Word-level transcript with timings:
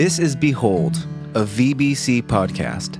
This 0.00 0.18
is 0.18 0.34
Behold, 0.34 0.96
a 1.34 1.44
VBC 1.44 2.22
podcast. 2.22 2.96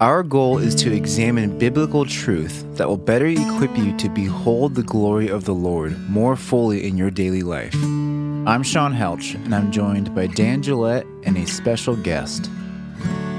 Our 0.00 0.22
goal 0.22 0.56
is 0.56 0.74
to 0.76 0.90
examine 0.90 1.58
biblical 1.58 2.06
truth 2.06 2.64
that 2.78 2.88
will 2.88 2.96
better 2.96 3.26
equip 3.26 3.76
you 3.76 3.94
to 3.98 4.08
behold 4.08 4.74
the 4.74 4.84
glory 4.84 5.28
of 5.28 5.44
the 5.44 5.52
Lord 5.52 6.00
more 6.08 6.34
fully 6.34 6.88
in 6.88 6.96
your 6.96 7.10
daily 7.10 7.42
life. 7.42 7.74
I'm 7.74 8.62
Sean 8.62 8.94
Helch, 8.94 9.34
and 9.34 9.54
I'm 9.54 9.70
joined 9.70 10.14
by 10.14 10.28
Dan 10.28 10.62
Gillette 10.62 11.04
and 11.24 11.36
a 11.36 11.46
special 11.46 11.94
guest. 11.94 12.48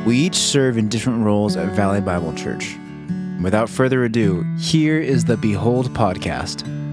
We 0.06 0.18
each 0.18 0.36
serve 0.36 0.78
in 0.78 0.88
different 0.88 1.26
roles 1.26 1.58
at 1.58 1.72
Valley 1.72 2.02
Bible 2.02 2.36
Church. 2.36 2.78
Without 3.42 3.68
further 3.68 4.04
ado, 4.04 4.44
here 4.60 5.00
is 5.00 5.26
the 5.26 5.38
Behold 5.38 5.90
podcast. 5.96 6.85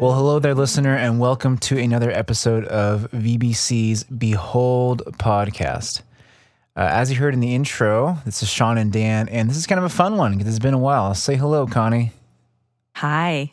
Well, 0.00 0.12
hello 0.14 0.38
there, 0.38 0.54
listener, 0.54 0.94
and 0.94 1.18
welcome 1.18 1.58
to 1.58 1.76
another 1.76 2.10
episode 2.12 2.64
of 2.66 3.10
VBC's 3.10 4.04
Behold 4.04 5.02
podcast. 5.18 6.02
Uh, 6.76 6.82
as 6.82 7.10
you 7.10 7.16
heard 7.18 7.34
in 7.34 7.40
the 7.40 7.52
intro, 7.54 8.18
this 8.24 8.40
is 8.42 8.48
Sean 8.48 8.78
and 8.78 8.92
Dan, 8.92 9.28
and 9.28 9.50
this 9.50 9.56
is 9.56 9.66
kind 9.66 9.78
of 9.80 9.84
a 9.84 9.88
fun 9.88 10.16
one 10.16 10.36
because 10.38 10.46
it's 10.54 10.62
been 10.62 10.74
a 10.74 10.78
while. 10.78 11.12
Say 11.14 11.34
hello, 11.34 11.66
Connie. 11.66 12.12
Hi. 12.96 13.50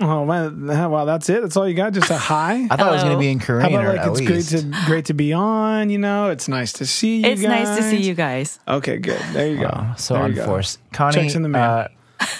Oh 0.00 0.24
man! 0.24 0.66
Wow, 0.66 1.04
that's 1.04 1.28
it. 1.28 1.42
That's 1.42 1.56
all 1.56 1.68
you 1.68 1.74
got. 1.74 1.92
Just 1.92 2.10
a 2.10 2.16
hi. 2.18 2.66
I 2.70 2.76
thought 2.76 2.88
it 2.88 2.92
was 2.92 3.02
going 3.02 3.14
to 3.16 3.20
be 3.20 3.28
in 3.30 3.38
Korean. 3.38 3.70
How 3.70 3.78
about 3.78 3.84
or 3.84 3.92
like 3.92 4.00
at 4.00 4.08
it's 4.08 4.20
least. 4.20 4.52
great 4.52 4.62
to 4.62 4.86
great 4.86 5.04
to 5.06 5.14
be 5.14 5.32
on. 5.34 5.90
You 5.90 5.98
know, 5.98 6.30
it's 6.30 6.48
nice 6.48 6.72
to 6.74 6.86
see 6.86 7.18
you. 7.18 7.26
It's 7.26 7.42
nice 7.42 7.76
to 7.76 7.82
see 7.82 7.98
you 8.02 8.14
guys. 8.14 8.58
Okay, 8.66 8.98
good. 8.98 9.20
There 9.32 9.48
you 9.48 9.56
go. 9.58 9.64
Wow, 9.64 9.94
so 9.96 10.14
There 10.14 10.28
you 10.28 10.34
go. 10.36 10.42
unforced. 10.42 10.78
Connie, 10.92 11.14
Checks 11.14 11.34
in 11.34 11.42
the 11.42 11.48
mail. 11.50 11.62
uh, 11.62 11.88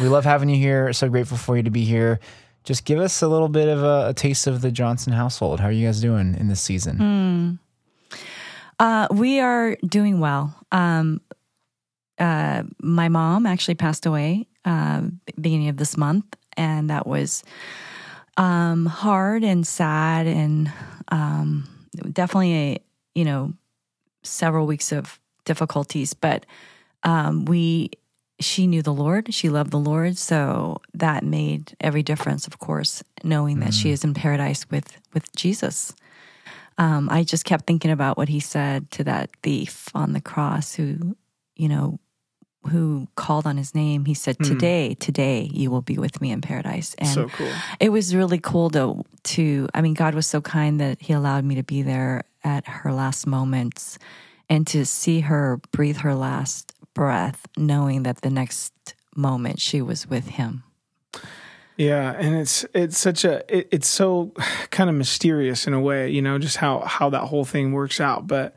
we 0.00 0.08
love 0.08 0.24
having 0.24 0.48
you 0.48 0.56
here. 0.56 0.92
So 0.94 1.08
grateful 1.10 1.36
for 1.36 1.56
you 1.56 1.64
to 1.64 1.70
be 1.70 1.84
here. 1.84 2.20
Just 2.68 2.84
give 2.84 2.98
us 2.98 3.22
a 3.22 3.28
little 3.28 3.48
bit 3.48 3.66
of 3.66 3.82
a, 3.82 4.08
a 4.10 4.12
taste 4.12 4.46
of 4.46 4.60
the 4.60 4.70
Johnson 4.70 5.14
household. 5.14 5.58
How 5.58 5.68
are 5.68 5.72
you 5.72 5.86
guys 5.86 6.02
doing 6.02 6.34
in 6.38 6.48
this 6.48 6.60
season? 6.60 7.58
Uh, 8.78 9.08
we 9.10 9.40
are 9.40 9.76
doing 9.76 10.20
well. 10.20 10.54
Um, 10.70 11.22
uh, 12.18 12.64
my 12.82 13.08
mom 13.08 13.46
actually 13.46 13.76
passed 13.76 14.04
away 14.04 14.48
uh, 14.66 15.04
beginning 15.40 15.70
of 15.70 15.78
this 15.78 15.96
month, 15.96 16.26
and 16.58 16.90
that 16.90 17.06
was 17.06 17.42
um, 18.36 18.84
hard 18.84 19.44
and 19.44 19.66
sad, 19.66 20.26
and 20.26 20.70
um, 21.08 21.66
definitely 22.12 22.54
a 22.54 22.78
you 23.14 23.24
know 23.24 23.54
several 24.24 24.66
weeks 24.66 24.92
of 24.92 25.18
difficulties. 25.46 26.12
But 26.12 26.44
um, 27.02 27.46
we, 27.46 27.92
she 28.40 28.66
knew 28.66 28.82
the 28.82 28.92
Lord, 28.92 29.34
she 29.34 29.48
loved 29.48 29.70
the 29.70 29.78
Lord, 29.78 30.16
so 30.16 30.80
that 30.94 31.24
made 31.24 31.76
every 31.80 32.02
difference. 32.02 32.46
Of 32.46 32.58
course, 32.58 33.02
knowing 33.24 33.60
that 33.60 33.74
she 33.74 33.90
is 33.90 34.04
in 34.04 34.14
paradise 34.14 34.66
with 34.70 34.98
with 35.12 35.34
Jesus 35.34 35.94
um, 36.78 37.08
I 37.10 37.24
just 37.24 37.44
kept 37.44 37.66
thinking 37.66 37.90
about 37.90 38.16
what 38.16 38.28
he 38.28 38.38
said 38.38 38.90
to 38.92 39.04
that 39.04 39.30
thief 39.42 39.88
on 39.94 40.12
the 40.12 40.20
cross 40.20 40.74
who, 40.74 41.16
you 41.56 41.68
know, 41.68 41.98
who 42.70 43.08
called 43.16 43.46
on 43.46 43.56
his 43.56 43.74
name. 43.74 44.04
He 44.04 44.14
said, 44.14 44.38
Today, 44.38 44.94
today 44.94 45.50
you 45.52 45.70
will 45.70 45.82
be 45.82 45.98
with 45.98 46.20
me 46.20 46.30
in 46.30 46.40
paradise. 46.40 46.94
And 46.98 47.08
So 47.08 47.28
cool. 47.28 47.52
it 47.80 47.90
was 47.90 48.14
really 48.14 48.38
cool 48.38 48.70
to 48.70 49.04
to 49.34 49.68
I 49.74 49.80
mean, 49.80 49.94
God 49.94 50.14
was 50.14 50.26
so 50.26 50.40
kind 50.40 50.80
that 50.80 51.00
he 51.00 51.12
allowed 51.12 51.44
me 51.44 51.56
to 51.56 51.64
be 51.64 51.82
there 51.82 52.24
at 52.44 52.66
her 52.66 52.92
last 52.92 53.26
moments 53.26 53.98
and 54.48 54.66
to 54.68 54.86
see 54.86 55.20
her 55.20 55.60
breathe 55.72 55.98
her 55.98 56.14
last 56.14 56.72
breath, 56.98 57.46
knowing 57.56 58.02
that 58.02 58.22
the 58.22 58.30
next 58.30 58.72
moment 59.14 59.60
she 59.60 59.80
was 59.80 60.08
with 60.08 60.26
him. 60.30 60.64
Yeah, 61.76 62.12
and 62.18 62.34
it's 62.34 62.66
it's 62.74 62.98
such 62.98 63.24
a 63.24 63.44
it, 63.56 63.68
it's 63.70 63.88
so 63.88 64.32
kind 64.70 64.90
of 64.90 64.96
mysterious 64.96 65.68
in 65.68 65.74
a 65.74 65.80
way, 65.80 66.10
you 66.10 66.20
know, 66.20 66.38
just 66.38 66.56
how 66.56 66.80
how 66.80 67.08
that 67.10 67.22
whole 67.22 67.44
thing 67.44 67.72
works 67.72 68.00
out. 68.00 68.26
But 68.26 68.54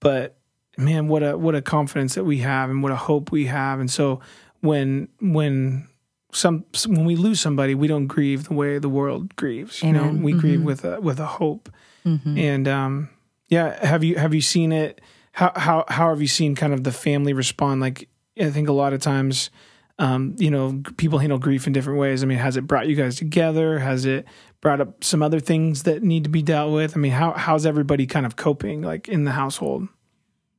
but 0.00 0.38
man, 0.78 1.06
what 1.08 1.22
a 1.22 1.36
what 1.36 1.54
a 1.54 1.60
confidence 1.60 2.14
that 2.14 2.24
we 2.24 2.38
have, 2.38 2.70
and 2.70 2.82
what 2.82 2.92
a 2.92 2.96
hope 2.96 3.30
we 3.30 3.44
have. 3.46 3.78
And 3.78 3.90
so 3.90 4.20
when 4.60 5.08
when 5.20 5.86
some 6.32 6.64
when 6.86 7.04
we 7.04 7.14
lose 7.14 7.40
somebody, 7.40 7.74
we 7.74 7.88
don't 7.88 8.06
grieve 8.06 8.44
the 8.44 8.54
way 8.54 8.78
the 8.78 8.88
world 8.88 9.36
grieves. 9.36 9.82
You 9.82 9.90
Amen. 9.90 10.16
know, 10.16 10.24
we 10.24 10.32
grieve 10.32 10.62
with 10.62 10.86
a 10.86 10.98
with 10.98 11.20
a 11.20 11.26
hope. 11.26 11.68
And 12.04 12.66
um, 12.66 13.10
yeah, 13.48 13.84
have 13.86 14.02
you 14.02 14.16
have 14.16 14.32
you 14.32 14.40
seen 14.40 14.72
it? 14.72 15.02
How 15.32 15.52
how 15.56 15.84
how 15.88 16.08
have 16.10 16.20
you 16.20 16.28
seen 16.28 16.54
kind 16.54 16.72
of 16.72 16.84
the 16.84 16.92
family 16.92 17.32
respond? 17.32 17.80
Like 17.80 18.08
I 18.40 18.50
think 18.50 18.68
a 18.68 18.72
lot 18.72 18.92
of 18.92 19.00
times 19.00 19.50
um, 19.98 20.34
you 20.38 20.50
know, 20.50 20.82
people 20.96 21.18
handle 21.18 21.38
grief 21.38 21.66
in 21.66 21.72
different 21.72 21.98
ways. 21.98 22.22
I 22.22 22.26
mean, 22.26 22.38
has 22.38 22.56
it 22.56 22.62
brought 22.62 22.88
you 22.88 22.96
guys 22.96 23.16
together? 23.16 23.78
Has 23.78 24.04
it 24.04 24.26
brought 24.60 24.80
up 24.80 25.04
some 25.04 25.22
other 25.22 25.38
things 25.38 25.84
that 25.84 26.02
need 26.02 26.24
to 26.24 26.30
be 26.30 26.42
dealt 26.42 26.72
with? 26.72 26.96
I 26.96 27.00
mean, 27.00 27.12
how 27.12 27.32
how's 27.32 27.66
everybody 27.66 28.06
kind 28.06 28.26
of 28.26 28.36
coping 28.36 28.82
like 28.82 29.08
in 29.08 29.24
the 29.24 29.32
household? 29.32 29.88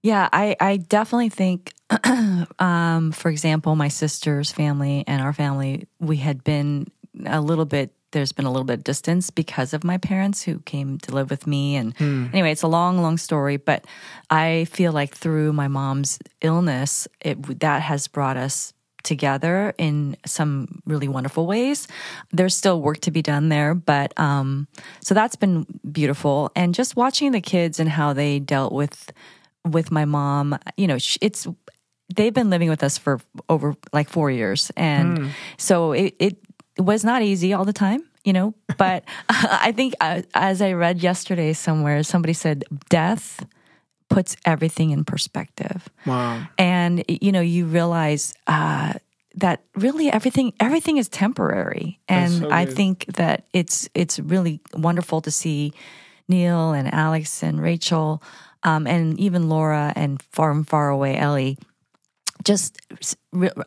Yeah, 0.02 0.28
I, 0.34 0.56
I 0.60 0.78
definitely 0.78 1.30
think, 1.30 1.74
um, 2.60 3.14
for 3.14 3.30
example, 3.30 3.76
my 3.76 3.88
sister's 3.88 4.52
family 4.52 5.06
and 5.08 5.22
our 5.22 5.32
family, 5.32 5.88
we 6.00 6.18
had 6.18 6.44
been 6.44 6.88
a 7.26 7.40
little 7.40 7.64
bit, 7.64 7.94
there's 8.14 8.32
been 8.32 8.46
a 8.46 8.52
little 8.52 8.64
bit 8.64 8.80
of 8.80 8.84
distance 8.84 9.30
because 9.30 9.74
of 9.74 9.84
my 9.84 9.98
parents 9.98 10.42
who 10.42 10.60
came 10.60 10.98
to 11.00 11.14
live 11.14 11.30
with 11.30 11.46
me. 11.46 11.76
And 11.76 11.94
anyway, 12.34 12.52
it's 12.52 12.64
a 12.64 12.68
long, 12.68 13.02
long 13.02 13.18
story, 13.18 13.58
but 13.58 13.86
I 14.30 14.66
feel 14.72 14.94
like 14.94 15.14
through 15.16 15.52
my 15.52 15.68
mom's 15.68 16.20
illness, 16.42 17.08
it, 17.20 17.60
that 17.60 17.82
has 17.82 18.08
brought 18.08 18.38
us 18.38 18.74
together 19.04 19.74
in 19.78 20.16
some 20.26 20.82
really 20.86 21.10
wonderful 21.10 21.46
ways. 21.46 21.88
There's 22.32 22.56
still 22.56 22.82
work 22.82 23.02
to 23.02 23.12
be 23.12 23.22
done 23.22 23.50
there, 23.50 23.76
but 23.76 24.18
um, 24.18 24.68
so 25.02 25.14
that's 25.14 25.36
been 25.36 25.66
beautiful. 25.92 26.52
And 26.56 26.74
just 26.74 26.96
watching 26.96 27.34
the 27.34 27.42
kids 27.42 27.80
and 27.80 27.90
how 27.90 28.14
they 28.14 28.40
dealt 28.40 28.72
with 28.72 29.12
with 29.66 29.92
my 29.92 30.06
mom, 30.06 30.58
you 30.78 30.88
know, 30.88 30.98
it's 31.22 31.48
they've 32.16 32.34
been 32.34 32.50
living 32.50 32.70
with 32.70 32.84
us 32.84 32.98
for 32.98 33.20
over 33.50 33.76
like 33.92 34.10
four 34.10 34.32
years, 34.32 34.72
and 34.76 35.32
so 35.58 35.92
it, 35.94 36.16
it 36.20 36.38
was 36.78 37.04
not 37.04 37.22
easy 37.22 37.54
all 37.54 37.66
the 37.66 37.74
time. 37.74 38.02
You 38.24 38.32
know, 38.34 38.54
but 38.78 39.04
I 39.30 39.74
think 39.74 39.94
uh, 40.00 40.22
as 40.34 40.62
I 40.62 40.74
read 40.74 41.04
yesterday 41.04 41.54
somewhere, 41.54 42.04
somebody 42.04 42.34
said 42.34 42.64
death 42.90 43.46
puts 44.10 44.36
everything 44.46 44.92
in 44.92 45.04
perspective 45.04 45.90
Wow. 46.06 46.46
and 46.60 47.04
you 47.08 47.32
know 47.32 47.42
you 47.42 47.66
realize 47.66 48.36
uh, 48.46 48.94
that 49.36 49.64
really 49.76 50.12
everything 50.12 50.54
everything 50.60 50.98
is 50.98 51.10
temporary 51.10 52.00
and 52.08 52.32
so 52.32 52.52
i 52.52 52.64
think 52.66 53.06
that 53.16 53.46
it's 53.54 53.90
it's 53.96 54.20
really 54.20 54.60
wonderful 54.76 55.20
to 55.22 55.32
see 55.32 55.74
neil 56.28 56.74
and 56.74 56.94
alex 56.94 57.42
and 57.42 57.60
rachel 57.60 58.22
um, 58.62 58.86
and 58.86 59.20
even 59.20 59.50
laura 59.50 59.92
and 59.96 60.22
far 60.32 60.52
and 60.52 60.68
far 60.68 60.90
away 60.90 61.18
ellie 61.18 61.58
just 62.44 62.78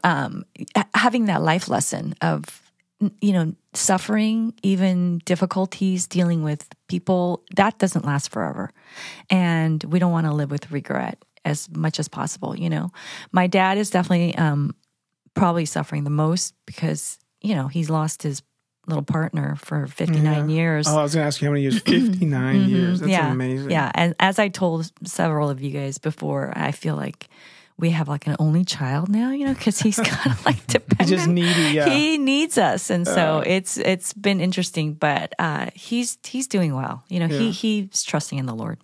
um, 0.05 0.45
having 0.95 1.25
that 1.27 1.43
life 1.43 1.69
lesson 1.69 2.15
of 2.21 2.63
you 3.21 3.33
know 3.33 3.55
suffering 3.75 4.55
even 4.63 5.19
difficulties 5.27 6.07
dealing 6.07 6.43
with 6.43 6.67
people 6.89 7.43
that 7.57 7.79
doesn't 7.79 8.07
last 8.07 8.31
forever 8.31 8.71
and 9.29 9.85
we 9.85 9.99
don't 9.99 10.13
want 10.13 10.27
to 10.27 10.33
live 10.33 10.51
with 10.51 10.71
regret 10.71 11.23
as 11.45 11.69
much 11.71 11.99
as 11.99 12.09
possible 12.09 12.57
you 12.57 12.71
know 12.71 12.91
my 13.33 13.47
dad 13.47 13.77
is 13.79 13.91
definitely 13.91 14.35
um, 14.37 14.75
probably 15.35 15.67
suffering 15.67 16.05
the 16.05 16.11
most 16.11 16.55
because 16.65 17.19
you 17.43 17.55
know 17.55 17.69
he's 17.69 17.91
lost 17.91 18.23
his 18.23 18.43
little 18.87 19.03
partner 19.05 19.57
for 19.57 19.87
59 19.89 20.49
years 20.49 20.87
Oh, 20.89 20.99
I 20.99 21.03
was 21.03 21.15
going 21.15 21.25
to 21.25 21.27
ask 21.27 21.43
you 21.43 21.49
how 21.49 21.53
many 21.53 21.63
years? 21.63 21.81
59 21.83 22.69
years. 22.69 23.01
That's 23.01 23.11
Mm-hmm. 23.11 23.11
yeah 23.11 23.33
amazing. 23.33 23.71
yeah 23.71 23.91
and 23.95 24.15
as 24.21 24.39
i 24.39 24.49
told 24.49 24.91
several 25.05 25.51
of 25.51 25.61
you 25.61 25.71
guys 25.71 25.99
before 25.99 26.53
i 26.57 26.73
feel 26.73 26.97
like 26.97 27.29
we 27.79 27.91
have 27.91 28.09
like 28.09 28.27
an 28.27 28.37
only 28.39 28.65
child 28.65 29.09
now 29.09 29.31
you 29.31 29.45
know 29.45 29.55
because 29.55 29.81
he's 29.81 29.97
kind 30.05 30.33
of 30.33 30.45
like 30.47 30.67
dependent 30.67 31.09
just 31.09 31.29
needy, 31.29 31.75
yeah. 31.75 31.89
he 31.89 32.19
needs 32.19 32.59
us 32.59 32.91
and 32.91 33.07
so 33.07 33.43
it's 33.47 33.77
it's 33.79 34.13
been 34.13 34.41
interesting 34.41 34.95
but 34.95 35.35
uh 35.39 35.69
he's 35.75 36.19
he's 36.25 36.47
doing 36.47 36.75
well 36.75 37.05
you 37.09 37.21
know 37.21 37.29
he 37.29 37.51
he's 37.51 38.03
trusting 38.03 38.39
in 38.39 38.47
the 38.47 38.55
lord 38.55 38.79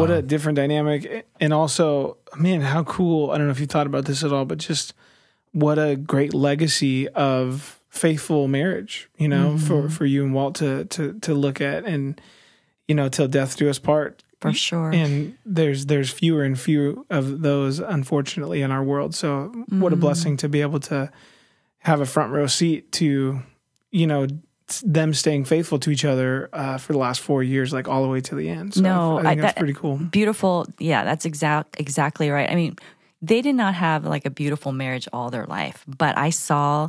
What 0.00 0.10
a 0.10 0.22
different 0.22 0.56
dynamic. 0.56 1.26
And 1.40 1.52
also, 1.52 2.16
man, 2.36 2.62
how 2.62 2.82
cool. 2.82 3.30
I 3.30 3.38
don't 3.38 3.46
know 3.46 3.52
if 3.52 3.60
you 3.60 3.66
thought 3.66 3.86
about 3.86 4.06
this 4.06 4.24
at 4.24 4.32
all, 4.32 4.44
but 4.44 4.58
just 4.58 4.92
what 5.52 5.78
a 5.78 5.94
great 5.94 6.34
legacy 6.34 7.08
of 7.10 7.80
faithful 7.90 8.48
marriage, 8.48 9.08
you 9.18 9.28
know, 9.28 9.56
for, 9.56 9.88
for 9.88 10.04
you 10.04 10.24
and 10.24 10.34
Walt 10.34 10.56
to, 10.56 10.84
to, 10.86 11.12
to 11.20 11.32
look 11.32 11.60
at 11.60 11.84
and, 11.84 12.20
you 12.88 12.94
know, 12.96 13.08
till 13.08 13.28
death 13.28 13.56
do 13.56 13.70
us 13.70 13.78
part. 13.78 14.23
For 14.52 14.56
sure 14.56 14.90
And 14.92 15.36
there's, 15.46 15.86
there's 15.86 16.10
fewer 16.10 16.42
and 16.44 16.58
fewer 16.58 16.94
of 17.10 17.40
those, 17.42 17.78
unfortunately, 17.80 18.62
in 18.62 18.70
our 18.70 18.82
world. 18.82 19.14
So 19.14 19.52
what 19.68 19.92
a 19.92 19.96
blessing 19.96 20.36
to 20.38 20.48
be 20.48 20.60
able 20.60 20.80
to 20.80 21.10
have 21.78 22.00
a 22.00 22.06
front 22.06 22.32
row 22.32 22.46
seat 22.46 22.92
to, 22.92 23.40
you 23.90 24.06
know, 24.06 24.26
them 24.82 25.12
staying 25.12 25.44
faithful 25.44 25.78
to 25.80 25.90
each 25.90 26.04
other 26.06 26.48
uh, 26.52 26.78
for 26.78 26.92
the 26.94 26.98
last 26.98 27.20
four 27.20 27.42
years, 27.42 27.72
like 27.72 27.86
all 27.86 28.02
the 28.02 28.08
way 28.08 28.20
to 28.22 28.34
the 28.34 28.48
end. 28.48 28.74
So 28.74 28.80
No, 28.80 29.18
I, 29.18 29.22
think 29.22 29.26
I- 29.26 29.34
that's 29.42 29.54
that- 29.54 29.58
pretty 29.58 29.74
cool. 29.74 29.96
beautiful 29.96 30.66
yeah 30.78 31.04
that's 31.04 31.24
exact 31.26 31.78
exactly 31.78 32.30
right 32.30 32.50
i 32.50 32.54
mean 32.54 32.74
they 33.20 33.40
did 33.42 33.54
not 33.54 33.74
have 33.74 34.04
like 34.04 34.24
a 34.26 34.30
beautiful 34.30 34.72
marriage 34.72 35.06
all 35.12 35.30
their 35.30 35.44
life 35.46 35.84
but 35.86 36.16
i 36.18 36.30
saw 36.30 36.88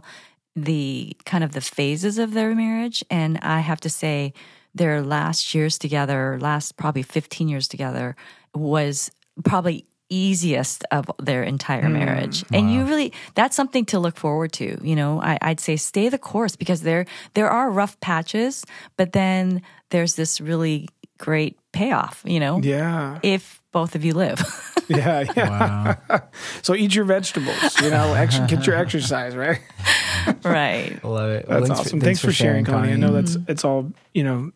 the 0.56 1.16
kind 1.26 1.44
of 1.44 1.52
the 1.52 1.60
phases 1.62 2.18
of 2.18 2.32
their 2.34 2.56
marriage 2.56 3.04
and 3.10 3.38
i 3.42 3.60
have 3.60 3.80
to 3.82 3.90
say 3.90 4.34
their 4.76 5.02
last 5.02 5.56
years 5.56 5.78
together, 5.80 6.38
last 6.40 6.78
probably 6.78 7.02
15 7.02 7.48
years 7.48 7.68
together, 7.68 8.16
was 8.54 9.10
probably 9.44 9.86
easiest 10.10 10.84
of 10.92 11.10
their 11.20 11.42
entire 11.44 11.90
marriage. 11.90 12.44
And 12.54 12.72
you 12.72 12.84
really 12.86 13.12
that's 13.34 13.56
something 13.56 13.86
to 13.86 14.00
look 14.00 14.18
forward 14.18 14.52
to. 14.54 14.78
You 14.84 14.96
know, 14.96 15.20
I, 15.20 15.40
I'd 15.42 15.60
say 15.60 15.78
stay 15.78 16.10
the 16.10 16.20
course 16.20 16.56
because 16.56 16.82
there 16.82 17.06
there 17.34 17.50
are 17.50 17.72
rough 17.72 18.00
patches, 18.02 18.64
but 18.98 19.14
then 19.14 19.64
there's 19.90 20.14
this 20.16 20.40
really 20.40 20.88
great 21.18 21.58
payoff, 21.72 22.22
you 22.26 22.40
know, 22.40 22.60
Yeah. 22.62 23.18
if 23.24 23.62
both 23.72 23.96
of 23.96 24.06
you 24.06 24.14
live. 24.14 24.40
Yeah. 24.88 25.24
Yeah. 25.36 25.96
so 26.62 26.76
eat 26.76 26.94
your 26.94 27.06
vegetables, 27.06 27.82
you 27.82 27.90
know, 27.90 28.14
ex- 28.14 28.38
get 28.42 28.68
your 28.68 28.76
exercise, 28.76 29.36
right? 29.36 29.60
right. 30.44 31.04
Love 31.04 31.32
it. 31.32 31.48
That's 31.48 31.68
Thanks 31.68 31.68
for- 31.68 31.88
awesome. 31.88 32.02
Thanks, 32.02 32.20
for, 32.22 32.32
sharing, 32.32 32.66
Connie. 32.66 32.94
I 32.94 32.96
know 32.96 33.12
that's 33.12 33.36
Mm-hmm. 33.36 33.52
it's 33.52 33.66
all, 33.66 33.92
you 34.14 34.24
know, 34.24 34.52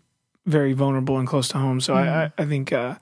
very 0.50 0.74
vulnerable 0.74 1.18
and 1.18 1.28
close 1.28 1.48
to 1.50 1.57
home. 1.57 1.80
So 1.80 1.94
I, 1.94 2.24
I, 2.25 2.31
I 2.40 2.46
think 2.46 2.74
uh, 2.74 2.96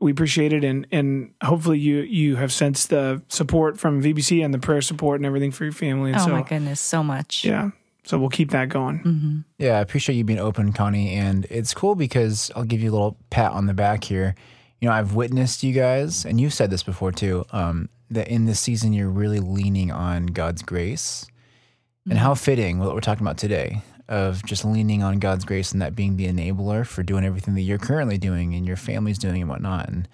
we 0.00 0.10
appreciate 0.10 0.52
it 0.52 0.64
and 0.64 0.86
and 0.90 1.32
hopefully 1.42 1.78
you 1.78 1.98
you 2.00 2.36
have 2.36 2.52
sensed 2.52 2.88
the 2.90 3.22
support 3.28 3.78
from 3.78 4.02
VBC 4.02 4.44
and 4.44 4.52
the 4.52 4.58
prayer 4.58 4.80
support 4.82 5.20
and 5.20 5.26
everything 5.26 5.50
for 5.52 5.64
your 5.64 5.72
family. 5.72 6.10
And 6.10 6.20
Oh 6.20 6.24
so 6.26 6.30
my 6.32 6.42
goodness, 6.42 6.80
so 6.80 7.02
much. 7.04 7.44
yeah. 7.44 7.70
So 8.04 8.18
we'll 8.18 8.30
keep 8.30 8.50
that 8.50 8.68
going. 8.68 9.44
Yeah, 9.58 9.78
I 9.78 9.80
appreciate 9.80 10.16
you 10.16 10.24
being 10.24 10.40
open, 10.40 10.72
Connie. 10.72 11.12
And 11.14 11.46
it's 11.50 11.72
cool 11.72 11.94
because 11.94 12.50
I'll 12.56 12.64
give 12.64 12.80
you 12.82 12.90
a 12.90 12.94
little 12.94 13.16
pat 13.30 13.52
on 13.52 13.66
the 13.66 13.74
back 13.74 14.02
here. 14.02 14.34
You 14.80 14.88
know, 14.88 14.94
I've 14.94 15.14
witnessed 15.14 15.62
you 15.62 15.72
guys, 15.72 16.24
and 16.24 16.40
you've 16.40 16.52
said 16.52 16.70
this 16.70 16.82
before 16.82 17.12
too, 17.12 17.44
um, 17.52 17.88
that 18.10 18.26
in 18.26 18.46
this 18.46 18.58
season 18.58 18.92
you're 18.92 19.08
really 19.08 19.38
leaning 19.38 19.92
on 19.92 20.26
God's 20.26 20.62
grace. 20.62 21.26
And 22.10 22.18
how 22.18 22.34
fitting 22.34 22.80
what 22.80 22.92
we're 22.92 23.00
talking 23.00 23.24
about 23.24 23.38
today 23.38 23.82
of 24.08 24.44
just 24.44 24.64
leaning 24.64 25.02
on 25.02 25.18
God's 25.18 25.44
grace 25.44 25.72
and 25.72 25.82
that 25.82 25.94
being 25.94 26.16
the 26.16 26.26
enabler 26.26 26.86
for 26.86 27.02
doing 27.02 27.24
everything 27.24 27.54
that 27.54 27.62
you're 27.62 27.78
currently 27.78 28.18
doing 28.18 28.54
and 28.54 28.66
your 28.66 28.76
family's 28.76 29.18
doing 29.18 29.40
and 29.40 29.50
whatnot. 29.50 29.88
And 29.88 30.08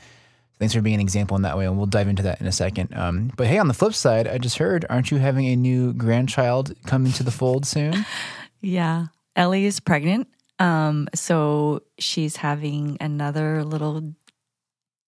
thanks 0.58 0.74
for 0.74 0.80
being 0.80 0.96
an 0.96 1.00
example 1.00 1.36
in 1.36 1.42
that 1.42 1.56
way. 1.56 1.66
And 1.66 1.76
we'll 1.76 1.86
dive 1.86 2.08
into 2.08 2.22
that 2.24 2.40
in 2.40 2.46
a 2.46 2.52
second. 2.52 2.94
Um, 2.94 3.30
but 3.36 3.46
hey, 3.46 3.58
on 3.58 3.68
the 3.68 3.74
flip 3.74 3.94
side, 3.94 4.26
I 4.28 4.38
just 4.38 4.58
heard, 4.58 4.84
aren't 4.90 5.10
you 5.10 5.18
having 5.18 5.46
a 5.46 5.56
new 5.56 5.92
grandchild 5.92 6.74
coming 6.86 7.12
to 7.12 7.22
the 7.22 7.30
fold 7.30 7.66
soon? 7.66 8.04
Yeah. 8.60 9.06
Ellie 9.36 9.66
is 9.66 9.78
pregnant. 9.78 10.26
Um, 10.58 11.08
so 11.14 11.82
she's 11.98 12.34
having 12.34 12.96
another 13.00 13.64
little 13.64 14.14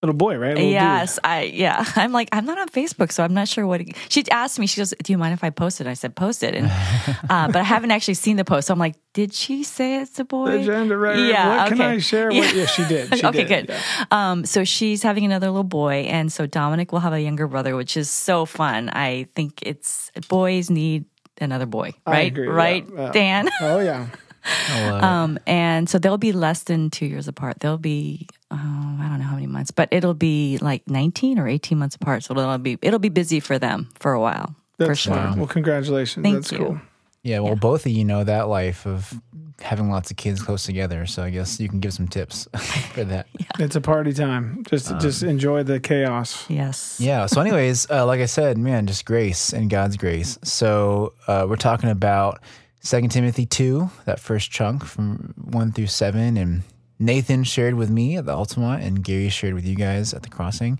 Little 0.03 0.17
boy, 0.17 0.39
right? 0.39 0.55
Little 0.55 0.63
dude. 0.65 0.73
yes, 0.73 1.19
I 1.23 1.43
yeah. 1.43 1.85
I'm 1.97 2.11
like 2.11 2.31
I'm 2.33 2.47
not 2.47 2.57
on 2.59 2.69
Facebook, 2.71 3.13
so 3.13 3.23
I'm 3.23 3.35
not 3.35 3.49
sure 3.49 3.67
what. 3.67 3.83
She 4.09 4.25
asked 4.31 4.59
me. 4.59 4.67
She 4.67 4.81
goes, 4.81 4.95
"Do 5.03 5.13
you 5.13 5.19
mind 5.19 5.35
if 5.35 5.45
I 5.45 5.51
post 5.51 5.81
it?" 5.83 5.87
I 5.87 5.93
said, 5.93 6.17
"Post 6.17 6.43
it," 6.43 6.55
and 6.55 6.67
uh, 7.29 7.49
but 7.49 7.57
I 7.57 7.63
haven't 7.63 7.91
actually 7.91 8.15
seen 8.15 8.37
the 8.37 8.45
post. 8.45 8.69
So 8.69 8.73
I'm 8.73 8.79
like, 8.79 8.95
"Did 9.13 9.35
she 9.35 9.63
say 9.63 10.01
it's 10.01 10.19
a 10.19 10.25
boy?" 10.25 10.59
The 10.61 10.65
gender, 10.65 10.99
right. 10.99 11.19
Yeah, 11.19 11.49
What 11.59 11.69
can 11.69 11.81
okay. 11.83 11.91
I 11.91 11.99
share? 11.99 12.29
What, 12.31 12.55
yeah, 12.55 12.65
she 12.65 12.85
did. 12.87 13.15
She 13.19 13.27
okay, 13.27 13.45
did. 13.45 13.67
good. 13.67 13.77
Yeah. 13.77 14.05
Um, 14.11 14.47
so 14.47 14.65
she's 14.65 15.03
having 15.03 15.27
another 15.27 15.49
little 15.51 15.65
boy, 15.65 16.07
and 16.09 16.33
so 16.33 16.47
Dominic 16.47 16.93
will 16.93 17.01
have 17.01 17.13
a 17.13 17.21
younger 17.21 17.47
brother, 17.47 17.77
which 17.77 17.97
is 17.99 18.09
so 18.09 18.47
fun. 18.47 18.89
I 18.89 19.27
think 19.35 19.61
it's 19.63 20.11
boys 20.29 20.71
need 20.71 21.05
another 21.43 21.67
boy, 21.67 21.93
right? 22.07 22.33
agree, 22.33 22.49
Right, 22.49 22.87
yeah, 22.91 23.01
yeah. 23.05 23.13
Dan. 23.13 23.49
Oh 23.61 23.81
yeah. 23.81 24.07
I 24.45 24.91
love 24.91 24.97
it. 24.99 25.05
Um, 25.05 25.39
and 25.47 25.91
so 25.91 25.99
they'll 25.99 26.17
be 26.17 26.33
less 26.33 26.63
than 26.63 26.89
two 26.89 27.05
years 27.05 27.29
apart. 27.29 27.61
They'll 27.61 27.77
be, 27.77 28.27
oh, 28.51 28.57
I 29.01 29.09
don't 29.09 29.19
know 29.19 29.25
how 29.27 29.35
many 29.35 29.47
months, 29.47 29.71
but 29.71 29.89
it'll 29.91 30.15
be 30.15 30.59
like 30.61 30.89
19 30.89 31.39
or 31.39 31.47
18 31.49 31.79
months 31.79 31.97
apart. 31.97 32.25
So 32.25 32.33
it'll 32.37 32.59
be, 32.59 32.79
it'll 32.83 32.99
be 32.99 33.09
busy 33.09 33.41
for 33.41 33.59
them 33.59 33.89
for 33.99 34.13
a 34.13 34.21
while, 34.21 34.55
for 34.79 34.89
That's 34.89 35.01
sure. 35.01 35.15
fine. 35.15 35.39
Well, 35.39 35.47
congratulations. 35.49 36.23
Thank 36.25 36.37
That's 36.37 36.53
you. 36.53 36.59
cool. 36.59 36.81
Yeah, 37.23 37.41
well, 37.41 37.55
both 37.57 37.85
of 37.85 37.93
you 37.93 38.05
know 38.05 38.25
that 38.25 38.49
life 38.49 38.87
of 38.87 39.13
having 39.61 39.91
lots 39.91 40.11
of 40.11 40.17
kids 40.17 40.41
close 40.43 40.65
together. 40.65 41.05
So 41.05 41.23
I 41.23 41.29
guess 41.29 41.61
you 41.61 41.69
can 41.69 41.81
give 41.81 41.93
some 41.93 42.09
tips 42.09 42.49
for 42.95 43.05
that. 43.05 43.27
It's 43.59 43.77
a 43.77 43.81
party 43.83 44.15
time. 44.15 44.65
Just 44.71 44.91
Um, 44.91 45.01
just 45.01 45.23
enjoy 45.23 45.63
the 45.65 45.79
chaos. 45.81 46.49
Yes. 46.49 46.97
Yeah. 46.99 47.27
So, 47.27 47.43
anyways, 47.43 47.91
uh, 47.91 48.07
like 48.07 48.21
I 48.21 48.25
said, 48.27 48.57
man, 48.57 48.87
just 48.87 49.05
grace 49.05 49.53
and 49.53 49.69
God's 49.69 49.99
grace. 49.99 50.39
So 50.43 51.13
uh, 51.27 51.45
we're 51.47 51.57
talking 51.57 51.91
about 51.91 52.41
Second 52.81 53.11
Timothy 53.11 53.45
two, 53.45 53.91
that 54.07 54.19
first 54.19 54.51
chunk 54.51 54.83
from 54.87 55.35
one 55.37 55.73
through 55.73 55.89
seven, 55.89 56.39
and 56.39 56.63
Nathan 57.01 57.45
shared 57.45 57.75
with 57.75 57.91
me 57.91 58.17
at 58.17 58.27
the 58.27 58.33
Ultima, 58.33 58.79
and 58.81 59.03
Gary 59.03 59.31
shared 59.31 59.55
with 59.55 59.67
you 59.67 59.75
guys 59.75 60.13
at 60.13 60.23
the 60.23 60.29
Crossing. 60.29 60.79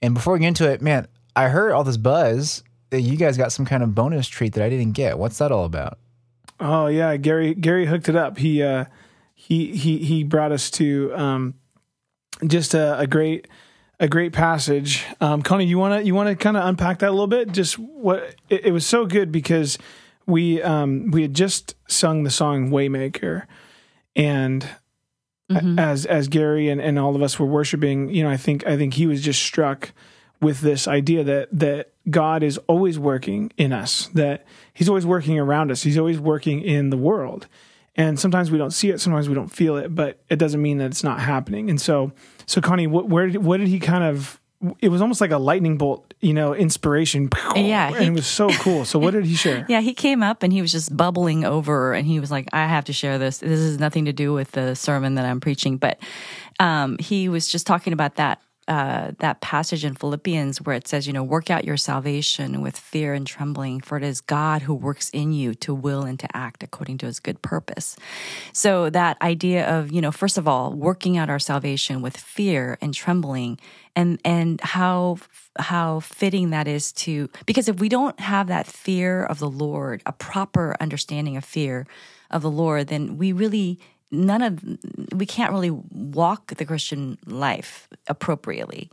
And 0.00 0.14
before 0.14 0.32
we 0.32 0.40
get 0.40 0.48
into 0.48 0.68
it, 0.68 0.80
man, 0.80 1.06
I 1.36 1.48
heard 1.48 1.72
all 1.72 1.84
this 1.84 1.98
buzz 1.98 2.64
that 2.90 3.02
you 3.02 3.16
guys 3.16 3.36
got 3.36 3.52
some 3.52 3.64
kind 3.64 3.82
of 3.82 3.94
bonus 3.94 4.28
treat 4.28 4.54
that 4.54 4.64
I 4.64 4.68
didn't 4.68 4.92
get. 4.92 5.18
What's 5.18 5.38
that 5.38 5.52
all 5.52 5.64
about? 5.64 5.98
Oh 6.58 6.86
yeah, 6.86 7.16
Gary 7.16 7.54
Gary 7.54 7.86
hooked 7.86 8.08
it 8.08 8.16
up. 8.16 8.38
He 8.38 8.62
uh 8.62 8.86
he 9.34 9.76
he 9.76 9.98
he 9.98 10.24
brought 10.24 10.52
us 10.52 10.70
to 10.72 11.12
um 11.14 11.54
just 12.46 12.74
a, 12.74 12.98
a 12.98 13.06
great 13.06 13.48
a 13.98 14.08
great 14.08 14.32
passage. 14.32 15.04
Um 15.20 15.42
Connie, 15.42 15.66
you 15.66 15.78
wanna 15.78 16.00
you 16.02 16.14
wanna 16.14 16.36
kinda 16.36 16.66
unpack 16.66 17.00
that 17.00 17.08
a 17.08 17.12
little 17.12 17.26
bit? 17.26 17.52
Just 17.52 17.78
what 17.78 18.36
it, 18.48 18.66
it 18.66 18.72
was 18.72 18.86
so 18.86 19.06
good 19.06 19.32
because 19.32 19.78
we 20.26 20.62
um 20.62 21.10
we 21.10 21.22
had 21.22 21.34
just 21.34 21.74
sung 21.88 22.22
the 22.22 22.30
song 22.30 22.70
Waymaker 22.70 23.46
and 24.14 24.68
Mm-hmm. 25.54 25.78
as 25.78 26.06
as 26.06 26.28
Gary 26.28 26.68
and, 26.68 26.80
and 26.80 26.98
all 26.98 27.14
of 27.14 27.22
us 27.22 27.38
were 27.38 27.46
worshiping, 27.46 28.08
you 28.10 28.22
know, 28.22 28.30
I 28.30 28.36
think 28.36 28.66
I 28.66 28.76
think 28.76 28.94
he 28.94 29.06
was 29.06 29.22
just 29.22 29.42
struck 29.42 29.92
with 30.40 30.60
this 30.60 30.88
idea 30.88 31.24
that 31.24 31.48
that 31.52 31.92
God 32.10 32.42
is 32.42 32.58
always 32.66 32.98
working 32.98 33.52
in 33.56 33.72
us, 33.72 34.08
that 34.08 34.44
He's 34.74 34.88
always 34.88 35.06
working 35.06 35.38
around 35.38 35.70
us, 35.70 35.82
He's 35.82 35.96
always 35.96 36.18
working 36.18 36.60
in 36.60 36.90
the 36.90 36.96
world. 36.96 37.46
And 37.94 38.18
sometimes 38.18 38.50
we 38.50 38.58
don't 38.58 38.70
see 38.70 38.90
it, 38.90 39.00
sometimes 39.00 39.28
we 39.28 39.34
don't 39.34 39.48
feel 39.48 39.76
it, 39.76 39.94
but 39.94 40.18
it 40.28 40.36
doesn't 40.36 40.60
mean 40.60 40.78
that 40.78 40.86
it's 40.86 41.04
not 41.04 41.20
happening. 41.20 41.68
And 41.68 41.80
so, 41.80 42.12
so 42.46 42.60
Connie, 42.60 42.86
what, 42.86 43.08
where 43.08 43.28
did, 43.28 43.44
what 43.44 43.58
did 43.58 43.68
he 43.68 43.78
kind 43.78 44.04
of? 44.04 44.40
It 44.80 44.90
was 44.90 45.00
almost 45.00 45.20
like 45.20 45.32
a 45.32 45.38
lightning 45.38 45.76
bolt, 45.76 46.14
you 46.20 46.32
know, 46.32 46.54
inspiration. 46.54 47.28
Yeah, 47.56 47.88
and 47.88 47.96
he- 47.96 48.06
it 48.06 48.12
was 48.12 48.26
so 48.26 48.48
cool. 48.50 48.84
So, 48.84 48.98
what 48.98 49.12
did 49.12 49.24
he 49.24 49.34
share? 49.34 49.66
Yeah, 49.68 49.80
he 49.80 49.92
came 49.92 50.22
up 50.22 50.42
and 50.42 50.52
he 50.52 50.62
was 50.62 50.70
just 50.70 50.96
bubbling 50.96 51.44
over, 51.44 51.92
and 51.94 52.06
he 52.06 52.20
was 52.20 52.30
like, 52.30 52.48
"I 52.52 52.66
have 52.66 52.84
to 52.84 52.92
share 52.92 53.18
this. 53.18 53.38
This 53.38 53.58
has 53.60 53.78
nothing 53.78 54.04
to 54.04 54.12
do 54.12 54.32
with 54.32 54.52
the 54.52 54.74
sermon 54.76 55.16
that 55.16 55.24
I'm 55.24 55.40
preaching." 55.40 55.78
But 55.78 55.98
um, 56.60 56.96
he 56.98 57.28
was 57.28 57.48
just 57.48 57.66
talking 57.66 57.92
about 57.92 58.16
that 58.16 58.40
uh, 58.68 59.12
that 59.18 59.40
passage 59.40 59.84
in 59.84 59.94
Philippians 59.94 60.60
where 60.62 60.76
it 60.76 60.86
says, 60.86 61.06
"You 61.06 61.12
know, 61.12 61.22
work 61.22 61.50
out 61.50 61.64
your 61.64 61.76
salvation 61.76 62.62
with 62.62 62.78
fear 62.78 63.12
and 63.14 63.26
trembling, 63.26 63.80
for 63.80 63.96
it 63.96 64.04
is 64.04 64.20
God 64.20 64.62
who 64.62 64.74
works 64.74 65.10
in 65.10 65.32
you 65.32 65.54
to 65.56 65.74
will 65.74 66.02
and 66.02 66.18
to 66.20 66.36
act 66.36 66.62
according 66.62 66.98
to 66.98 67.06
His 67.06 67.20
good 67.20 67.42
purpose." 67.42 67.96
So 68.52 68.88
that 68.90 69.20
idea 69.20 69.68
of, 69.68 69.90
you 69.90 70.00
know, 70.00 70.12
first 70.12 70.38
of 70.38 70.46
all, 70.46 70.72
working 70.72 71.16
out 71.16 71.30
our 71.30 71.40
salvation 71.40 72.02
with 72.02 72.16
fear 72.16 72.78
and 72.80 72.94
trembling, 72.94 73.58
and 73.96 74.20
and 74.24 74.60
how 74.60 75.18
how 75.58 76.00
fitting 76.00 76.50
that 76.50 76.68
is 76.68 76.92
to 76.92 77.28
because 77.46 77.68
if 77.68 77.80
we 77.80 77.88
don't 77.88 78.18
have 78.20 78.46
that 78.46 78.66
fear 78.66 79.24
of 79.24 79.38
the 79.38 79.50
Lord, 79.50 80.02
a 80.06 80.12
proper 80.12 80.76
understanding 80.80 81.36
of 81.36 81.44
fear 81.44 81.86
of 82.30 82.42
the 82.42 82.50
Lord, 82.50 82.88
then 82.88 83.18
we 83.18 83.32
really 83.32 83.78
none 84.12 84.42
of 84.42 84.62
we 85.14 85.26
can't 85.26 85.52
really 85.52 85.70
walk 85.70 86.54
the 86.54 86.64
Christian 86.64 87.18
life 87.26 87.88
appropriately. 88.06 88.90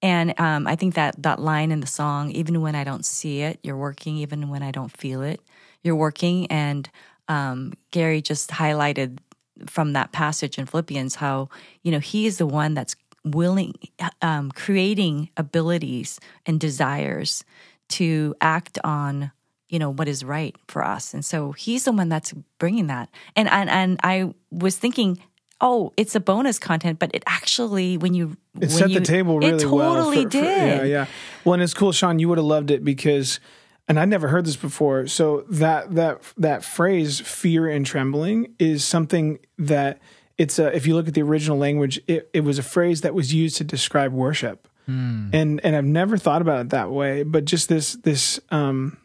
And 0.00 0.38
um, 0.40 0.66
I 0.66 0.76
think 0.76 0.94
that 0.94 1.22
that 1.22 1.40
line 1.40 1.72
in 1.72 1.80
the 1.80 1.86
song, 1.86 2.30
even 2.30 2.62
when 2.62 2.74
I 2.74 2.84
don't 2.84 3.04
see 3.04 3.42
it, 3.42 3.58
you're 3.62 3.76
working. 3.76 4.16
Even 4.16 4.48
when 4.48 4.62
I 4.62 4.70
don't 4.70 4.96
feel 4.96 5.20
it, 5.20 5.40
you're 5.82 5.96
working. 5.96 6.46
And 6.46 6.88
um, 7.28 7.74
Gary 7.90 8.22
just 8.22 8.50
highlighted 8.50 9.18
from 9.66 9.92
that 9.92 10.12
passage 10.12 10.58
in 10.58 10.64
Philippians 10.64 11.16
how 11.16 11.50
you 11.82 11.92
know 11.92 11.98
he 11.98 12.26
is 12.26 12.38
the 12.38 12.46
one 12.46 12.72
that's 12.72 12.96
willing, 13.24 13.74
um, 14.22 14.50
creating 14.50 15.28
abilities 15.36 16.18
and 16.46 16.58
desires 16.58 17.44
to 17.90 18.34
act 18.40 18.78
on 18.82 19.32
you 19.70 19.78
know 19.78 19.88
what 19.90 20.06
is 20.08 20.22
right 20.24 20.54
for 20.68 20.84
us 20.84 21.14
and 21.14 21.24
so 21.24 21.52
he's 21.52 21.84
the 21.84 21.92
one 21.92 22.08
that's 22.10 22.32
bringing 22.58 22.88
that 22.88 23.08
and 23.36 23.48
and, 23.48 23.70
and 23.70 23.98
i 24.02 24.32
was 24.50 24.76
thinking 24.76 25.18
oh 25.62 25.92
it's 25.96 26.14
a 26.14 26.20
bonus 26.20 26.58
content 26.58 26.98
but 26.98 27.10
it 27.14 27.22
actually 27.26 27.96
when 27.96 28.12
you 28.14 28.36
It 28.56 28.60
when 28.60 28.68
set 28.70 28.90
you, 28.90 28.98
the 28.98 29.04
table 29.04 29.38
really 29.38 29.62
it 29.62 29.70
well. 29.70 29.94
totally 29.94 30.24
for- 30.24 30.30
for- 30.30 30.30
did 30.30 30.44
yeah, 30.44 30.82
yeah. 30.84 31.06
Well, 31.44 31.54
and 31.54 31.62
it's 31.62 31.72
cool, 31.74 31.92
Sean. 31.92 32.18
You 32.18 32.28
would 32.28 32.36
have 32.38 32.44
loved 32.46 32.70
it 32.70 32.84
because, 32.84 33.40
and 33.88 33.98
I'd 33.98 34.08
never 34.10 34.28
heard 34.28 34.44
this 34.44 34.56
before. 34.56 35.06
So 35.06 35.44
that 35.48 35.94
that 35.94 36.20
that 36.36 36.64
phrase 36.64 37.20
"fear 37.20 37.66
and 37.68 37.86
trembling" 37.86 38.54
is 38.58 38.84
something 38.84 39.38
that 39.58 40.00
it's 40.36 40.58
a. 40.58 40.74
If 40.76 40.86
you 40.86 40.94
look 40.94 41.08
at 41.08 41.14
the 41.14 41.22
original 41.22 41.56
language, 41.56 41.98
it, 42.06 42.28
it 42.34 42.40
was 42.40 42.58
a 42.58 42.62
phrase 42.62 43.00
that 43.02 43.14
was 43.14 43.32
used 43.32 43.56
to 43.58 43.64
describe 43.64 44.12
worship, 44.12 44.68
and 44.86 45.60
and 45.64 45.76
I've 45.76 45.84
never 45.84 46.16
thought 46.18 46.42
about 46.42 46.60
it 46.66 46.70
that 46.70 46.90
way. 46.90 47.22
But 47.22 47.44
just 47.46 47.68
this 47.68 47.94
this 47.94 48.38
um, 48.50 48.98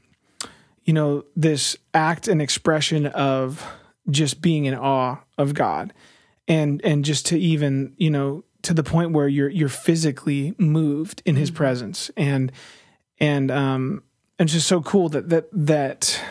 you 0.86 0.94
know, 0.94 1.26
this 1.36 1.76
act 1.94 2.28
and 2.28 2.42
expression 2.42 3.08
of 3.08 3.66
just 4.10 4.42
being 4.42 4.66
in 4.66 4.76
awe 4.76 5.18
of 5.38 5.54
God. 5.54 5.94
And 6.48 6.80
and 6.86 7.04
just 7.04 7.26
to 7.28 7.40
even, 7.40 7.94
you 7.98 8.12
know, 8.12 8.44
to 8.62 8.74
the 8.74 8.84
point 8.84 9.12
where 9.12 9.28
you're 9.28 9.50
you're 9.50 9.68
physically 9.68 10.54
moved 10.58 11.24
in 11.26 11.36
his 11.36 11.50
presence. 11.50 12.12
And 12.16 12.52
and 13.20 13.50
um 13.50 14.04
and 14.38 14.48
it's 14.48 14.54
just 14.54 14.68
so 14.68 14.82
cool 14.82 15.10
that 15.10 15.30
that 15.30 15.48
that 15.52 16.22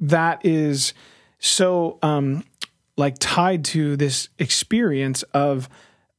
that 0.00 0.44
is 0.46 0.94
so 1.38 1.98
um 2.02 2.42
like 2.96 3.16
tied 3.18 3.64
to 3.66 3.96
this 3.96 4.30
experience 4.38 5.22
of 5.34 5.68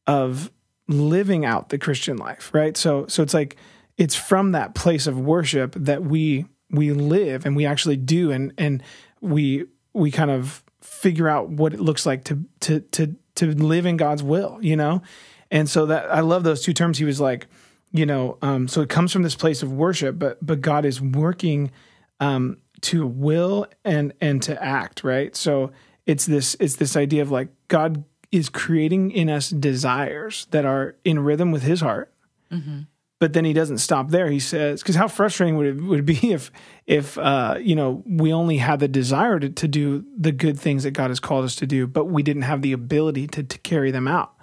of 0.05 0.51
living 0.87 1.45
out 1.45 1.69
the 1.69 1.79
Christian 1.79 2.17
life, 2.17 2.53
right? 2.53 2.77
So 2.77 3.07
so 3.07 3.23
it's 3.23 3.33
like 3.33 3.57
it's 3.97 4.15
from 4.15 4.51
that 4.51 4.75
place 4.75 5.07
of 5.07 5.19
worship 5.19 5.73
that 5.75 6.03
we 6.03 6.45
we 6.71 6.91
live 6.91 7.45
and 7.45 7.55
we 7.55 7.65
actually 7.65 7.97
do 7.97 8.31
and 8.31 8.53
and 8.57 8.81
we 9.19 9.65
we 9.93 10.09
kind 10.09 10.31
of 10.31 10.63
figure 10.81 11.27
out 11.27 11.49
what 11.49 11.73
it 11.73 11.79
looks 11.79 12.05
like 12.05 12.23
to 12.25 12.43
to 12.61 12.79
to 12.79 13.15
to 13.35 13.47
live 13.47 13.85
in 13.85 13.97
God's 13.97 14.23
will, 14.23 14.57
you 14.61 14.75
know? 14.75 15.01
And 15.49 15.69
so 15.69 15.85
that 15.87 16.11
I 16.11 16.21
love 16.21 16.43
those 16.43 16.61
two 16.61 16.73
terms. 16.73 16.97
He 16.97 17.05
was 17.05 17.19
like, 17.19 17.47
you 17.91 18.05
know, 18.05 18.37
um, 18.41 18.67
so 18.67 18.81
it 18.81 18.89
comes 18.89 19.11
from 19.11 19.23
this 19.23 19.35
place 19.35 19.63
of 19.63 19.71
worship, 19.71 20.17
but 20.17 20.43
but 20.45 20.61
God 20.61 20.85
is 20.85 21.01
working 21.01 21.71
um, 22.19 22.57
to 22.81 23.05
will 23.05 23.67
and 23.83 24.13
and 24.21 24.41
to 24.43 24.61
act, 24.63 25.03
right? 25.03 25.35
So 25.35 25.71
it's 26.05 26.25
this 26.25 26.55
it's 26.59 26.77
this 26.77 26.95
idea 26.95 27.21
of 27.21 27.31
like 27.31 27.49
God 27.67 28.03
is 28.31 28.47
creating 28.47 29.11
in 29.11 29.29
us 29.29 29.49
desires 29.49 30.47
that 30.51 30.63
are 30.63 30.95
in 31.03 31.19
rhythm 31.19 31.51
with 31.51 31.63
His 31.63 31.81
heart. 31.81 32.13
Mm-hmm. 32.49 32.81
But 33.21 33.33
then 33.33 33.45
he 33.45 33.53
doesn't 33.53 33.77
stop 33.77 34.09
there. 34.09 34.31
He 34.31 34.39
says, 34.39 34.81
because 34.81 34.95
how 34.95 35.07
frustrating 35.07 35.55
would 35.55 35.67
it 35.67 35.79
would 35.79 35.99
it 35.99 36.05
be 36.07 36.31
if 36.33 36.51
if 36.87 37.19
uh, 37.19 37.59
you 37.61 37.75
know 37.75 38.01
we 38.07 38.33
only 38.33 38.57
had 38.57 38.79
the 38.79 38.87
desire 38.87 39.39
to, 39.39 39.47
to 39.47 39.67
do 39.67 40.03
the 40.17 40.31
good 40.31 40.59
things 40.59 40.81
that 40.83 40.91
God 40.91 41.11
has 41.11 41.19
called 41.19 41.45
us 41.45 41.55
to 41.57 41.67
do, 41.67 41.85
but 41.85 42.05
we 42.05 42.23
didn't 42.23 42.41
have 42.41 42.63
the 42.63 42.73
ability 42.73 43.27
to, 43.27 43.43
to 43.43 43.59
carry 43.59 43.91
them 43.91 44.07
out. 44.07 44.33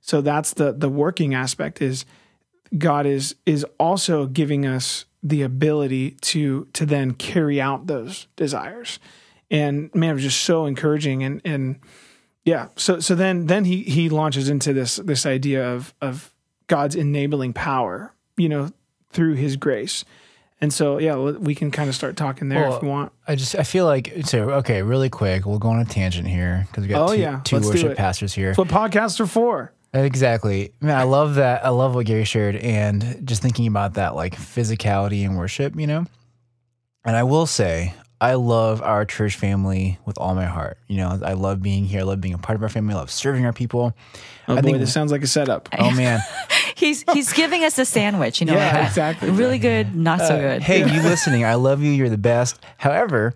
So 0.00 0.20
that's 0.20 0.54
the 0.54 0.72
the 0.72 0.88
working 0.88 1.34
aspect 1.34 1.82
is 1.82 2.04
God 2.78 3.06
is 3.06 3.34
is 3.44 3.66
also 3.76 4.26
giving 4.26 4.64
us 4.64 5.04
the 5.20 5.42
ability 5.42 6.12
to 6.12 6.66
to 6.74 6.86
then 6.86 7.14
carry 7.14 7.60
out 7.60 7.88
those 7.88 8.28
desires. 8.36 9.00
And 9.50 9.92
man, 9.96 10.10
it 10.10 10.14
was 10.14 10.22
just 10.22 10.42
so 10.42 10.66
encouraging 10.66 11.24
and 11.24 11.42
and 11.44 11.80
yeah. 12.44 12.68
So 12.76 13.00
so 13.00 13.16
then 13.16 13.46
then 13.46 13.64
he 13.64 13.82
he 13.82 14.08
launches 14.08 14.48
into 14.48 14.72
this 14.72 14.94
this 14.94 15.26
idea 15.26 15.68
of 15.68 15.92
of 16.00 16.32
God's 16.68 16.94
enabling 16.94 17.54
power, 17.54 18.14
you 18.38 18.48
know, 18.48 18.70
through 19.10 19.34
his 19.34 19.56
grace. 19.56 20.04
And 20.60 20.72
so, 20.72 20.98
yeah, 20.98 21.16
we 21.16 21.54
can 21.54 21.70
kind 21.70 21.88
of 21.88 21.94
start 21.94 22.16
talking 22.16 22.48
there 22.48 22.62
well, 22.62 22.76
if 22.76 22.82
you 22.82 22.88
want. 22.88 23.12
I 23.28 23.36
just, 23.36 23.54
I 23.54 23.62
feel 23.62 23.84
like, 23.84 24.12
so, 24.24 24.50
okay, 24.54 24.82
really 24.82 25.08
quick, 25.08 25.46
we'll 25.46 25.60
go 25.60 25.68
on 25.68 25.78
a 25.78 25.84
tangent 25.84 26.26
here 26.26 26.66
because 26.66 26.82
we 26.82 26.88
got 26.88 27.10
oh, 27.10 27.14
two, 27.14 27.20
yeah. 27.20 27.40
2 27.44 27.60
worship 27.60 27.96
pastors 27.96 28.34
here. 28.34 28.48
That's 28.48 28.58
what 28.58 28.68
podcasts 28.68 29.20
are 29.20 29.26
for. 29.26 29.72
Exactly. 29.94 30.72
Man, 30.80 30.96
I 30.96 31.04
love 31.04 31.36
that. 31.36 31.64
I 31.64 31.68
love 31.68 31.94
what 31.94 32.06
Gary 32.06 32.24
shared 32.24 32.56
and 32.56 33.22
just 33.24 33.40
thinking 33.40 33.68
about 33.68 33.94
that, 33.94 34.16
like 34.16 34.34
physicality 34.34 35.24
and 35.24 35.38
worship, 35.38 35.78
you 35.78 35.86
know? 35.86 36.06
And 37.04 37.16
I 37.16 37.22
will 37.22 37.46
say, 37.46 37.94
I 38.20 38.34
love 38.34 38.82
our 38.82 39.04
church 39.04 39.36
family 39.36 39.98
with 40.04 40.18
all 40.18 40.34
my 40.34 40.44
heart. 40.44 40.78
You 40.88 40.96
know, 40.96 41.20
I 41.24 41.34
love 41.34 41.62
being 41.62 41.84
here. 41.84 42.00
I 42.00 42.02
love 42.02 42.20
being 42.20 42.34
a 42.34 42.38
part 42.38 42.56
of 42.56 42.62
our 42.64 42.68
family. 42.68 42.94
I 42.94 42.98
love 42.98 43.12
serving 43.12 43.46
our 43.46 43.52
people. 43.52 43.94
Oh 44.48 44.54
I 44.54 44.56
boy, 44.56 44.62
think, 44.62 44.78
this 44.78 44.92
sounds 44.92 45.12
like 45.12 45.22
a 45.22 45.28
setup. 45.28 45.68
Oh 45.78 45.92
man, 45.92 46.18
he's 46.78 47.04
he's 47.12 47.32
giving 47.32 47.64
us 47.64 47.78
a 47.78 47.84
sandwich. 47.84 48.40
You 48.40 48.46
know, 48.46 48.54
yeah, 48.54 48.78
like 48.78 48.88
exactly. 48.88 49.30
Really 49.30 49.58
good, 49.58 49.94
not 49.94 50.20
so 50.20 50.36
uh, 50.36 50.40
good. 50.40 50.62
Hey, 50.62 50.80
you 50.80 51.02
listening? 51.02 51.44
I 51.44 51.54
love 51.54 51.82
you. 51.82 51.90
You're 51.90 52.08
the 52.08 52.18
best. 52.18 52.58
However, 52.76 53.34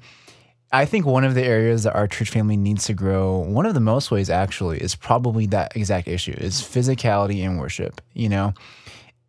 I 0.70 0.84
think 0.84 1.04
one 1.04 1.24
of 1.24 1.34
the 1.34 1.44
areas 1.44 1.82
that 1.82 1.94
our 1.94 2.06
church 2.06 2.30
family 2.30 2.56
needs 2.56 2.86
to 2.86 2.94
grow, 2.94 3.38
one 3.38 3.66
of 3.66 3.74
the 3.74 3.80
most 3.80 4.10
ways 4.10 4.30
actually, 4.30 4.78
is 4.78 4.94
probably 4.94 5.46
that 5.46 5.76
exact 5.76 6.08
issue: 6.08 6.34
is 6.38 6.62
physicality 6.62 7.38
in 7.40 7.58
worship. 7.58 8.00
You 8.14 8.28
know, 8.28 8.54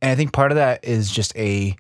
and 0.01 0.11
I 0.11 0.15
think 0.15 0.31
part 0.31 0.51
of 0.51 0.55
that 0.55 0.83
is 0.85 1.11
just 1.11 1.35
a 1.35 1.75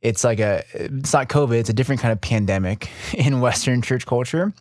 it's 0.00 0.24
like 0.24 0.38
a 0.38 0.62
it's 0.74 1.12
not 1.12 1.28
covid 1.28 1.58
it's 1.58 1.68
a 1.68 1.72
different 1.72 2.00
kind 2.00 2.12
of 2.12 2.20
pandemic 2.20 2.88
in 3.14 3.40
western 3.40 3.82
church 3.82 4.06
culture 4.06 4.52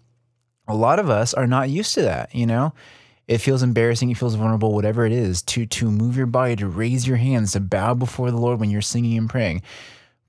a 0.68 0.76
lot 0.76 0.98
of 0.98 1.12
us 1.12 1.34
are 1.36 1.46
not 1.46 1.70
used 1.70 1.94
to 1.94 2.02
that 2.02 2.34
you 2.34 2.46
know 2.46 2.74
it 3.28 3.40
feels 3.40 3.64
embarrassing 3.64 4.10
it 4.10 4.18
feels 4.18 4.36
vulnerable 4.36 4.74
whatever 4.74 5.06
it 5.06 5.12
is 5.12 5.42
to 5.42 5.66
to 5.66 5.92
move 5.92 6.18
your 6.18 6.26
body 6.26 6.56
to 6.56 6.68
raise 6.68 7.08
your 7.08 7.18
hands 7.18 7.52
to 7.52 7.60
bow 7.60 7.94
before 7.94 8.32
the 8.32 8.38
lord 8.38 8.60
when 8.60 8.70
you're 8.70 8.82
singing 8.82 9.18
and 9.18 9.30
praying 9.30 9.62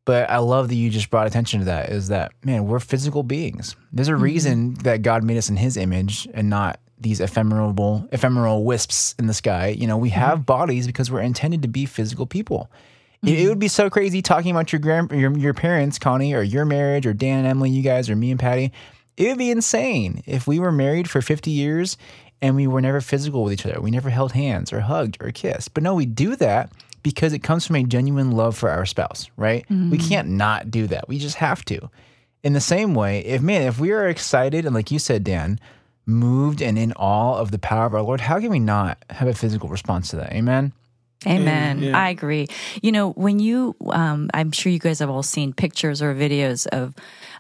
but 0.05 0.29
i 0.31 0.39
love 0.39 0.69
that 0.69 0.75
you 0.75 0.91
just 0.91 1.11
brought 1.11 1.27
attention 1.27 1.61
to 1.61 1.67
that 1.67 1.91
is 1.91 2.09
that 2.09 2.33
man 2.45 2.67
we're 2.67 2.81
physical 2.81 3.23
beings 3.23 3.77
there's 3.93 4.09
a 4.09 4.13
mm-hmm. 4.13 4.23
reason 4.23 4.75
that 4.75 5.03
god 5.03 5.23
made 5.23 5.37
us 5.37 5.49
in 5.49 5.57
his 5.57 5.77
image 5.77 6.29
and 6.35 6.51
not 6.51 6.81
these 7.01 7.21
ephemeral 7.21 8.09
ephemeral 8.13 8.65
wisps 8.65 9.15
in 9.19 9.27
the 9.27 9.35
sky 9.35 9.69
you 9.69 9.87
know 9.87 9.97
we 9.97 10.11
mm-hmm. 10.11 10.21
have 10.21 10.47
bodies 10.47 10.87
because 10.87 11.11
we're 11.11 11.21
intended 11.21 11.63
to 11.63 11.69
be 11.69 11.87
physical 11.87 12.27
people 12.27 12.71
Mm-hmm. 13.25 13.35
It, 13.35 13.41
it, 13.41 13.49
would 13.49 13.59
be 13.59 13.69
so 13.69 13.91
crazy 13.91 14.23
talking 14.23 14.53
about 14.53 14.73
your 14.73 14.79
grand 14.79 15.11
your, 15.11 15.37
your 15.37 15.55
parents, 15.55 15.99
Connie, 15.99 16.35
or 16.35 16.43
your 16.43 16.65
marriage, 16.65 17.05
or 17.05 17.13
Dan 17.13 17.39
and 17.39 17.49
Emily, 17.49 17.71
you 17.71 17.83
guys, 17.83 18.09
or 18.09 18.15
me 18.15 18.31
and 18.31 18.39
Patty. 18.39 18.73
It 19.17 19.27
would 19.27 19.39
be 19.39 19.51
insane 19.51 20.23
if 20.27 20.47
we 20.47 20.61
were 20.61 20.71
married 20.71 21.11
for 21.11 21.21
50 21.21 21.51
years 21.51 21.97
and 22.41 22.57
we 22.57 22.67
were 22.67 22.81
never 22.81 23.01
physical 23.01 23.45
with 23.45 23.53
each 23.53 23.67
other. 23.67 23.81
We 23.81 23.91
never 23.91 24.11
held 24.11 24.33
hands 24.33 24.73
or 24.73 24.81
hugged 24.81 25.19
or 25.21 25.31
kissed. 25.31 25.75
But 25.75 25.83
no, 25.83 25.95
we 25.95 26.07
do 26.07 26.37
that 26.37 26.73
because 27.03 27.33
it 27.33 27.41
comes 27.41 27.67
from 27.67 27.77
a 27.77 27.85
genuine 27.85 28.33
love 28.33 28.57
for 28.57 28.71
our 28.71 28.87
spouse, 28.87 29.31
right? 29.37 29.65
Mm-hmm. 29.65 29.91
We 29.91 29.99
can't 29.99 30.29
not 30.29 30.71
do 30.71 30.87
that. 30.89 31.09
We 31.09 31.19
just 31.19 31.37
have 31.37 31.65
to. 31.67 31.91
In 32.43 32.53
the 32.53 32.61
same 32.61 32.95
way, 32.95 33.21
if 33.21 33.43
man, 33.43 33.63
if 33.63 33.81
we 33.81 33.93
are 33.93 34.07
excited 34.07 34.65
and 34.65 34.75
like 34.75 34.91
you 34.91 34.99
said, 34.99 35.25
Dan, 35.25 35.59
moved 36.07 36.63
and 36.63 36.79
in 36.79 36.93
awe 36.95 37.39
of 37.39 37.51
the 37.51 37.59
power 37.59 37.87
of 37.87 37.95
our 37.95 38.03
Lord, 38.03 38.21
how 38.21 38.41
can 38.41 38.51
we 38.51 38.61
not 38.61 39.05
have 39.11 39.29
a 39.29 39.35
physical 39.35 39.69
response 39.69 40.11
to 40.11 40.17
that? 40.17 40.33
Amen. 40.33 40.73
Amen. 41.27 41.95
I 41.95 42.11
agree. 42.11 42.47
You 42.81 42.93
know, 42.93 43.11
when 43.11 43.41
you, 43.41 43.75
um, 43.91 44.31
I'm 44.33 44.53
sure 44.53 44.71
you 44.71 44.79
guys 44.79 45.01
have 45.01 45.11
all 45.11 45.23
seen 45.23 45.53
pictures 45.53 46.01
or 46.01 46.15
videos 46.15 46.67
of 46.69 46.95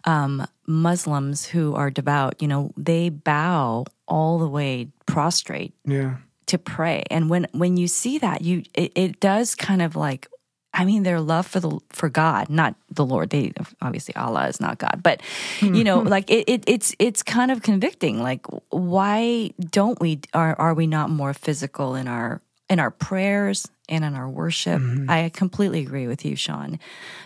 um, 0.04 0.46
Muslims 0.66 1.46
who 1.46 1.74
are 1.74 1.90
devout. 1.90 2.40
You 2.40 2.48
know, 2.48 2.72
they 2.76 3.08
bow 3.08 3.84
all 4.06 4.38
the 4.38 4.48
way 4.48 4.88
prostrate. 5.06 5.74
Yeah. 5.84 6.16
To 6.46 6.56
pray, 6.56 7.04
and 7.10 7.28
when 7.28 7.46
when 7.52 7.76
you 7.76 7.86
see 7.88 8.16
that, 8.20 8.40
you 8.40 8.62
it, 8.72 8.92
it 8.94 9.20
does 9.20 9.54
kind 9.54 9.82
of 9.82 9.96
like 9.96 10.28
I 10.72 10.84
mean, 10.84 11.02
their 11.02 11.20
love 11.20 11.46
for 11.46 11.60
the 11.60 11.78
for 11.90 12.08
God, 12.08 12.48
not 12.48 12.74
the 12.90 13.04
Lord. 13.04 13.30
They 13.30 13.52
obviously 13.82 14.14
Allah 14.16 14.46
is 14.48 14.60
not 14.60 14.78
God, 14.78 15.00
but 15.02 15.20
you 15.60 15.82
know, 15.82 15.98
like 16.14 16.30
it, 16.30 16.48
it, 16.48 16.64
it's 16.66 16.94
it's 16.98 17.22
kind 17.22 17.50
of 17.50 17.62
convicting. 17.62 18.22
Like, 18.22 18.46
why 18.70 19.50
don't 19.58 20.00
we 20.00 20.20
are 20.34 20.54
are 20.58 20.74
we 20.74 20.86
not 20.86 21.10
more 21.10 21.34
physical 21.34 21.94
in 21.94 22.06
our 22.06 22.40
in 22.68 22.78
our 22.78 22.90
prayers 22.90 23.68
and 23.88 24.04
in 24.04 24.14
our 24.14 24.28
worship. 24.28 24.80
Mm-hmm. 24.80 25.10
I 25.10 25.30
completely 25.30 25.80
agree 25.80 26.06
with 26.06 26.24
you, 26.24 26.36
Sean, 26.36 26.78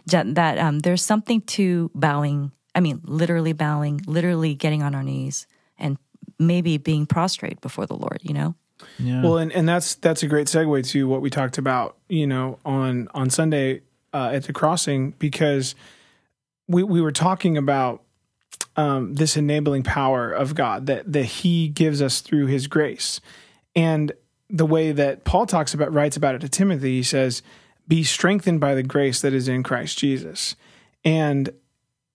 that 0.07 0.59
um, 0.59 0.81
there's 0.81 1.05
something 1.05 1.41
to 1.43 1.91
bowing. 1.95 2.53
I 2.75 2.81
mean, 2.81 3.01
literally 3.05 3.53
bowing, 3.53 4.01
literally 4.07 4.55
getting 4.55 4.83
on 4.83 4.95
our 4.95 5.03
knees, 5.03 5.47
and 5.79 5.99
maybe 6.39 6.79
being 6.79 7.07
prostrate 7.07 7.61
before 7.61 7.87
the 7.87 7.97
Lord. 7.97 8.21
You 8.23 8.35
know. 8.35 8.55
Yeah. 8.99 9.23
Well, 9.23 9.39
and, 9.39 9.53
and 9.53 9.69
that's 9.69 9.95
that's 9.97 10.23
a 10.23 10.27
great 10.27 10.47
segue 10.47 10.89
to 10.89 11.09
what 11.09 11.21
we 11.21 11.31
talked 11.31 11.59
about. 11.59 11.97
You 12.09 12.27
know, 12.27 12.59
on 12.65 13.09
on 13.15 13.31
Sunday 13.31 13.83
uh, 14.13 14.31
at 14.33 14.45
the 14.45 14.53
crossing 14.53 15.11
because 15.19 15.75
we 16.69 16.83
we 16.83 17.01
were 17.01 17.13
talking 17.13 17.57
about 17.57 18.03
um, 18.77 19.15
this 19.15 19.37
enabling 19.37 19.83
power 19.83 20.33
of 20.33 20.55
God 20.55 20.87
that 20.87 21.13
that 21.13 21.25
He 21.25 21.69
gives 21.69 22.01
us 22.01 22.21
through 22.21 22.47
His 22.47 22.67
grace, 22.67 23.21
and 23.75 24.13
the 24.53 24.67
way 24.67 24.93
that 24.93 25.25
Paul 25.25 25.47
talks 25.47 25.73
about 25.73 25.93
writes 25.93 26.17
about 26.17 26.35
it 26.35 26.43
to 26.43 26.49
Timothy. 26.49 26.97
He 26.97 27.03
says, 27.03 27.43
"Be 27.89 28.05
strengthened 28.05 28.61
by 28.61 28.75
the 28.75 28.83
grace 28.83 29.23
that 29.23 29.33
is 29.33 29.49
in 29.49 29.63
Christ 29.63 29.99
Jesus." 29.99 30.55
And 31.05 31.51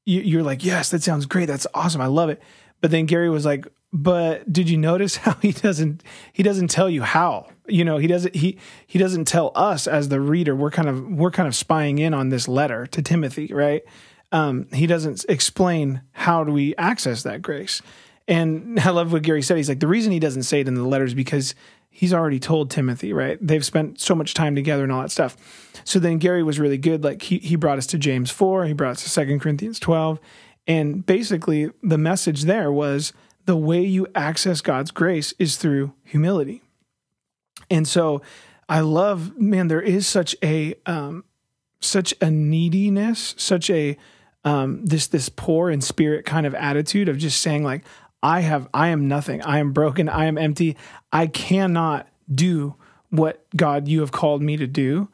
you, 0.05 0.39
are 0.39 0.43
like, 0.43 0.63
"Yes, 0.63 0.89
that 0.91 1.03
sounds 1.03 1.25
great. 1.25 1.47
That's 1.47 1.67
awesome. 1.73 1.99
I 1.99 2.05
love 2.05 2.29
it." 2.29 2.41
But 2.79 2.91
then 2.91 3.07
Gary 3.07 3.29
was 3.29 3.43
like, 3.43 3.67
"But 3.91 4.53
did 4.53 4.69
you 4.69 4.77
notice 4.77 5.15
how 5.17 5.33
he 5.41 5.51
doesn't 5.51 6.03
he 6.31 6.43
doesn't 6.43 6.69
tell 6.69 6.89
you 6.89 7.01
how? 7.01 7.47
You 7.67 7.83
know, 7.83 7.97
he 7.97 8.07
doesn't 8.07 8.35
he 8.35 8.57
he 8.85 8.99
doesn't 8.99 9.25
tell 9.25 9.51
us 9.55 9.87
as 9.87 10.09
the 10.09 10.21
reader. 10.21 10.55
We're 10.55 10.71
kind 10.71 10.87
of 10.87 11.09
we're 11.09 11.31
kind 11.31 11.47
of 11.47 11.55
spying 11.55 11.97
in 11.97 12.13
on 12.13 12.29
this 12.29 12.47
letter 12.47 12.85
to 12.87 13.01
Timothy, 13.01 13.47
right? 13.47 13.83
Um, 14.31 14.67
he 14.73 14.87
doesn't 14.87 15.25
explain 15.27 16.01
how 16.11 16.43
do 16.43 16.51
we 16.51 16.75
access 16.75 17.23
that 17.23 17.41
grace." 17.41 17.81
And 18.27 18.79
I 18.83 18.89
love 18.91 19.11
what 19.11 19.23
Gary 19.23 19.41
said. 19.41 19.57
He's 19.57 19.69
like, 19.69 19.79
the 19.79 19.87
reason 19.87 20.11
he 20.11 20.19
doesn't 20.19 20.43
say 20.43 20.59
it 20.59 20.67
in 20.67 20.75
the 20.75 20.83
letters 20.83 21.13
because 21.13 21.55
he's 21.97 22.13
already 22.13 22.39
told 22.39 22.69
Timothy, 22.69 23.11
right? 23.11 23.39
They've 23.41 23.65
spent 23.65 23.99
so 23.99 24.13
much 24.13 24.35
time 24.35 24.53
together 24.53 24.83
and 24.83 24.91
all 24.91 25.01
that 25.01 25.09
stuff. 25.09 25.35
So 25.83 25.97
then 25.97 26.19
Gary 26.19 26.43
was 26.43 26.59
really 26.59 26.77
good. 26.77 27.03
Like 27.03 27.23
he, 27.23 27.39
he 27.39 27.55
brought 27.55 27.79
us 27.79 27.87
to 27.87 27.97
James 27.97 28.29
4, 28.29 28.65
he 28.65 28.73
brought 28.73 28.91
us 28.91 29.03
to 29.03 29.09
Second 29.09 29.39
Corinthians 29.39 29.79
12. 29.79 30.19
And 30.67 31.03
basically, 31.03 31.71
the 31.81 31.97
message 31.97 32.43
there 32.43 32.71
was 32.71 33.13
the 33.45 33.57
way 33.57 33.81
you 33.81 34.05
access 34.13 34.61
God's 34.61 34.91
grace 34.91 35.33
is 35.39 35.57
through 35.57 35.91
humility. 36.03 36.61
And 37.71 37.87
so 37.87 38.21
I 38.69 38.81
love, 38.81 39.35
man, 39.35 39.67
there 39.67 39.81
is 39.81 40.05
such 40.05 40.35
a, 40.43 40.75
um, 40.85 41.23
such 41.81 42.13
a 42.21 42.29
neediness, 42.29 43.33
such 43.39 43.71
a, 43.71 43.97
um, 44.43 44.85
this, 44.85 45.07
this 45.07 45.29
poor 45.29 45.71
in 45.71 45.81
spirit 45.81 46.25
kind 46.25 46.45
of 46.45 46.53
attitude 46.53 47.09
of 47.09 47.17
just 47.17 47.41
saying 47.41 47.63
like, 47.63 47.83
I 48.21 48.41
have, 48.41 48.67
I 48.73 48.89
am 48.89 49.07
nothing. 49.07 49.41
I 49.43 49.59
am 49.59 49.73
broken. 49.73 50.09
I 50.09 50.25
am 50.25 50.37
empty. 50.37 50.75
I 51.11 51.27
cannot 51.27 52.07
do 52.33 52.75
what 53.09 53.45
God 53.55 53.87
you 53.87 54.01
have 54.01 54.11
called 54.11 54.41
me 54.41 54.57
to 54.57 54.67
do. 54.67 55.09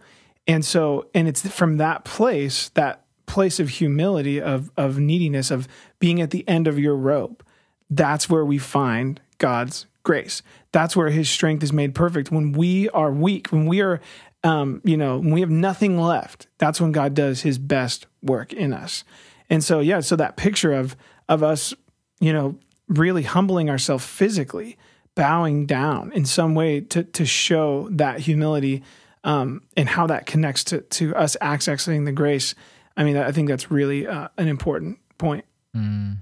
And 0.48 0.63
so, 0.65 1.07
and 1.13 1.27
it's 1.27 1.48
from 1.48 1.77
that 1.77 2.05
place, 2.05 2.69
that 2.69 3.05
place 3.25 3.60
of 3.60 3.69
humility, 3.69 4.41
of, 4.41 4.72
of 4.77 5.00
neediness, 5.00 5.51
of 5.51 5.67
being 6.00 6.22
at 6.22 6.31
the 6.31 6.48
end 6.48 6.67
of 6.67 6.79
your 6.79 6.95
rope, 6.95 7.43
that's 7.89 8.29
where 8.29 8.45
we 8.45 8.57
find 8.57 9.22
God's 9.38 9.86
grace. 10.03 10.41
That's 10.72 10.95
where 10.95 11.10
his 11.10 11.29
strength 11.29 11.63
is 11.63 11.72
made 11.72 11.95
perfect. 11.95 12.31
When 12.31 12.51
we 12.51 12.89
are 12.89 13.12
weak, 13.12 13.48
when 13.48 13.67
we 13.67 13.81
are, 13.81 14.01
um, 14.43 14.81
you 14.83 14.98
know, 14.98 15.17
when 15.17 15.31
we 15.31 15.41
have 15.41 15.50
nothing 15.50 16.00
left, 16.00 16.48
that's 16.57 16.81
when 16.81 16.91
God 16.91 17.13
does 17.13 17.41
his 17.41 17.57
best 17.57 18.07
work 18.22 18.51
in 18.53 18.74
us. 18.74 19.03
And 19.50 19.63
so, 19.63 19.79
yeah, 19.79 20.00
so 20.00 20.15
that 20.15 20.36
picture 20.36 20.74
of, 20.74 20.95
of 21.29 21.43
us, 21.43 21.74
you 22.19 22.33
know, 22.33 22.57
really 22.88 23.24
humbling 23.24 23.70
ourselves 23.70 24.06
physically, 24.06 24.78
bowing 25.16 25.66
down 25.66 26.12
in 26.13 26.25
some 26.25 26.56
way 26.56 26.82
to, 26.82 27.04
to 27.04 27.25
show 27.25 27.88
that 27.92 28.20
humility 28.20 28.84
um, 29.24 29.62
and 29.78 29.88
how 29.88 30.08
that 30.08 30.25
connects 30.25 30.63
to, 30.66 30.82
to 30.82 31.16
us 31.16 31.38
accessing 31.42 32.06
the 32.06 32.12
grace. 32.12 32.56
I 32.98 33.04
mean, 33.04 33.18
I 33.18 33.32
think 33.32 33.50
that's 33.50 33.72
really 33.72 34.08
uh, 34.08 34.28
an 34.38 34.48
important 34.48 35.00
point. 35.18 35.46
Mm 35.75 36.18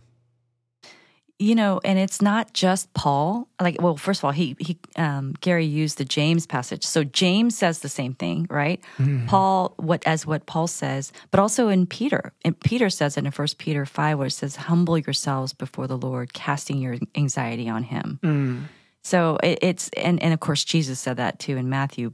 you 1.41 1.55
know, 1.55 1.81
and 1.83 1.97
it's 1.97 2.21
not 2.21 2.53
just 2.53 2.93
Paul. 2.93 3.47
Like, 3.59 3.81
well, 3.81 3.97
first 3.97 4.19
of 4.19 4.25
all, 4.25 4.31
he 4.31 4.55
he 4.59 4.77
um, 4.95 5.33
Gary 5.41 5.65
used 5.65 5.97
the 5.97 6.05
James 6.05 6.45
passage, 6.45 6.85
so 6.85 7.03
James 7.03 7.57
says 7.57 7.79
the 7.79 7.89
same 7.89 8.13
thing, 8.13 8.45
right? 8.49 8.79
Mm-hmm. 8.99 9.25
Paul, 9.25 9.73
what 9.77 10.05
as 10.05 10.25
what 10.25 10.45
Paul 10.45 10.67
says, 10.67 11.11
but 11.31 11.39
also 11.39 11.67
in 11.67 11.87
Peter, 11.87 12.31
and 12.45 12.57
Peter 12.59 12.91
says 12.91 13.17
it 13.17 13.25
in 13.25 13.31
First 13.31 13.57
Peter 13.57 13.87
five, 13.87 14.19
where 14.19 14.27
it 14.27 14.31
says, 14.31 14.55
"Humble 14.55 14.99
yourselves 14.99 15.51
before 15.51 15.87
the 15.87 15.97
Lord, 15.97 16.33
casting 16.33 16.77
your 16.77 16.97
anxiety 17.15 17.67
on 17.67 17.83
Him." 17.83 18.19
Mm. 18.23 18.63
So 19.01 19.37
it, 19.41 19.59
it's 19.63 19.89
and 19.97 20.21
and 20.21 20.33
of 20.33 20.39
course 20.39 20.63
Jesus 20.63 20.99
said 20.99 21.17
that 21.17 21.39
too 21.39 21.57
in 21.57 21.69
Matthew 21.69 22.13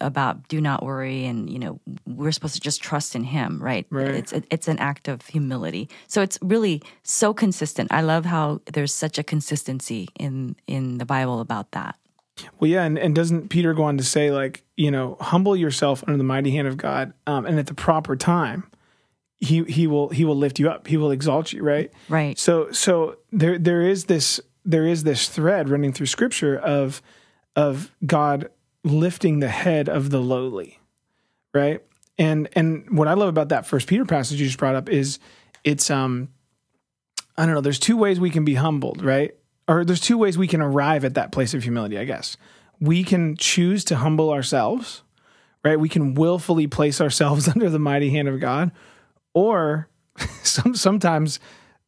about 0.00 0.48
do 0.48 0.60
not 0.60 0.82
worry 0.82 1.24
and 1.26 1.50
you 1.50 1.58
know 1.58 1.80
we're 2.06 2.32
supposed 2.32 2.54
to 2.54 2.60
just 2.60 2.82
trust 2.82 3.14
in 3.14 3.24
him 3.24 3.62
right, 3.62 3.86
right. 3.90 4.08
it's 4.08 4.32
it's 4.50 4.68
an 4.68 4.78
act 4.78 5.08
of 5.08 5.26
humility. 5.26 5.88
So 6.08 6.22
it's 6.22 6.38
really 6.42 6.82
so 7.02 7.34
consistent. 7.34 7.92
I 7.92 8.00
love 8.00 8.24
how 8.24 8.60
there's 8.72 8.92
such 8.92 9.18
a 9.18 9.22
consistency 9.22 10.08
in 10.18 10.56
in 10.66 10.98
the 10.98 11.04
bible 11.04 11.40
about 11.40 11.72
that. 11.72 11.96
Well 12.58 12.70
yeah 12.70 12.84
and, 12.84 12.98
and 12.98 13.14
doesn't 13.14 13.48
peter 13.48 13.74
go 13.74 13.84
on 13.84 13.98
to 13.98 14.04
say 14.04 14.30
like 14.30 14.64
you 14.76 14.90
know 14.90 15.16
humble 15.20 15.54
yourself 15.54 16.02
under 16.06 16.16
the 16.16 16.24
mighty 16.24 16.50
hand 16.50 16.66
of 16.66 16.76
god 16.76 17.12
um, 17.26 17.44
and 17.44 17.58
at 17.58 17.66
the 17.66 17.74
proper 17.74 18.16
time 18.16 18.64
he 19.42 19.64
he 19.64 19.86
will 19.88 20.08
he 20.08 20.24
will 20.24 20.36
lift 20.36 20.60
you 20.60 20.70
up. 20.70 20.86
He 20.86 20.96
will 20.96 21.10
exalt 21.10 21.52
you 21.52 21.62
right? 21.62 21.90
Right. 22.08 22.38
So 22.38 22.70
so 22.70 23.16
there 23.32 23.58
there 23.58 23.82
is 23.82 24.04
this 24.04 24.40
there 24.64 24.86
is 24.86 25.02
this 25.02 25.28
thread 25.28 25.68
running 25.68 25.92
through 25.92 26.06
scripture 26.06 26.56
of 26.56 27.02
of 27.56 27.90
god 28.06 28.48
lifting 28.84 29.40
the 29.40 29.48
head 29.48 29.88
of 29.88 30.10
the 30.10 30.20
lowly, 30.20 30.78
right? 31.54 31.82
And 32.18 32.48
and 32.52 32.96
what 32.96 33.08
I 33.08 33.14
love 33.14 33.28
about 33.28 33.48
that 33.50 33.66
First 33.66 33.86
Peter 33.86 34.04
passage 34.04 34.40
you 34.40 34.46
just 34.46 34.58
brought 34.58 34.74
up 34.74 34.88
is 34.88 35.18
it's 35.64 35.90
um 35.90 36.28
I 37.36 37.46
don't 37.46 37.54
know. 37.54 37.60
There's 37.60 37.78
two 37.78 37.96
ways 37.96 38.20
we 38.20 38.30
can 38.30 38.44
be 38.44 38.54
humbled, 38.54 39.02
right? 39.02 39.34
Or 39.66 39.84
there's 39.84 40.00
two 40.00 40.18
ways 40.18 40.36
we 40.36 40.48
can 40.48 40.60
arrive 40.60 41.04
at 41.04 41.14
that 41.14 41.32
place 41.32 41.54
of 41.54 41.62
humility. 41.62 41.98
I 41.98 42.04
guess 42.04 42.36
we 42.80 43.04
can 43.04 43.36
choose 43.36 43.84
to 43.84 43.96
humble 43.96 44.30
ourselves, 44.30 45.02
right? 45.64 45.78
We 45.78 45.88
can 45.88 46.14
willfully 46.14 46.66
place 46.66 47.00
ourselves 47.00 47.48
under 47.54 47.70
the 47.70 47.78
mighty 47.78 48.10
hand 48.10 48.28
of 48.28 48.40
God, 48.40 48.72
or 49.34 49.88
some 50.42 50.74
sometimes 50.74 51.38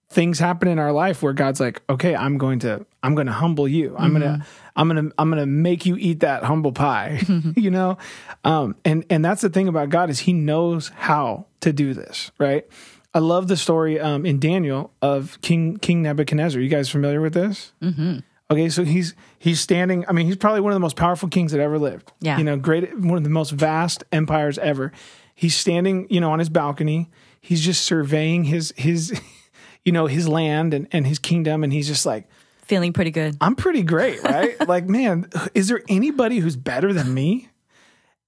things 0.09 0.39
happen 0.39 0.69
in 0.69 0.79
our 0.79 0.93
life 0.93 1.23
where 1.23 1.33
God's 1.33 1.59
like, 1.59 1.83
okay, 1.91 2.15
I'm 2.15 2.39
going 2.39 2.61
to, 2.61 2.87
I'm 3.03 3.17
going 3.17 3.27
to 3.27 3.33
humble 3.33 3.67
you. 3.67 3.97
I'm 3.99 4.13
mm-hmm. 4.13 4.21
going 4.21 4.41
to, 4.41 4.47
I'm 4.77 4.89
to, 4.91 5.13
I'm 5.19 5.31
to 5.31 5.47
make 5.47 5.87
you 5.87 5.97
eat 5.97 6.21
that 6.21 6.45
humble 6.45 6.73
pie, 6.73 7.23
you 7.57 7.71
know? 7.71 7.99
Um, 8.45 8.77
and, 8.85 9.05
and 9.09 9.25
that's 9.25 9.43
the 9.43 9.49
thing 9.49 9.69
about 9.69 9.89
God 9.89 10.11
is 10.11 10.21
he 10.21 10.33
knows 10.33 10.89
how 10.89 11.47
to 11.61 11.73
do 11.73 11.95
this, 11.95 12.33
right? 12.39 12.67
I 13.13 13.21
love 13.21 13.47
the 13.47 13.57
story, 13.57 14.01
um, 14.01 14.27
in 14.27 14.41
Daniel 14.41 14.93
of 15.01 15.41
King, 15.41 15.77
King 15.77 16.03
Nebuchadnezzar. 16.03 16.61
You 16.61 16.69
guys 16.69 16.91
familiar 16.91 17.21
with 17.21 17.35
this? 17.35 17.73
Mm-hmm. 17.81 18.19
Okay. 18.51 18.69
So 18.69 18.85
he's, 18.85 19.15
he's 19.39 19.61
standing, 19.61 20.05
I 20.09 20.13
mean, 20.13 20.27
he's 20.27 20.37
probably 20.37 20.61
one 20.61 20.73
of 20.73 20.77
the 20.77 20.81
most 20.81 20.97
powerful 20.97 21.29
kings 21.29 21.53
that 21.53 21.61
ever 21.61 21.79
lived. 21.79 22.13
Yeah. 22.21 22.39
You 22.39 22.45
know, 22.45 22.57
great, 22.57 22.99
one 22.99 23.17
of 23.17 23.25
the 23.25 23.31
most 23.31 23.51
vast 23.51 24.03
empires 24.11 24.59
ever. 24.59 24.93
He's 25.35 25.57
standing, 25.57 26.09
you 26.11 26.21
know, 26.21 26.33
on 26.33 26.41
his 26.41 26.49
balcony. 26.49 27.11
He's 27.41 27.61
just 27.65 27.85
surveying 27.85 28.45
his, 28.45 28.75
his, 28.77 29.21
you 29.85 29.93
know, 29.93 30.07
his 30.07 30.27
land 30.27 30.75
and, 30.75 30.89
and 30.91 31.07
his 31.07 31.21
kingdom. 31.21 31.63
And 31.63 31.73
he's 31.73 31.87
just 31.87 32.05
like, 32.05 32.29
feeling 32.65 32.93
pretty 32.93 33.11
good. 33.11 33.37
I'm 33.41 33.57
pretty 33.57 33.83
great, 33.83 34.23
right? 34.23 34.69
like, 34.69 34.89
man, 34.89 35.29
is 35.55 35.69
there 35.69 35.83
anybody 35.89 36.39
who's 36.39 36.57
better 36.57 36.93
than 36.93 37.13
me? 37.13 37.49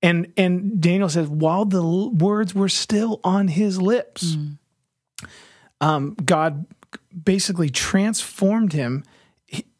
And 0.02 0.32
and 0.36 0.80
Daniel 0.80 1.08
says, 1.08 1.28
while 1.28 1.64
the 1.64 1.82
l- 1.82 2.10
words 2.10 2.54
were 2.54 2.68
still 2.68 3.20
on 3.24 3.48
his 3.48 3.80
lips, 3.80 4.36
mm. 4.36 4.58
um, 5.80 6.16
God 6.24 6.66
basically 7.24 7.70
transformed 7.70 8.72
him 8.72 9.04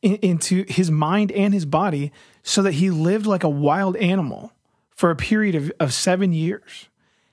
into 0.02 0.64
his 0.68 0.90
mind 0.90 1.32
and 1.32 1.52
his 1.52 1.66
body 1.66 2.12
so 2.42 2.62
that 2.62 2.74
he 2.74 2.90
lived 2.90 3.26
like 3.26 3.44
a 3.44 3.48
wild 3.48 3.96
animal 3.96 4.52
for 4.90 5.10
a 5.10 5.16
period 5.16 5.54
of, 5.54 5.72
of 5.78 5.92
seven 5.92 6.32
years. 6.32 6.88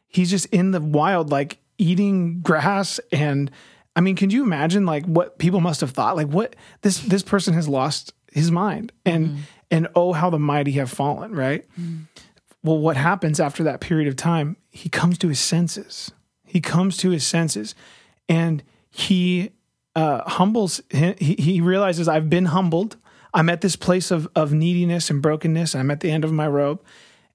He's 0.07 0.29
just 0.29 0.47
in 0.47 0.71
the 0.71 0.81
wild, 0.81 1.29
like 1.29 1.59
eating 1.77 2.41
grass 2.41 2.99
and 3.12 3.49
I 3.95 4.01
mean, 4.01 4.15
can 4.15 4.29
you 4.29 4.43
imagine 4.43 4.86
like 4.86 5.06
what 5.06 5.38
people 5.38 5.62
must 5.62 5.82
have 5.82 5.91
thought? 5.91 6.15
Like 6.15 6.27
what 6.27 6.56
this 6.82 6.99
this 6.99 7.23
person 7.23 7.53
has 7.53 7.67
lost 7.67 8.13
his 8.32 8.51
mind 8.51 8.91
and 9.06 9.27
mm. 9.27 9.38
and 9.69 9.88
oh 9.95 10.13
how 10.13 10.29
the 10.29 10.39
mighty 10.39 10.71
have 10.73 10.89
fallen, 10.89 11.34
right? 11.34 11.65
Mm. 11.79 12.08
Well, 12.63 12.79
what 12.79 12.97
happens 12.97 13.39
after 13.39 13.63
that 13.63 13.82
period 13.82 14.08
of 14.08 14.15
time? 14.15 14.58
He 14.69 14.89
comes 14.89 15.17
to 15.19 15.27
his 15.27 15.39
senses. 15.39 16.12
He 16.45 16.62
comes 16.62 16.97
to 16.97 17.10
his 17.10 17.25
senses 17.25 17.75
and 18.29 18.63
he 18.89 19.51
uh, 19.95 20.27
humbles 20.27 20.82
he, 20.89 21.36
he 21.38 21.62
realizes 21.62 22.08
I've 22.08 22.29
been 22.29 22.45
humbled. 22.45 22.97
I'm 23.34 23.49
at 23.49 23.62
this 23.62 23.75
place 23.75 24.12
of 24.12 24.27
of 24.36 24.53
neediness 24.53 25.10
and 25.10 25.21
brokenness. 25.21 25.75
I'm 25.75 25.91
at 25.91 25.99
the 25.99 26.10
end 26.10 26.23
of 26.23 26.32
my 26.32 26.47
rope 26.47 26.84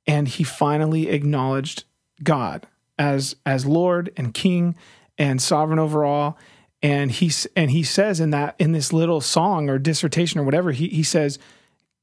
and 0.06 0.26
he 0.26 0.42
finally 0.42 1.08
acknowledged 1.08 1.84
God 2.22 2.66
as 2.98 3.36
as 3.46 3.64
Lord 3.64 4.12
and 4.16 4.34
King 4.34 4.74
and 5.18 5.42
sovereign 5.42 5.78
over 5.78 6.04
all. 6.04 6.38
And 6.80 7.10
he 7.10 7.32
and 7.56 7.70
he 7.70 7.82
says 7.82 8.20
in 8.20 8.30
that 8.30 8.54
in 8.58 8.72
this 8.72 8.92
little 8.92 9.20
song 9.20 9.68
or 9.68 9.78
dissertation 9.78 10.38
or 10.38 10.44
whatever, 10.44 10.70
he 10.70 10.88
he 10.88 11.02
says, 11.02 11.38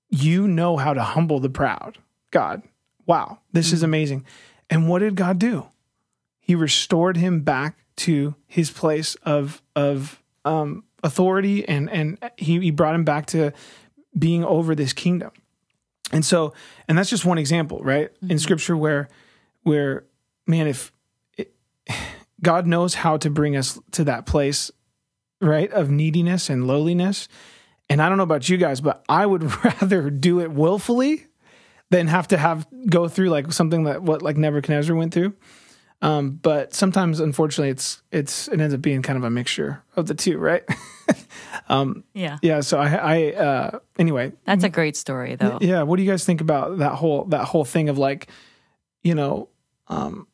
"You 0.10 0.48
know 0.48 0.76
how 0.76 0.94
to 0.94 1.02
humble 1.02 1.40
the 1.40 1.50
proud." 1.50 1.98
God, 2.32 2.62
wow, 3.06 3.40
this 3.54 3.68
mm-hmm. 3.68 3.76
is 3.76 3.84
amazing. 3.84 4.26
And 4.70 4.90
what 4.90 5.00
did 5.00 5.16
God 5.16 5.40
do? 5.40 5.68
He 6.42 6.56
restored 6.56 7.16
him 7.16 7.42
back 7.42 7.78
to 7.98 8.36
his 8.48 8.70
place 8.70 9.16
of 9.24 9.62
of 9.78 10.22
um, 10.44 10.84
authority, 11.04 11.66
and 11.68 11.90
and 11.90 12.18
he, 12.38 12.60
he 12.60 12.72
brought 12.72 12.96
him 12.96 13.06
back 13.06 13.28
to 13.28 13.54
being 14.18 14.44
over 14.44 14.76
this 14.76 14.92
kingdom. 14.92 15.32
And 16.12 16.26
so, 16.26 16.54
and 16.88 16.98
that's 16.98 17.10
just 17.10 17.26
one 17.26 17.38
example, 17.38 17.80
right? 17.82 18.14
Mm-hmm. 18.16 18.32
In 18.32 18.40
Scripture, 18.40 18.76
where 18.76 19.08
where 19.64 20.04
man, 20.46 20.68
if 20.68 20.92
God 22.46 22.68
knows 22.68 22.94
how 22.94 23.18
to 23.18 23.32
bring 23.32 23.58
us 23.58 23.80
to 23.94 24.04
that 24.04 24.28
place, 24.28 24.70
right, 25.42 25.72
of 25.72 25.90
neediness 25.90 26.48
and 26.48 26.68
lowliness. 26.68 27.28
And 27.90 28.00
I 28.00 28.08
don't 28.08 28.20
know 28.20 28.24
about 28.24 28.48
you 28.48 28.58
guys, 28.58 28.82
but 28.82 29.04
I 29.10 29.26
would 29.26 29.66
rather 29.66 30.12
do 30.12 30.42
it 30.42 30.52
willfully 30.52 31.26
than 31.90 32.06
have 32.06 32.28
to 32.28 32.38
have 32.38 32.68
go 32.88 33.08
through 33.08 33.30
like 33.30 33.52
something 33.52 33.86
that 33.86 34.04
what 34.04 34.22
like 34.22 34.38
Nebuchadnezzar 34.38 34.96
went 34.96 35.12
through. 35.12 35.34
Um, 36.04 36.32
but 36.40 36.76
sometimes, 36.76 37.20
unfortunately, 37.20 37.72
it's 37.72 38.04
it's 38.12 38.48
it 38.50 38.62
ends 38.62 38.76
up 38.76 38.82
being 38.82 39.02
kind 39.02 39.18
of 39.18 39.24
a 39.24 39.32
mixture 39.32 39.82
of 39.96 40.06
the 40.06 40.14
two, 40.14 40.38
right? 40.38 40.64
um, 41.70 42.04
yeah, 42.14 42.38
yeah. 42.44 42.60
So 42.60 42.78
I, 42.78 42.94
I 42.94 43.32
uh, 43.32 43.80
anyway, 43.98 44.34
that's 44.46 44.64
a 44.64 44.70
great 44.70 44.96
story, 44.96 45.34
though. 45.34 45.58
Yeah. 45.62 45.82
What 45.82 45.98
do 45.98 46.04
you 46.04 46.12
guys 46.12 46.24
think 46.24 46.42
about 46.42 46.78
that 46.78 46.92
whole 46.92 47.26
that 47.26 47.46
whole 47.46 47.66
thing 47.66 47.90
of 47.90 47.98
like, 47.98 48.28
you 49.02 49.16
know, 49.16 49.50
um, 49.88 50.28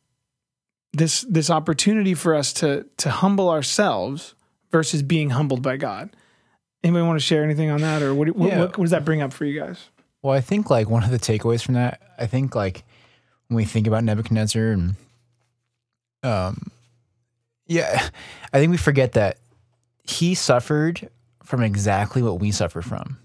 this 0.94 1.22
this 1.22 1.50
opportunity 1.50 2.14
for 2.14 2.36
us 2.36 2.54
to 2.54 2.86
to 2.98 3.10
humble 3.10 3.50
ourselves 3.50 4.36
versus 4.72 5.02
being 5.02 5.32
humbled 5.32 5.62
by 5.62 5.78
God. 5.78 6.10
Anybody 6.84 7.06
want 7.06 7.20
to 7.20 7.26
share 7.26 7.44
anything 7.44 7.70
on 7.70 7.82
that, 7.82 8.02
or 8.02 8.16
what, 8.16 8.30
what, 8.36 8.50
yeah. 8.50 8.60
what, 8.60 8.78
what 8.78 8.86
does 8.86 8.92
that 8.92 9.06
bring 9.06 9.22
up 9.22 9.34
for 9.34 9.46
you 9.46 9.60
guys? 9.60 9.90
Well, 10.22 10.34
I 10.34 10.42
think 10.42 10.70
like 10.70 10.90
one 10.90 11.04
of 11.04 11.12
the 11.12 11.20
takeaways 11.20 11.64
from 11.64 11.76
that, 11.76 12.02
I 12.18 12.26
think 12.26 12.56
like 12.56 12.84
when 13.48 13.56
we 13.56 13.66
think 13.66 13.88
about 13.88 14.04
Nebuchadnezzar 14.04 14.72
and 14.72 14.96
um, 16.24 16.72
yeah, 17.68 18.10
I 18.52 18.60
think 18.60 18.72
we 18.72 18.78
forget 18.78 19.14
that 19.14 19.38
he 20.04 20.36
suffered 20.36 21.10
from 21.44 21.64
exactly 21.64 22.22
what 22.22 22.40
we 22.40 22.52
suffer 22.52 22.82
from. 22.82 23.18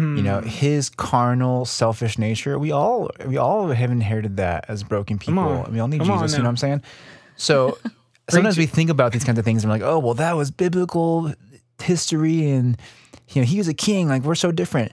Mm. 0.00 0.16
You 0.16 0.22
know, 0.22 0.40
hmm. 0.40 0.46
his 0.46 0.88
carnal, 0.88 1.66
selfish 1.66 2.18
nature. 2.18 2.58
We 2.58 2.72
all 2.72 3.10
we 3.26 3.36
all 3.36 3.68
have 3.68 3.90
inherited 3.90 4.38
that 4.38 4.64
as 4.68 4.82
broken 4.82 5.18
people. 5.18 5.66
We 5.70 5.80
all 5.80 5.88
need 5.88 5.98
Come 5.98 6.08
Jesus. 6.08 6.32
You 6.32 6.38
know 6.38 6.44
what 6.44 6.50
I'm 6.50 6.56
saying? 6.56 6.82
So 7.36 7.78
sometimes 8.30 8.56
we 8.56 8.66
think 8.66 8.88
about 8.88 9.12
these 9.12 9.24
kinds 9.24 9.38
of 9.38 9.44
things 9.44 9.62
and 9.62 9.70
we're 9.70 9.78
like, 9.78 9.86
oh, 9.86 9.98
well, 9.98 10.14
that 10.14 10.34
was 10.34 10.50
biblical 10.50 11.34
history, 11.80 12.50
and 12.50 12.78
you 13.30 13.42
know, 13.42 13.46
he 13.46 13.58
was 13.58 13.68
a 13.68 13.74
king. 13.74 14.08
Like 14.08 14.22
we're 14.22 14.34
so 14.34 14.50
different. 14.50 14.92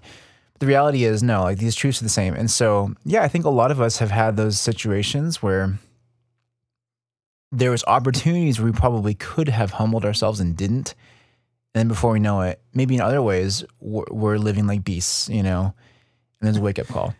But 0.53 0.59
the 0.59 0.67
reality 0.67 1.05
is, 1.05 1.23
no. 1.23 1.43
Like 1.43 1.59
these 1.59 1.75
truths 1.75 2.01
are 2.01 2.05
the 2.05 2.09
same. 2.09 2.33
And 2.33 2.51
so, 2.51 2.93
yeah, 3.05 3.23
I 3.23 3.29
think 3.29 3.45
a 3.45 3.49
lot 3.49 3.71
of 3.71 3.79
us 3.79 3.99
have 3.99 4.11
had 4.11 4.35
those 4.35 4.59
situations 4.59 5.41
where 5.41 5.79
there 7.51 7.71
was 7.71 7.83
opportunities 7.85 8.59
where 8.59 8.71
we 8.71 8.77
probably 8.77 9.13
could 9.13 9.47
have 9.47 9.71
humbled 9.71 10.05
ourselves 10.05 10.39
and 10.39 10.57
didn't 10.57 10.93
then 11.79 11.87
before 11.87 12.11
we 12.11 12.19
know 12.19 12.41
it, 12.41 12.61
maybe 12.73 12.95
in 12.95 13.01
other 13.01 13.21
ways, 13.21 13.63
we're, 13.79 14.05
we're 14.11 14.37
living 14.37 14.67
like 14.67 14.83
beasts, 14.83 15.29
you 15.29 15.41
know. 15.41 15.73
And 16.39 16.47
there's 16.47 16.57
a 16.57 16.61
wake 16.61 16.79
up 16.79 16.87
call. 16.87 17.15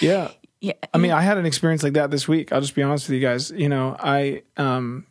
Yeah. 0.00 0.30
Yeah. 0.60 0.74
I 0.94 0.98
mean, 0.98 1.10
I 1.10 1.22
had 1.22 1.38
an 1.38 1.46
experience 1.46 1.82
like 1.82 1.94
that 1.94 2.10
this 2.10 2.26
week. 2.28 2.52
I'll 2.52 2.60
just 2.60 2.74
be 2.74 2.82
honest 2.82 3.08
with 3.08 3.14
you 3.14 3.20
guys. 3.20 3.50
You 3.50 3.68
know, 3.68 3.96
I 3.98 4.42
um 4.56 5.06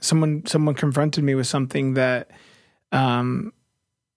someone 0.00 0.44
someone 0.46 0.74
confronted 0.74 1.24
me 1.24 1.34
with 1.34 1.46
something 1.46 1.94
that 1.94 2.30
um 2.92 3.52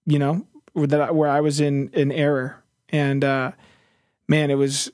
you 0.06 0.18
know, 0.18 0.46
that 0.74 1.00
I, 1.00 1.10
where 1.10 1.28
I 1.28 1.40
was 1.40 1.60
in 1.60 1.90
in 1.92 2.12
error. 2.12 2.62
And 2.88 3.24
uh 3.24 3.52
man, 4.28 4.50
it 4.50 4.56
was 4.56 4.90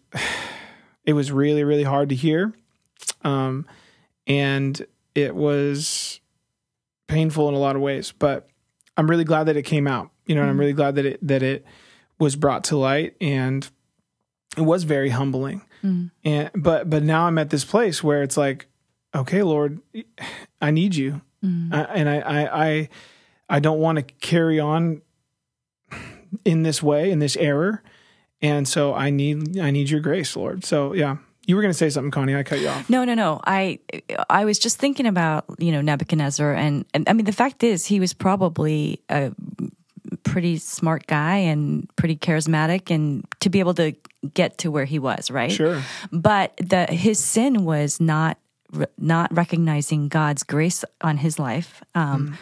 it 1.04 1.12
was 1.12 1.32
really 1.32 1.64
really 1.64 1.84
hard 1.84 2.10
to 2.10 2.14
hear. 2.14 2.52
Um 3.22 3.66
and 4.26 4.86
it 5.14 5.34
was 5.34 6.20
painful 7.06 7.48
in 7.48 7.54
a 7.54 7.58
lot 7.58 7.76
of 7.76 7.82
ways, 7.82 8.12
but 8.18 8.48
I'm 8.96 9.08
really 9.08 9.24
glad 9.24 9.44
that 9.44 9.56
it 9.56 9.62
came 9.62 9.86
out. 9.86 10.10
You 10.26 10.34
know, 10.34 10.40
and 10.40 10.50
I'm 10.50 10.58
really 10.58 10.72
glad 10.72 10.96
that 10.96 11.06
it 11.06 11.26
that 11.26 11.42
it 11.42 11.64
was 12.18 12.34
brought 12.34 12.64
to 12.64 12.76
light 12.76 13.14
and 13.20 13.68
it 14.56 14.62
was 14.62 14.84
very 14.84 15.10
humbling. 15.10 15.62
Mm. 15.84 16.10
And 16.24 16.50
but 16.54 16.90
but 16.90 17.02
now 17.02 17.26
I'm 17.26 17.38
at 17.38 17.50
this 17.50 17.64
place 17.64 18.02
where 18.02 18.22
it's 18.22 18.36
like, 18.36 18.66
okay, 19.14 19.42
Lord, 19.42 19.80
I 20.60 20.70
need 20.70 20.94
you, 20.94 21.20
Mm. 21.44 21.72
I, 21.72 21.80
and 21.94 22.08
I 22.08 22.18
I 22.18 22.66
I, 22.66 22.88
I 23.48 23.60
don't 23.60 23.78
want 23.78 23.98
to 23.98 24.02
carry 24.02 24.58
on 24.58 25.02
in 26.44 26.62
this 26.62 26.82
way 26.82 27.10
in 27.10 27.18
this 27.18 27.36
error, 27.36 27.82
and 28.40 28.66
so 28.66 28.94
I 28.94 29.10
need 29.10 29.58
I 29.58 29.70
need 29.70 29.90
your 29.90 30.00
grace, 30.00 30.34
Lord. 30.34 30.64
So 30.64 30.92
yeah, 30.92 31.18
you 31.46 31.54
were 31.54 31.62
going 31.62 31.70
to 31.70 31.78
say 31.78 31.88
something, 31.90 32.10
Connie. 32.10 32.34
I 32.34 32.42
cut 32.42 32.60
you 32.60 32.68
off. 32.68 32.90
No, 32.90 33.04
no, 33.04 33.14
no. 33.14 33.40
I 33.44 33.78
I 34.28 34.44
was 34.44 34.58
just 34.58 34.78
thinking 34.78 35.06
about 35.06 35.44
you 35.58 35.72
know 35.72 35.80
Nebuchadnezzar, 35.80 36.52
and, 36.52 36.84
and 36.92 37.08
I 37.08 37.12
mean 37.12 37.24
the 37.24 37.32
fact 37.32 37.62
is 37.62 37.86
he 37.86 38.00
was 38.00 38.12
probably 38.12 39.00
a 39.08 39.32
pretty 40.24 40.58
smart 40.58 41.06
guy 41.06 41.36
and 41.36 41.88
pretty 41.96 42.16
charismatic, 42.16 42.92
and 42.94 43.26
to 43.40 43.48
be 43.48 43.60
able 43.60 43.74
to 43.74 43.94
get 44.34 44.58
to 44.58 44.70
where 44.70 44.84
he 44.84 44.98
was, 44.98 45.30
right? 45.30 45.52
Sure. 45.52 45.82
But 46.12 46.56
the 46.56 46.86
his 46.86 47.18
sin 47.18 47.64
was 47.64 48.00
not 48.00 48.38
not 48.98 49.34
recognizing 49.34 50.08
God's 50.08 50.42
grace 50.42 50.84
on 51.00 51.16
his 51.18 51.38
life. 51.38 51.82
Um, 51.94 52.36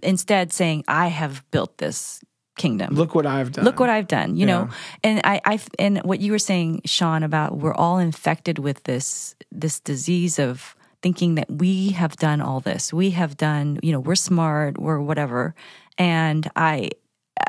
Instead, 0.00 0.52
saying, 0.52 0.84
"I 0.86 1.08
have 1.08 1.42
built 1.50 1.78
this 1.78 2.22
kingdom. 2.56 2.94
Look 2.94 3.14
what 3.14 3.26
I've 3.26 3.52
done. 3.52 3.64
Look 3.64 3.78
what 3.78 3.90
I've 3.90 4.08
done, 4.08 4.36
you 4.36 4.46
know. 4.46 4.68
And 5.04 5.20
I, 5.24 5.40
I, 5.44 5.60
and 5.78 5.98
what 5.98 6.20
you 6.20 6.32
were 6.32 6.38
saying, 6.38 6.82
Sean, 6.84 7.22
about 7.22 7.58
we're 7.58 7.74
all 7.74 7.98
infected 7.98 8.58
with 8.58 8.82
this 8.84 9.34
this 9.52 9.80
disease 9.80 10.38
of 10.38 10.74
thinking 11.02 11.36
that 11.36 11.50
we 11.50 11.90
have 11.90 12.16
done 12.16 12.40
all 12.40 12.60
this. 12.60 12.92
We 12.92 13.10
have 13.10 13.36
done, 13.36 13.78
you 13.82 13.92
know, 13.92 14.00
we're 14.00 14.16
smart, 14.16 14.78
we're 14.78 15.00
whatever. 15.00 15.54
And 15.98 16.50
I, 16.56 16.90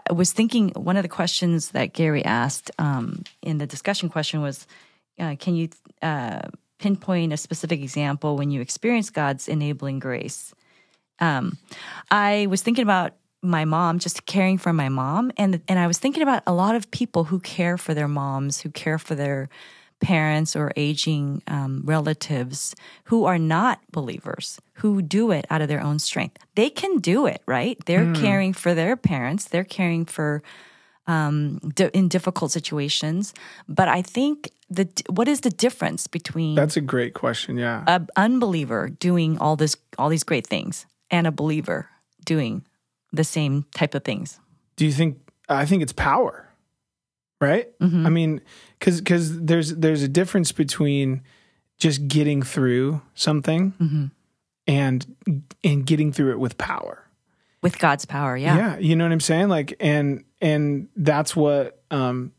I 0.10 0.14
was 0.14 0.34
thinking 0.34 0.70
one 0.76 0.98
of 0.98 1.04
the 1.04 1.10
questions 1.10 1.72
that 1.72 1.94
Gary 1.94 2.24
asked 2.24 2.70
um, 2.78 3.24
in 3.42 3.58
the 3.58 3.66
discussion 3.66 4.10
question 4.10 4.42
was, 4.42 4.68
uh, 5.18 5.36
can 5.40 5.56
you 5.56 5.70
uh, 6.02 6.42
pinpoint 6.78 7.34
a 7.34 7.38
specific 7.38 7.82
example 7.82 8.38
when 8.38 8.52
you 8.52 8.62
experience 8.62 9.10
God's 9.10 9.48
enabling 9.48 10.00
grace? 10.00 10.54
um, 11.20 11.58
I 12.12 12.48
was 12.50 12.62
thinking 12.62 12.84
about 12.84 13.14
my 13.42 13.66
mom, 13.66 14.00
just 14.00 14.26
caring 14.26 14.58
for 14.58 14.74
my 14.74 14.90
mom, 14.90 15.32
and 15.38 15.62
and 15.68 15.80
I 15.80 15.88
was 15.88 15.98
thinking 15.98 16.24
about 16.24 16.44
a 16.48 16.54
lot 16.54 16.76
of 16.76 16.90
people 16.92 17.26
who 17.26 17.40
care 17.40 17.78
for 17.78 17.94
their 17.94 18.08
moms, 18.08 18.62
who 18.62 18.70
care 18.70 18.98
for 18.98 19.16
their 19.16 19.50
parents 20.00 20.56
or 20.56 20.72
aging 20.76 21.42
um, 21.48 21.82
relatives 21.84 22.76
who 23.06 23.26
are 23.26 23.40
not 23.40 23.80
believers, 23.92 24.60
who 24.74 25.02
do 25.02 25.32
it 25.32 25.46
out 25.50 25.62
of 25.62 25.68
their 25.68 25.82
own 25.82 25.98
strength. 26.00 26.38
They 26.56 26.70
can 26.70 27.00
do 27.00 27.26
it, 27.26 27.42
right? 27.48 27.78
They're 27.86 28.14
caring 28.14 28.54
for 28.54 28.76
their 28.76 28.96
parents. 28.96 29.46
They're 29.46 29.64
caring 29.64 30.06
for 30.06 30.44
um, 31.08 31.60
di- 31.74 31.90
in 31.94 32.10
difficult 32.10 32.52
situations. 32.52 33.34
But 33.68 33.88
I 33.88 34.02
think 34.02 34.52
the 34.70 34.88
what 35.10 35.28
is 35.28 35.42
the 35.42 35.50
difference 35.50 36.08
between 36.08 36.56
That's 36.56 36.78
a 36.78 36.82
great 36.82 37.14
question. 37.14 37.58
Yeah. 37.58 37.84
a 37.88 38.02
unbeliever 38.16 38.90
doing 38.90 39.38
all 39.40 39.56
this 39.56 39.78
all 39.98 40.10
these 40.10 40.24
great 40.24 40.46
things 40.46 40.86
and 41.10 41.26
a 41.26 41.32
believer 41.32 41.90
doing 42.26 42.66
the 43.14 43.24
same 43.24 43.66
type 43.74 43.96
of 43.96 44.04
things. 44.04 44.40
do 44.76 44.86
you 44.86 44.92
think 44.92 45.18
i 45.50 45.66
think 45.66 45.82
it's 45.84 45.94
power 45.94 46.48
right 47.42 47.68
Mm-hmm. 47.80 48.06
i 48.06 48.10
mean 48.10 48.42
because 48.80 49.00
because 49.02 49.40
there's 49.42 49.76
there's 49.76 50.04
a 50.04 50.08
difference 50.08 50.52
between 50.52 51.22
just 51.78 52.08
getting 52.08 52.42
through 52.42 53.02
something 53.16 53.74
Mm-hmm. 53.80 54.06
and 54.68 55.16
and 55.64 55.86
getting 55.86 56.12
through 56.12 56.32
it 56.32 56.40
with 56.40 56.58
power 56.58 57.04
With 57.62 57.80
God's 57.80 58.06
power, 58.06 58.38
yeah. 58.38 58.56
Yeah. 58.58 58.78
You 58.80 58.96
know 58.96 59.06
what 59.06 59.12
i'm 59.12 59.20
saying 59.20 59.50
like 59.50 59.76
and 59.80 60.24
and 60.42 60.88
that's 60.96 61.36
what 61.36 61.82
um 61.92 62.32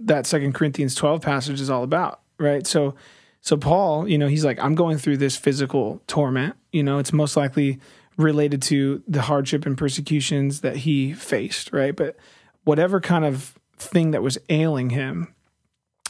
that 0.00 0.26
second 0.26 0.52
corinthians 0.54 0.94
12 0.94 1.20
passage 1.22 1.60
is 1.60 1.70
all 1.70 1.82
about 1.82 2.20
right 2.38 2.66
so 2.66 2.94
so 3.40 3.56
paul 3.56 4.06
you 4.08 4.18
know 4.18 4.28
he's 4.28 4.44
like 4.44 4.58
i'm 4.60 4.74
going 4.74 4.98
through 4.98 5.16
this 5.16 5.36
physical 5.36 6.00
torment 6.06 6.54
you 6.72 6.82
know 6.82 6.98
it's 6.98 7.12
most 7.12 7.36
likely 7.36 7.78
related 8.16 8.62
to 8.62 9.02
the 9.06 9.22
hardship 9.22 9.66
and 9.66 9.76
persecutions 9.76 10.60
that 10.60 10.76
he 10.78 11.12
faced 11.12 11.72
right? 11.72 11.94
But 11.94 12.16
whatever 12.64 13.00
kind 13.00 13.24
of 13.24 13.58
thing 13.78 14.12
that 14.12 14.22
was 14.22 14.38
ailing 14.48 14.90
him 14.90 15.34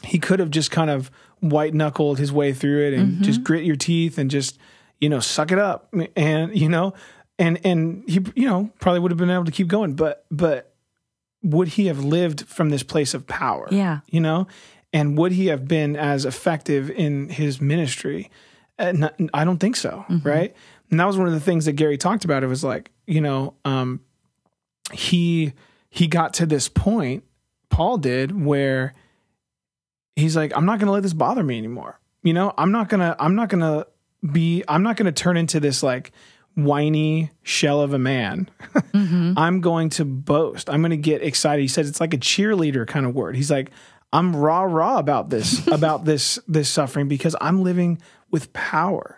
he 0.02 0.18
could 0.18 0.38
have 0.38 0.50
just 0.50 0.70
kind 0.70 0.90
of 0.90 1.10
white 1.40 1.74
knuckled 1.74 2.18
his 2.18 2.32
way 2.32 2.52
through 2.52 2.86
it 2.86 2.94
and 2.94 3.22
just 3.22 3.42
grit 3.42 3.64
your 3.64 3.76
teeth 3.76 4.18
and 4.18 4.30
just 4.30 4.58
you 5.00 5.08
know 5.08 5.20
suck 5.20 5.52
it 5.52 5.58
up. 5.58 5.92
And 6.16 6.56
you 6.56 6.68
know 6.68 6.94
and 7.38 7.58
and 7.64 8.04
he 8.06 8.24
you 8.34 8.48
know 8.48 8.70
probably 8.80 9.00
would 9.00 9.10
have 9.10 9.18
been 9.18 9.30
able 9.30 9.44
to 9.44 9.52
keep 9.52 9.68
going. 9.68 9.94
But 9.94 10.24
but 10.30 10.74
would 11.42 11.68
he 11.68 11.86
have 11.86 12.02
lived 12.04 12.46
from 12.46 12.70
this 12.70 12.82
place 12.82 13.14
of 13.14 13.26
power? 13.26 13.68
Yeah. 13.70 14.00
you 14.08 14.20
know? 14.20 14.46
And 14.92 15.18
would 15.18 15.32
he 15.32 15.46
have 15.46 15.68
been 15.68 15.94
as 15.94 16.24
effective 16.24 16.90
in 16.90 17.28
his 17.28 17.60
ministry? 17.60 18.30
Uh, 18.78 19.08
i 19.32 19.42
don't 19.42 19.56
think 19.56 19.74
so 19.74 20.04
right 20.22 20.54
and 20.90 21.00
that 21.00 21.04
was 21.06 21.18
one 21.18 21.26
of 21.26 21.34
the 21.34 21.40
things 21.40 21.64
that 21.64 21.72
gary 21.72 21.98
talked 21.98 22.24
about. 22.24 22.42
It 22.42 22.48
was 22.48 22.64
like 22.64 22.90
you 23.06 23.20
know 23.20 23.54
um 23.64 24.00
he 24.92 25.52
he 25.90 26.06
got 26.06 26.34
to 26.34 26.46
this 26.46 26.68
point 26.68 27.24
paul 27.70 27.98
did 27.98 28.44
where 28.44 28.94
he's 30.14 30.36
like 30.36 30.52
i'm 30.56 30.64
not 30.64 30.78
going 30.78 30.86
to 30.86 30.92
let 30.92 31.02
this 31.02 31.14
bother 31.14 31.42
me 31.42 31.58
anymore. 31.58 32.00
You 32.22 32.34
know 32.34 32.52
i'm 32.58 32.72
not 32.72 32.88
going 32.88 33.00
to 33.00 33.16
i'm 33.18 33.34
not 33.34 33.48
going 33.48 33.60
to 33.60 33.86
be 34.32 34.64
i'm 34.68 34.82
not 34.82 34.96
going 34.96 35.06
to 35.06 35.12
turn 35.12 35.36
into 35.36 35.60
this 35.60 35.82
like 35.82 36.12
whiny 36.54 37.30
shell 37.42 37.82
of 37.82 37.92
a 37.92 37.98
man. 37.98 38.48
I'm 38.94 39.60
going 39.60 39.90
to 39.90 40.06
boast. 40.06 40.70
I'm 40.70 40.80
going 40.80 40.90
to 40.90 40.96
get 40.96 41.22
excited. 41.22 41.60
He 41.60 41.68
says 41.68 41.86
it's 41.86 42.00
like 42.00 42.14
a 42.14 42.18
cheerleader 42.18 42.86
kind 42.86 43.04
of 43.04 43.14
word. 43.14 43.36
He's 43.36 43.50
like 43.50 43.70
i'm 44.12 44.34
rah 44.34 44.62
rah 44.62 44.98
about 44.98 45.30
this 45.30 45.66
about 45.72 46.04
this 46.04 46.38
this 46.48 46.68
suffering 46.68 47.08
because 47.08 47.36
i'm 47.40 47.62
living 47.62 48.00
with 48.30 48.52
power 48.52 49.15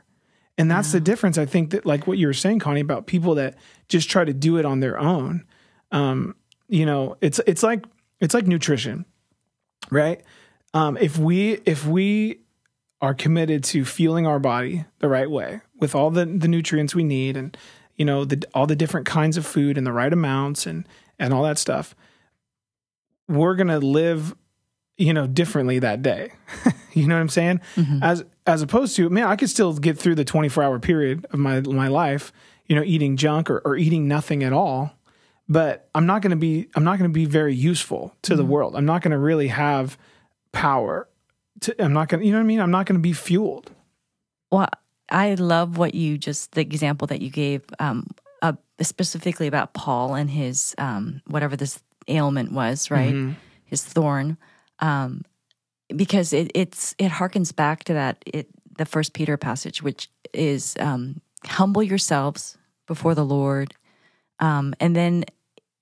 and 0.59 0.71
that's 0.71 0.93
the 0.93 1.01
difference 1.01 1.39
i 1.39 1.47
think 1.47 1.71
that 1.71 1.87
like 1.87 2.07
what 2.07 2.19
you 2.19 2.27
were 2.27 2.35
saying 2.35 2.59
connie 2.59 2.81
about 2.81 3.07
people 3.07 3.37
that 3.37 3.55
just 3.89 4.11
try 4.11 4.25
to 4.25 4.33
do 4.33 4.59
it 4.59 4.65
on 4.65 4.81
their 4.81 4.99
own. 4.99 5.45
Um 5.91 6.37
you 6.69 6.87
know 6.87 7.17
it's 7.21 7.41
it's 7.47 7.63
like 7.63 7.85
it's 8.21 8.35
like 8.35 8.47
nutrition 8.47 9.05
right? 9.91 10.23
Um 10.75 10.97
if 10.99 11.19
we 11.19 11.55
if 11.65 11.87
we 11.87 12.41
are 13.01 13.15
committed 13.15 13.65
to 13.65 13.85
fueling 13.85 14.27
our 14.27 14.39
body 14.39 14.85
the 14.99 15.09
right 15.09 15.31
way 15.31 15.61
with 15.81 15.95
all 15.95 16.11
the 16.11 16.27
the 16.27 16.49
nutrients 16.49 16.95
we 16.95 17.05
need 17.05 17.37
and 17.37 17.57
you 17.97 18.05
know 18.05 18.25
the 18.25 18.45
all 18.55 18.67
the 18.67 18.77
different 18.77 19.07
kinds 19.07 19.37
of 19.37 19.47
food 19.47 19.79
and 19.79 19.87
the 19.87 19.93
right 19.93 20.13
amounts 20.13 20.67
and 20.67 20.87
and 21.19 21.33
all 21.33 21.43
that 21.43 21.59
stuff 21.59 21.95
we're 23.29 23.55
going 23.55 23.69
to 23.69 23.79
live 23.79 24.35
you 24.97 25.15
know 25.15 25.27
differently 25.27 25.79
that 25.79 26.03
day 26.03 26.33
you 26.99 27.07
know 27.09 27.15
what 27.15 27.21
i'm 27.21 27.29
saying? 27.29 27.61
As 28.03 28.25
as 28.47 28.63
opposed 28.63 28.97
to 28.97 29.09
man 29.11 29.25
i 29.25 29.37
could 29.37 29.51
still 29.51 29.73
get 29.75 29.99
through 29.99 30.15
the 30.15 30.25
24 30.25 30.63
hour 30.63 30.79
period 30.79 31.27
of 31.31 31.39
my 31.39 31.61
my 31.61 31.89
life 31.89 32.33
you 32.67 32.77
know 32.77 32.83
eating 32.83 33.17
junk 33.17 33.51
or, 33.51 33.61
or 33.65 33.77
eating 33.77 34.09
nothing 34.09 34.43
at 34.45 34.53
all. 34.53 34.93
But 35.49 35.89
i'm 35.95 36.07
not 36.07 36.23
going 36.23 36.31
to 36.31 36.37
be 36.37 36.69
i'm 36.75 36.85
not 36.85 36.99
going 36.99 37.11
to 37.11 37.15
be 37.15 37.25
very 37.25 37.55
useful 37.55 38.15
to 38.23 38.37
the 38.37 38.45
world. 38.45 38.77
I'm 38.77 38.87
not 38.87 39.03
going 39.03 39.13
to 39.13 39.19
really 39.19 39.49
have 39.49 39.99
power 40.53 41.09
to, 41.61 41.83
i'm 41.83 41.93
not 41.93 42.09
going 42.09 42.21
to 42.21 42.27
you 42.27 42.33
know 42.33 42.39
what 42.39 42.45
i 42.45 42.47
mean? 42.47 42.61
I'm 42.61 42.71
not 42.71 42.87
going 42.87 42.99
to 42.99 43.03
be 43.03 43.13
fueled. 43.13 43.71
Well, 44.51 44.69
I 45.11 45.35
love 45.35 45.79
what 45.79 45.95
you 45.95 46.19
just 46.19 46.53
the 46.53 46.61
example 46.61 47.07
that 47.09 47.21
you 47.23 47.31
gave, 47.31 47.63
um, 47.79 48.07
uh, 48.43 48.53
specifically 48.81 49.47
about 49.47 49.73
Paul 49.75 50.15
and 50.15 50.31
his 50.31 50.75
um, 50.79 51.23
whatever 51.27 51.57
this 51.57 51.83
ailment 52.09 52.53
was, 52.53 52.91
right? 52.91 53.13
His 53.65 53.85
thorn, 53.85 54.37
um, 54.81 55.25
because 55.95 56.33
it 56.33 56.51
it's 56.55 56.95
it 56.99 57.11
harkens 57.11 57.55
back 57.55 57.85
to 57.85 57.95
that 57.95 58.23
it 58.27 58.49
the 58.77 58.87
First 58.87 59.13
Peter 59.13 59.37
passage, 59.37 59.83
which 59.83 60.09
is 60.33 60.77
um, 60.79 61.21
humble 61.45 61.83
yourselves 61.83 62.57
before 62.87 63.15
the 63.15 63.25
Lord, 63.25 63.75
um, 64.39 64.75
and 64.81 64.95
then 64.95 65.25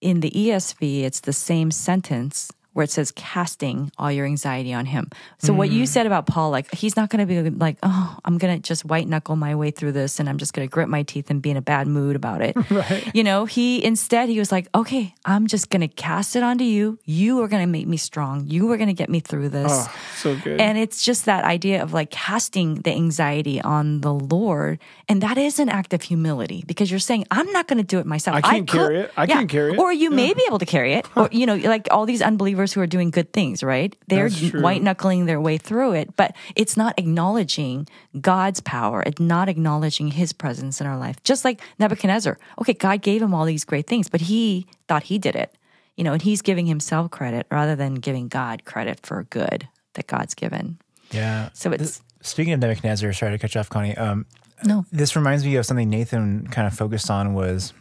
in 0.01 0.21
the 0.21 0.31
ESV, 0.31 1.03
it's 1.03 1.21
the 1.21 1.33
same 1.33 1.71
sentence 1.71 2.51
where 2.77 2.85
it 2.85 2.91
says 2.91 3.11
casting 3.13 3.91
all 3.97 4.13
your 4.13 4.27
anxiety 4.27 4.75
on 4.75 4.85
him. 4.85 5.09
So 5.39 5.55
what 5.55 5.71
you 5.71 5.85
mm. 5.85 5.89
said 5.89 6.05
about 6.05 6.27
Paul, 6.27 6.51
like 6.51 6.71
he's 6.75 6.95
not 6.95 7.09
going 7.09 7.27
to 7.27 7.43
be 7.43 7.49
like, 7.49 7.79
oh, 7.83 8.19
I'm 8.23 8.37
going 8.37 8.55
to 8.55 8.63
just 8.63 8.85
white 8.85 9.09
knuckle 9.09 9.35
my 9.35 9.55
way 9.55 9.71
through 9.71 9.93
this, 9.93 10.21
and 10.21 10.29
I'm 10.29 10.37
just 10.37 10.53
going 10.53 10.69
to 10.69 10.71
grit 10.71 10.87
my 10.87 11.03
teeth 11.03 11.31
and 11.31 11.41
be 11.41 11.51
in 11.51 11.57
a 11.57 11.63
bad 11.63 11.87
mood 11.87 12.17
about 12.17 12.43
it. 12.43 12.55
Right. 12.77 13.15
You 13.15 13.25
know, 13.25 13.47
he 13.47 13.83
instead 13.83 14.29
he 14.29 14.39
was 14.39 14.53
like, 14.53 14.69
okay, 14.75 15.15
I'm 15.25 15.47
just 15.47 15.71
going 15.71 15.81
to 15.81 15.89
cast 15.89 16.37
it 16.37 16.43
onto 16.43 16.65
you. 16.65 16.99
You 17.05 17.41
are 17.43 17.49
going 17.49 17.63
to 17.63 17.67
make 17.67 17.87
me 17.87 17.97
strong. 17.97 18.45
You 18.49 18.71
are 18.73 18.77
going 18.77 18.89
to 18.89 18.95
get 18.95 19.09
me 19.09 19.21
through 19.21 19.49
this. 19.49 19.71
Oh, 19.73 19.95
so 20.17 20.37
good. 20.37 20.61
And 20.61 20.77
it's 20.77 21.03
just 21.03 21.25
that 21.25 21.45
idea 21.45 21.83
of 21.83 21.95
like 21.95 22.11
casting 22.11 22.75
the 22.83 22.91
anxiety 22.91 23.63
on 23.63 24.03
the 24.03 24.13
Lord. 24.13 24.79
And 25.09 25.23
that 25.23 25.39
is 25.39 25.59
an 25.59 25.71
act 25.71 25.95
of 25.95 26.03
humility 26.03 26.65
because 26.67 26.91
you're 26.91 27.01
saying, 27.01 27.25
I'm 27.31 27.51
not 27.53 27.67
going 27.67 27.79
to 27.79 27.85
do 27.85 27.99
it 27.99 28.05
myself. 28.05 28.37
I 28.37 28.41
can't 28.43 28.69
carry 28.69 28.99
it. 28.99 29.13
I 29.17 29.27
can't 29.27 29.49
carry 29.49 29.73
it. 29.73 29.79
Or 29.79 29.93
you 29.93 30.11
may 30.11 30.35
be 30.35 30.43
able 30.47 30.59
to 30.59 30.67
carry 30.67 30.95
it. 30.95 31.07
Or, 31.17 31.31
you 31.33 31.47
know, 31.47 31.55
like 31.55 31.89
all 31.91 32.05
these 32.05 32.21
unbelievers 32.21 32.66
who 32.73 32.81
are 32.81 32.87
doing 32.87 33.11
good 33.11 33.33
things, 33.33 33.63
right? 33.63 33.95
They're 34.09 34.31
white 34.31 34.83
knuckling 34.83 35.27
their 35.27 35.41
way 35.41 35.59
through 35.59 35.93
it, 35.93 36.17
but 36.17 36.35
it's 36.55 36.77
not 36.77 36.99
acknowledging 36.99 37.89
God's 38.21 38.61
power. 38.61 39.03
It's 39.05 39.21
not 39.21 39.49
acknowledging 39.49 40.09
his 40.09 40.33
presence 40.33 40.81
in 40.81 40.87
our 40.87 40.99
life. 40.99 41.23
Just 41.23 41.45
like 41.45 41.61
Nebuchadnezzar. 41.79 42.39
Okay, 42.61 42.75
God 42.75 43.03
gave 43.03 43.23
him 43.23 43.35
all 43.35 43.45
these 43.45 43.65
great 43.65 43.87
things, 43.87 44.09
but 44.09 44.23
he 44.23 44.67
thought 44.89 45.05
he 45.05 45.19
did 45.19 45.37
it. 45.37 45.55
You 45.97 46.05
know, 46.05 46.13
and 46.13 46.23
he's 46.23 46.43
giving 46.43 46.67
himself 46.67 47.11
credit 47.11 47.47
rather 47.51 47.75
than 47.75 47.95
giving 47.95 48.29
God 48.29 48.65
credit 48.65 49.01
for 49.03 49.23
good 49.25 49.69
that 49.95 50.07
God's 50.07 50.35
given. 50.35 50.79
Yeah. 51.11 51.49
So 51.55 51.73
it's 51.73 52.03
Speaking 52.27 52.53
of 52.53 52.61
Nebuchadnezzar, 52.61 53.13
sorry 53.13 53.33
to 53.33 53.39
cut 53.39 53.55
you 53.55 53.61
off, 53.61 53.69
Connie. 53.69 53.97
Um, 53.97 54.27
no. 54.65 54.85
this 54.91 55.15
reminds 55.15 55.45
me 55.45 55.57
of 55.57 55.65
something 55.65 55.89
Nathan 55.89 56.49
kind 56.49 56.67
of 56.67 56.75
focused 56.75 57.09
on 57.09 57.35
was 57.35 57.73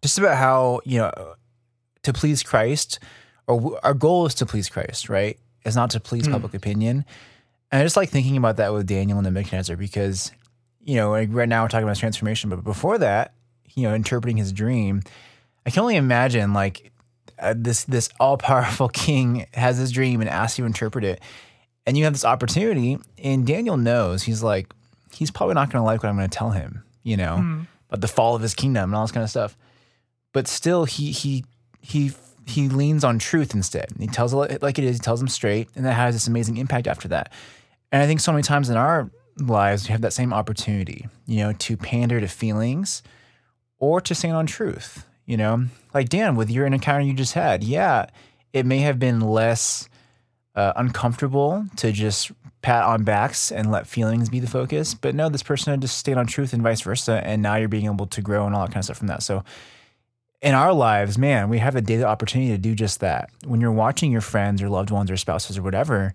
just 0.00 0.18
about 0.18 0.36
how 0.36 0.80
you 0.84 0.98
know 0.98 1.34
to 2.04 2.12
please 2.12 2.42
Christ, 2.42 3.00
or 3.48 3.80
our 3.84 3.94
goal 3.94 4.26
is 4.26 4.34
to 4.36 4.46
please 4.46 4.68
Christ, 4.68 5.08
right? 5.08 5.38
It's 5.64 5.76
not 5.76 5.90
to 5.90 6.00
please 6.00 6.28
public 6.28 6.54
opinion. 6.54 7.04
And 7.70 7.80
I 7.80 7.84
just 7.84 7.96
like 7.96 8.10
thinking 8.10 8.36
about 8.36 8.56
that 8.56 8.72
with 8.72 8.86
Daniel 8.86 9.18
and 9.18 9.24
Nebuchadnezzar 9.24 9.76
because 9.76 10.30
you 10.80 10.96
know 10.96 11.10
like 11.10 11.28
right 11.32 11.48
now 11.48 11.62
we're 11.64 11.68
talking 11.68 11.84
about 11.84 11.92
his 11.92 11.98
transformation, 11.98 12.50
but 12.50 12.62
before 12.62 12.98
that, 12.98 13.34
you 13.74 13.82
know, 13.82 13.94
interpreting 13.94 14.36
his 14.36 14.52
dream, 14.52 15.02
I 15.66 15.70
can 15.70 15.80
only 15.80 15.96
imagine 15.96 16.52
like 16.52 16.92
uh, 17.38 17.54
this 17.56 17.84
this 17.84 18.08
all 18.20 18.36
powerful 18.36 18.88
king 18.92 19.46
has 19.54 19.78
this 19.78 19.90
dream 19.90 20.20
and 20.20 20.30
asks 20.30 20.58
you 20.58 20.62
to 20.62 20.66
interpret 20.66 21.04
it, 21.04 21.20
and 21.86 21.96
you 21.96 22.04
have 22.04 22.12
this 22.12 22.24
opportunity, 22.24 22.98
and 23.22 23.46
Daniel 23.46 23.76
knows 23.76 24.22
he's 24.22 24.42
like 24.42 24.72
he's 25.12 25.30
probably 25.30 25.54
not 25.54 25.70
going 25.70 25.82
to 25.82 25.86
like 25.86 26.02
what 26.02 26.08
I'm 26.08 26.16
going 26.16 26.28
to 26.28 26.36
tell 26.36 26.50
him, 26.50 26.84
you 27.02 27.16
know, 27.16 27.36
about 27.88 28.00
the 28.00 28.08
fall 28.08 28.34
of 28.34 28.42
his 28.42 28.54
kingdom 28.54 28.90
and 28.90 28.94
all 28.94 29.04
this 29.04 29.12
kind 29.12 29.24
of 29.24 29.30
stuff. 29.30 29.56
But 30.32 30.46
still, 30.48 30.84
he 30.84 31.12
he 31.12 31.44
he 31.80 32.12
he 32.48 32.68
leans 32.68 33.04
on 33.04 33.18
truth 33.18 33.54
instead. 33.54 33.88
He 33.98 34.06
tells 34.06 34.32
it 34.34 34.62
like 34.62 34.78
it 34.78 34.84
is. 34.84 34.96
He 34.96 35.00
tells 35.00 35.20
them 35.20 35.28
straight, 35.28 35.68
and 35.74 35.84
that 35.84 35.92
has 35.92 36.14
this 36.14 36.26
amazing 36.26 36.56
impact 36.56 36.86
after 36.86 37.08
that. 37.08 37.32
And 37.92 38.02
I 38.02 38.06
think 38.06 38.20
so 38.20 38.32
many 38.32 38.42
times 38.42 38.70
in 38.70 38.76
our 38.76 39.10
lives 39.38 39.86
we 39.86 39.92
have 39.92 40.00
that 40.00 40.12
same 40.12 40.32
opportunity, 40.32 41.06
you 41.26 41.38
know, 41.38 41.52
to 41.52 41.76
pander 41.76 42.20
to 42.20 42.28
feelings 42.28 43.02
or 43.78 44.00
to 44.00 44.14
stand 44.14 44.34
on 44.34 44.46
truth. 44.46 45.04
You 45.26 45.36
know, 45.36 45.66
like 45.92 46.08
Dan 46.08 46.36
with 46.36 46.50
your 46.50 46.64
encounter 46.66 47.04
you 47.04 47.12
just 47.12 47.34
had. 47.34 47.62
Yeah, 47.62 48.06
it 48.52 48.64
may 48.64 48.78
have 48.78 48.98
been 48.98 49.20
less 49.20 49.88
uh, 50.54 50.72
uncomfortable 50.74 51.66
to 51.76 51.92
just 51.92 52.32
pat 52.62 52.84
on 52.84 53.04
backs 53.04 53.52
and 53.52 53.70
let 53.70 53.86
feelings 53.86 54.28
be 54.28 54.40
the 54.40 54.46
focus. 54.46 54.94
But 54.94 55.14
no, 55.14 55.28
this 55.28 55.42
person 55.42 55.70
had 55.70 55.80
just 55.80 55.98
stayed 55.98 56.16
on 56.16 56.26
truth 56.26 56.52
and 56.52 56.62
vice 56.62 56.80
versa. 56.80 57.20
And 57.24 57.42
now 57.42 57.56
you're 57.56 57.68
being 57.68 57.86
able 57.86 58.06
to 58.06 58.20
grow 58.22 58.46
and 58.46 58.54
all 58.54 58.62
that 58.62 58.72
kind 58.72 58.78
of 58.78 58.84
stuff 58.84 58.98
from 58.98 59.06
that. 59.08 59.22
So 59.22 59.44
in 60.40 60.54
our 60.54 60.72
lives, 60.72 61.18
man, 61.18 61.48
we 61.48 61.58
have 61.58 61.76
a 61.76 61.80
daily 61.80 62.04
opportunity 62.04 62.50
to 62.52 62.58
do 62.58 62.74
just 62.74 63.00
that. 63.00 63.30
When 63.44 63.60
you're 63.60 63.72
watching 63.72 64.12
your 64.12 64.20
friends 64.20 64.62
or 64.62 64.68
loved 64.68 64.90
ones 64.90 65.10
or 65.10 65.16
spouses 65.16 65.58
or 65.58 65.62
whatever, 65.62 66.14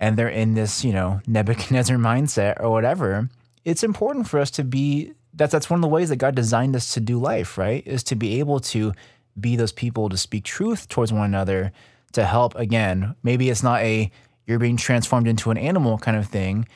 and 0.00 0.16
they're 0.16 0.28
in 0.28 0.54
this, 0.54 0.84
you 0.84 0.92
know, 0.92 1.20
Nebuchadnezzar 1.26 1.96
mindset 1.96 2.60
or 2.60 2.70
whatever, 2.70 3.28
it's 3.64 3.84
important 3.84 4.28
for 4.28 4.40
us 4.40 4.50
to 4.52 4.64
be 4.64 5.12
that's 5.34 5.52
that's 5.52 5.70
one 5.70 5.78
of 5.78 5.82
the 5.82 5.88
ways 5.88 6.10
that 6.10 6.16
God 6.16 6.34
designed 6.34 6.76
us 6.76 6.92
to 6.94 7.00
do 7.00 7.18
life, 7.18 7.56
right? 7.56 7.86
Is 7.86 8.02
to 8.04 8.16
be 8.16 8.38
able 8.40 8.60
to 8.60 8.92
be 9.40 9.56
those 9.56 9.72
people 9.72 10.08
to 10.08 10.16
speak 10.16 10.44
truth 10.44 10.88
towards 10.88 11.12
one 11.12 11.24
another 11.24 11.72
to 12.12 12.24
help 12.24 12.54
again. 12.56 13.16
Maybe 13.22 13.48
it's 13.48 13.62
not 13.62 13.80
a 13.80 14.10
you're 14.46 14.58
being 14.58 14.76
transformed 14.76 15.28
into 15.28 15.50
an 15.50 15.56
animal 15.56 15.98
kind 15.98 16.16
of 16.16 16.26
thing, 16.26 16.66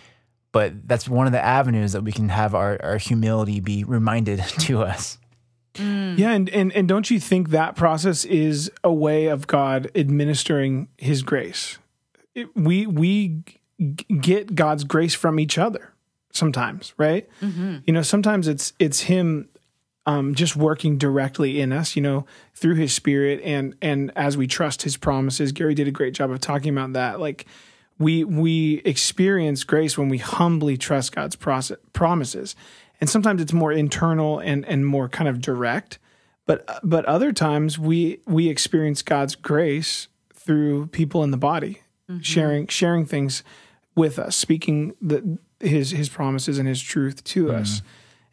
but 0.52 0.88
that's 0.88 1.08
one 1.08 1.26
of 1.26 1.32
the 1.32 1.44
avenues 1.44 1.92
that 1.92 2.02
we 2.02 2.12
can 2.12 2.28
have 2.28 2.54
our, 2.54 2.80
our 2.82 2.96
humility 2.96 3.60
be 3.60 3.84
reminded 3.84 4.38
to 4.60 4.82
us. 4.82 5.18
Yeah, 5.78 6.32
and, 6.32 6.48
and 6.50 6.72
and 6.72 6.88
don't 6.88 7.10
you 7.10 7.20
think 7.20 7.50
that 7.50 7.76
process 7.76 8.24
is 8.24 8.70
a 8.82 8.92
way 8.92 9.26
of 9.26 9.46
God 9.46 9.90
administering 9.94 10.88
His 10.96 11.22
grace? 11.22 11.78
It, 12.34 12.54
we 12.56 12.86
we 12.86 13.42
g- 13.78 14.04
get 14.20 14.54
God's 14.54 14.84
grace 14.84 15.14
from 15.14 15.38
each 15.40 15.58
other 15.58 15.92
sometimes, 16.32 16.92
right? 16.98 17.28
You 17.86 17.92
know, 17.92 18.02
sometimes 18.02 18.48
it's 18.48 18.72
it's 18.78 19.00
Him 19.00 19.48
um, 20.06 20.34
just 20.34 20.54
working 20.56 20.98
directly 20.98 21.60
in 21.60 21.72
us, 21.72 21.96
you 21.96 22.02
know, 22.02 22.26
through 22.54 22.74
His 22.76 22.92
Spirit, 22.92 23.40
and 23.44 23.74
and 23.82 24.12
as 24.16 24.36
we 24.36 24.46
trust 24.46 24.82
His 24.82 24.96
promises. 24.96 25.52
Gary 25.52 25.74
did 25.74 25.88
a 25.88 25.92
great 25.92 26.14
job 26.14 26.30
of 26.30 26.40
talking 26.40 26.70
about 26.76 26.92
that, 26.94 27.20
like. 27.20 27.46
We 27.98 28.24
we 28.24 28.82
experience 28.84 29.64
grace 29.64 29.96
when 29.96 30.10
we 30.10 30.18
humbly 30.18 30.76
trust 30.76 31.12
God's 31.12 31.34
process, 31.34 31.78
promises, 31.94 32.54
and 33.00 33.10
sometimes 33.10 33.42
it's 33.42 33.52
more 33.52 33.72
internal 33.72 34.38
and 34.38 34.64
and 34.66 34.86
more 34.86 35.08
kind 35.08 35.28
of 35.28 35.40
direct. 35.40 35.98
But 36.46 36.80
but 36.82 37.04
other 37.06 37.32
times 37.32 37.78
we 37.78 38.20
we 38.26 38.48
experience 38.48 39.02
God's 39.02 39.34
grace 39.34 40.08
through 40.34 40.88
people 40.88 41.24
in 41.24 41.30
the 41.30 41.36
body 41.36 41.82
mm-hmm. 42.08 42.20
sharing 42.20 42.66
sharing 42.68 43.04
things 43.04 43.42
with 43.94 44.18
us 44.18 44.36
speaking 44.36 44.94
the 45.00 45.38
his 45.60 45.90
his 45.90 46.08
promises 46.08 46.58
and 46.58 46.68
his 46.68 46.80
truth 46.80 47.24
to 47.24 47.46
mm-hmm. 47.46 47.56
us. 47.56 47.82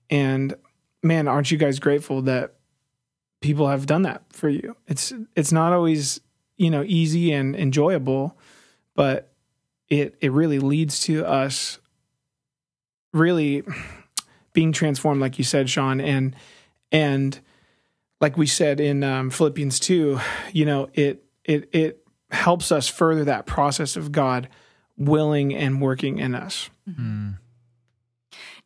And 0.10 0.56
man 1.02 1.28
aren't 1.28 1.52
you 1.52 1.58
guys 1.58 1.80
grateful 1.80 2.22
that 2.24 2.54
people 3.42 3.68
have 3.68 3.86
done 3.86 4.04
that 4.04 4.24
for 4.30 4.50
you? 4.50 4.76
It's 4.88 5.14
it's 5.36 5.52
not 5.52 5.74
always 5.74 6.22
you 6.58 6.70
know 6.70 6.84
easy 6.86 7.32
and 7.32 7.56
enjoyable 7.56 8.38
but 8.96 9.32
it 9.90 10.16
it 10.22 10.32
really 10.32 10.60
leads 10.60 11.02
to 11.02 11.26
us 11.26 11.80
really 13.12 13.64
being 14.54 14.72
transformed 14.72 15.20
like 15.20 15.38
you 15.38 15.44
said 15.44 15.70
Sean 15.70 16.00
and 16.00 16.36
and 16.92 17.40
like 18.24 18.38
we 18.38 18.48
said 18.48 18.80
in 18.80 19.04
um, 19.04 19.30
Philippians 19.30 19.82
2, 19.82 20.18
you 20.54 20.66
know, 20.66 20.90
it 20.94 21.26
it 21.44 21.70
it 21.74 22.06
helps 22.32 22.72
us 22.72 22.88
further 22.88 23.26
that 23.26 23.46
process 23.46 23.98
of 23.98 24.14
God 24.14 24.48
willing 24.98 25.54
and 25.54 25.82
working 25.82 26.20
in 26.20 26.34
us. 26.34 26.70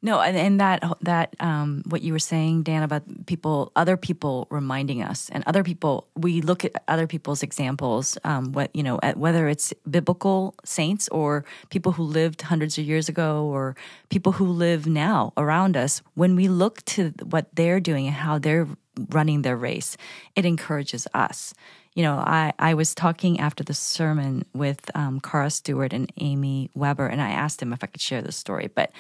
No, 0.04 0.22
and, 0.22 0.38
and 0.38 0.60
that 0.60 0.84
that 1.02 1.36
um, 1.40 1.82
what 1.88 2.04
you 2.04 2.14
were 2.14 2.20
saying, 2.20 2.64
Dan, 2.64 2.84
about 2.84 3.04
people, 3.26 3.72
other 3.76 3.98
people 3.98 4.48
reminding 4.52 5.02
us, 5.02 5.30
and 5.30 5.44
other 5.48 5.64
people. 5.64 6.08
We 6.16 6.42
look 6.42 6.64
at 6.64 6.84
other 6.88 7.08
people's 7.08 7.42
examples. 7.42 8.16
Um, 8.24 8.52
what 8.52 8.70
you 8.76 8.84
know, 8.84 9.00
at, 9.02 9.18
whether 9.18 9.48
it's 9.48 9.74
biblical 9.90 10.54
saints 10.64 11.08
or 11.10 11.46
people 11.72 11.94
who 11.94 12.04
lived 12.04 12.44
hundreds 12.44 12.78
of 12.78 12.86
years 12.86 13.10
ago, 13.10 13.46
or 13.46 13.76
people 14.10 14.34
who 14.34 14.46
live 14.46 14.86
now 14.86 15.34
around 15.36 15.76
us. 15.76 16.04
When 16.14 16.36
we 16.36 16.48
look 16.48 16.86
to 16.86 17.12
what 17.24 17.48
they're 17.56 17.80
doing 17.80 18.06
and 18.06 18.16
how 18.16 18.38
they're 18.38 18.68
running 19.10 19.42
their 19.42 19.58
race, 19.58 19.98
it 20.36 20.46
encourages 20.46 21.08
us. 21.16 21.56
You 21.98 22.04
know, 22.04 22.18
I, 22.18 22.54
I 22.60 22.76
was 22.76 22.94
talking 22.94 23.40
after 23.40 23.64
the 23.64 23.74
sermon 23.74 24.46
with 24.54 24.92
um, 24.94 25.20
Cara 25.20 25.50
Stewart 25.50 25.94
and 25.94 26.14
Amy 26.18 26.70
Weber, 26.76 27.08
and 27.08 27.20
I 27.20 27.32
asked 27.32 27.60
them 27.60 27.74
if 27.74 27.84
I 27.84 27.88
could 27.88 28.02
share 28.02 28.22
this 28.22 28.36
story. 28.36 28.68
But 28.68 28.92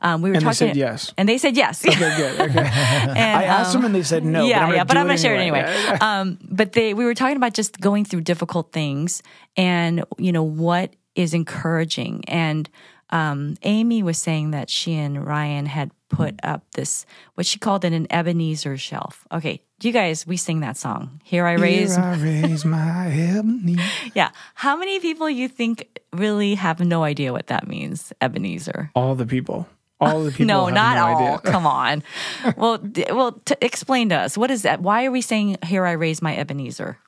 um, 0.00 0.20
we 0.20 0.30
were 0.30 0.36
And 0.36 0.44
they 0.44 0.52
said 0.52 0.76
yes. 0.76 1.14
And 1.16 1.28
they 1.28 1.38
said 1.38 1.56
yes. 1.56 1.86
Okay, 1.86 2.16
good. 2.16 2.40
Okay. 2.40 2.58
And, 3.10 3.18
I 3.18 3.44
asked 3.44 3.76
um, 3.76 3.82
them 3.82 3.86
and 3.86 3.94
they 3.94 4.02
said 4.02 4.24
no. 4.24 4.44
yeah, 4.44 4.58
but 4.58 4.62
I'm 4.62 4.66
gonna 4.66 4.76
yeah, 4.76 4.84
but 4.84 4.96
I'm 4.96 5.06
going 5.06 5.16
to 5.16 5.22
share 5.22 5.34
it 5.36 5.38
anyway. 5.38 5.60
Yeah, 5.60 5.98
yeah. 6.00 6.20
um, 6.20 6.38
but 6.42 6.72
they, 6.72 6.92
we 6.92 7.04
were 7.04 7.14
talking 7.14 7.36
about 7.36 7.54
just 7.54 7.80
going 7.80 8.04
through 8.04 8.22
difficult 8.22 8.72
things 8.72 9.22
and 9.56 10.04
you 10.18 10.32
know 10.32 10.42
what 10.42 10.96
is 11.14 11.34
encouraging. 11.34 12.24
And 12.26 12.68
um, 13.10 13.56
Amy 13.62 14.02
was 14.02 14.18
saying 14.18 14.50
that 14.52 14.70
she 14.70 14.94
and 14.94 15.24
Ryan 15.26 15.66
had 15.66 15.90
put 16.08 16.40
up 16.42 16.64
this 16.72 17.06
what 17.34 17.46
she 17.46 17.58
called 17.58 17.84
it 17.84 17.92
an 17.92 18.06
Ebenezer 18.10 18.76
shelf. 18.76 19.26
Okay, 19.32 19.62
you 19.82 19.92
guys, 19.92 20.26
we 20.26 20.36
sing 20.36 20.60
that 20.60 20.76
song. 20.76 21.20
Here 21.24 21.46
I 21.46 21.52
raise. 21.54 21.94
Here 21.96 22.04
I 22.04 22.16
raise 22.16 22.64
my 22.64 23.06
Ebenezer. 23.08 23.82
Yeah, 24.14 24.30
how 24.54 24.76
many 24.76 25.00
people 25.00 25.28
you 25.30 25.48
think 25.48 26.00
really 26.12 26.54
have 26.56 26.80
no 26.80 27.04
idea 27.04 27.32
what 27.32 27.46
that 27.48 27.66
means, 27.68 28.12
Ebenezer? 28.20 28.90
All 28.94 29.14
the 29.14 29.26
people. 29.26 29.68
All 30.00 30.24
the 30.24 30.30
people. 30.36 30.46
no, 30.46 30.66
have 30.66 30.74
not 30.74 30.96
no 30.96 31.06
all. 31.06 31.16
Idea. 31.38 31.52
Come 31.52 31.66
on. 31.66 32.02
well, 32.56 32.78
d- 32.78 33.04
well, 33.10 33.32
t- 33.44 33.54
explain 33.60 34.08
to 34.08 34.16
us 34.16 34.36
what 34.36 34.50
is 34.50 34.62
that? 34.62 34.80
Why 34.80 35.04
are 35.04 35.10
we 35.10 35.20
saying 35.20 35.58
"Here 35.64 35.84
I 35.86 35.92
raise 35.92 36.20
my 36.22 36.36
Ebenezer"? 36.36 36.98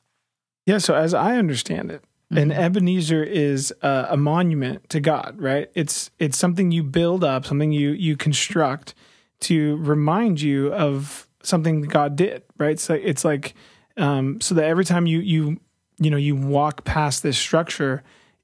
Yeah, 0.66 0.78
so 0.78 0.94
as 0.94 1.12
I 1.12 1.36
understand 1.38 1.90
it, 1.90 2.04
an 2.36 2.50
Ebenezer 2.50 3.22
is 3.22 3.74
uh, 3.82 4.06
a 4.08 4.16
monument 4.16 4.88
to 4.90 5.00
God, 5.00 5.40
right? 5.40 5.70
It's 5.74 6.10
it's 6.18 6.38
something 6.38 6.70
you 6.70 6.82
build 6.82 7.24
up, 7.24 7.44
something 7.44 7.72
you 7.72 7.90
you 7.90 8.16
construct 8.16 8.94
to 9.40 9.76
remind 9.76 10.40
you 10.40 10.72
of 10.72 11.28
something 11.42 11.82
God 11.82 12.16
did, 12.16 12.42
right? 12.58 12.78
So 12.78 12.94
it's 12.94 13.24
like 13.24 13.54
um, 13.96 14.40
so 14.40 14.54
that 14.54 14.64
every 14.64 14.84
time 14.84 15.06
you 15.06 15.20
you 15.20 15.60
you 15.98 16.10
know 16.10 16.16
you 16.16 16.34
walk 16.34 16.84
past 16.84 17.22
this 17.22 17.38
structure, 17.38 18.02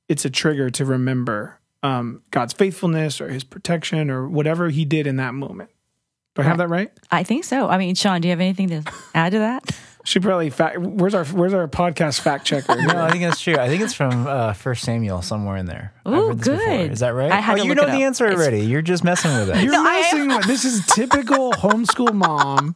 it's 0.08 0.24
a 0.24 0.30
trigger 0.30 0.70
to 0.70 0.84
remember 0.84 1.58
um, 1.82 2.22
God's 2.30 2.52
faithfulness 2.52 3.20
or 3.20 3.28
His 3.28 3.44
protection 3.44 4.10
or 4.10 4.28
whatever 4.28 4.68
He 4.68 4.84
did 4.84 5.06
in 5.06 5.16
that 5.16 5.34
moment. 5.34 5.70
Do 6.34 6.42
I 6.42 6.44
have 6.44 6.58
that 6.58 6.68
right? 6.68 6.92
I 7.10 7.24
think 7.24 7.44
so. 7.44 7.68
I 7.68 7.78
mean, 7.78 7.94
Sean, 7.94 8.20
do 8.20 8.28
you 8.28 8.30
have 8.30 8.40
anything 8.40 8.68
to 8.68 8.92
add 9.14 9.32
to 9.32 9.38
that? 9.38 9.64
Should 10.08 10.22
probably 10.22 10.48
fact. 10.48 10.78
Where's 10.78 11.12
our 11.12 11.26
Where's 11.26 11.52
our 11.52 11.68
podcast 11.68 12.20
fact 12.20 12.46
checker? 12.46 12.74
No, 12.80 12.98
I 13.04 13.10
think 13.10 13.24
that's 13.24 13.42
true. 13.42 13.56
I 13.56 13.68
think 13.68 13.82
it's 13.82 13.92
from 13.92 14.26
uh, 14.26 14.54
First 14.54 14.82
Samuel 14.84 15.20
somewhere 15.20 15.58
in 15.58 15.66
there. 15.66 15.92
I've 16.06 16.14
Ooh, 16.14 16.26
heard 16.28 16.38
this 16.38 16.48
before. 16.48 16.64
good. 16.66 16.92
Is 16.92 17.00
that 17.00 17.10
right? 17.10 17.30
I 17.30 17.40
had 17.40 17.52
oh, 17.52 17.56
to 17.58 17.62
you 17.64 17.68
look 17.68 17.76
know 17.76 17.82
it 17.82 17.90
the 17.90 17.98
up. 17.98 18.02
answer 18.04 18.24
It's- 18.24 18.40
already. 18.40 18.60
You're 18.62 18.80
just 18.80 19.04
messing 19.04 19.32
with 19.32 19.50
it. 19.50 19.62
You're 19.62 19.72
No, 19.72 19.82
I- 19.86 20.00
messing 20.00 20.28
with 20.28 20.46
this 20.46 20.64
is 20.64 20.86
typical 20.86 21.52
homeschool 21.52 22.14
mom. 22.14 22.72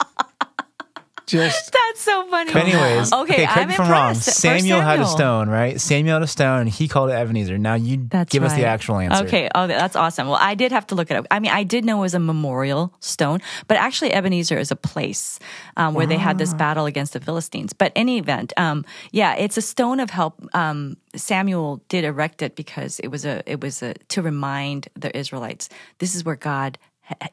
Just 1.33 1.73
That's 1.89 2.01
so 2.03 2.27
funny. 2.29 2.53
But 2.53 2.63
anyways, 2.65 3.11
okay, 3.11 3.37
correct 3.37 3.57
I'm 3.57 3.69
me 3.69 3.75
if 3.75 3.81
I'm 3.81 3.91
wrong. 3.91 4.09
impressed. 4.11 4.37
Samuel, 4.37 4.81
had 4.83 5.01
a 5.01 5.07
stone, 5.07 5.49
right? 5.49 5.81
Samuel 5.81 6.17
had 6.17 6.23
a 6.23 6.27
stone, 6.27 6.61
and 6.61 6.69
he 6.69 6.89
called 6.89 7.09
it 7.09 7.15
Ebenezer. 7.15 7.57
Now 7.57 7.75
you 7.75 8.07
That's 8.11 8.31
give 8.31 8.43
us 8.43 8.55
the 8.55 8.67
actual 8.67 8.99
answer. 8.99 9.25
Okay. 9.25 9.49
Oh, 9.55 9.67
that's 9.67 9.97
awesome. 9.97 10.29
Well, 10.29 10.39
I 10.39 10.55
did 10.55 10.73
have 10.73 10.87
to 10.89 10.95
look 10.95 11.11
it 11.11 11.17
up. 11.17 11.27
I 11.31 11.41
mean, 11.41 11.51
I 11.51 11.63
did 11.63 11.87
know 11.87 11.99
it 11.99 12.01
was 12.03 12.15
a 12.15 12.21
memorial 12.21 12.93
stone, 13.01 13.41
but 13.67 13.79
actually, 13.79 14.13
Ebenezer 14.13 14.59
is 14.59 14.71
a 14.71 14.77
place 14.77 15.39
um, 15.79 15.95
where 15.95 16.07
they 16.07 16.19
had 16.19 16.37
this 16.37 16.53
battle 16.53 16.85
against 16.85 17.15
the 17.15 17.21
Philistines. 17.21 17.73
But 17.73 17.93
any 17.97 18.19
event, 18.19 18.53
um, 18.59 18.85
yeah, 19.11 19.35
it's 19.35 19.57
a 19.57 19.63
stone 19.63 20.01
of 20.01 20.11
help. 20.11 20.43
Um, 20.55 20.99
Samuel 21.17 21.83
did 21.89 22.05
erect 22.05 22.43
it 22.43 22.57
because 22.57 23.01
it 23.01 23.09
was 23.09 23.25
a 23.25 23.43
it 23.51 23.61
was 23.61 23.83
a 23.83 23.95
to 24.09 24.23
remind 24.23 24.89
the 24.95 25.17
Israelites 25.17 25.69
this 25.99 26.15
is 26.15 26.25
where 26.25 26.37
God 26.37 26.79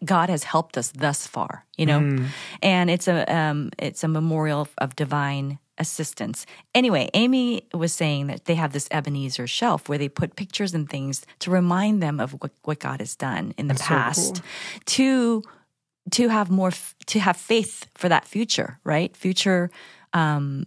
God 0.04 0.30
has 0.30 0.44
helped 0.44 0.78
us 0.78 0.92
thus 0.92 1.28
far, 1.28 1.66
you 1.78 1.86
know, 1.86 2.26
and 2.62 2.90
it's 2.90 3.08
a 3.08 3.26
um, 3.34 3.72
it's 3.78 4.04
a 4.04 4.08
memorial 4.08 4.68
of 4.78 4.96
divine 4.96 5.60
assistance. 5.78 6.46
Anyway, 6.76 7.10
Amy 7.14 7.68
was 7.74 7.94
saying 7.94 8.28
that 8.28 8.46
they 8.46 8.56
have 8.56 8.74
this 8.74 8.88
Ebenezer 8.92 9.48
shelf 9.48 9.88
where 9.88 9.98
they 9.98 10.10
put 10.10 10.36
pictures 10.36 10.74
and 10.74 10.90
things 10.90 11.26
to 11.40 11.50
remind 11.50 12.04
them 12.04 12.20
of 12.20 12.34
what, 12.34 12.52
what 12.64 12.80
God 12.80 13.00
has 13.00 13.16
done 13.16 13.54
in 13.58 13.68
the 13.68 13.74
That's 13.74 13.88
so 13.88 13.96
past, 13.96 14.36
cool. 14.36 14.44
to 14.86 15.44
to 16.12 16.28
have 16.30 16.50
more 16.50 16.70
f- 16.70 16.96
to 17.08 17.20
have 17.20 17.38
faith 17.38 17.88
for 17.96 18.10
that 18.10 18.26
future, 18.26 18.80
right? 18.84 19.16
Future 19.16 19.70
um, 20.14 20.66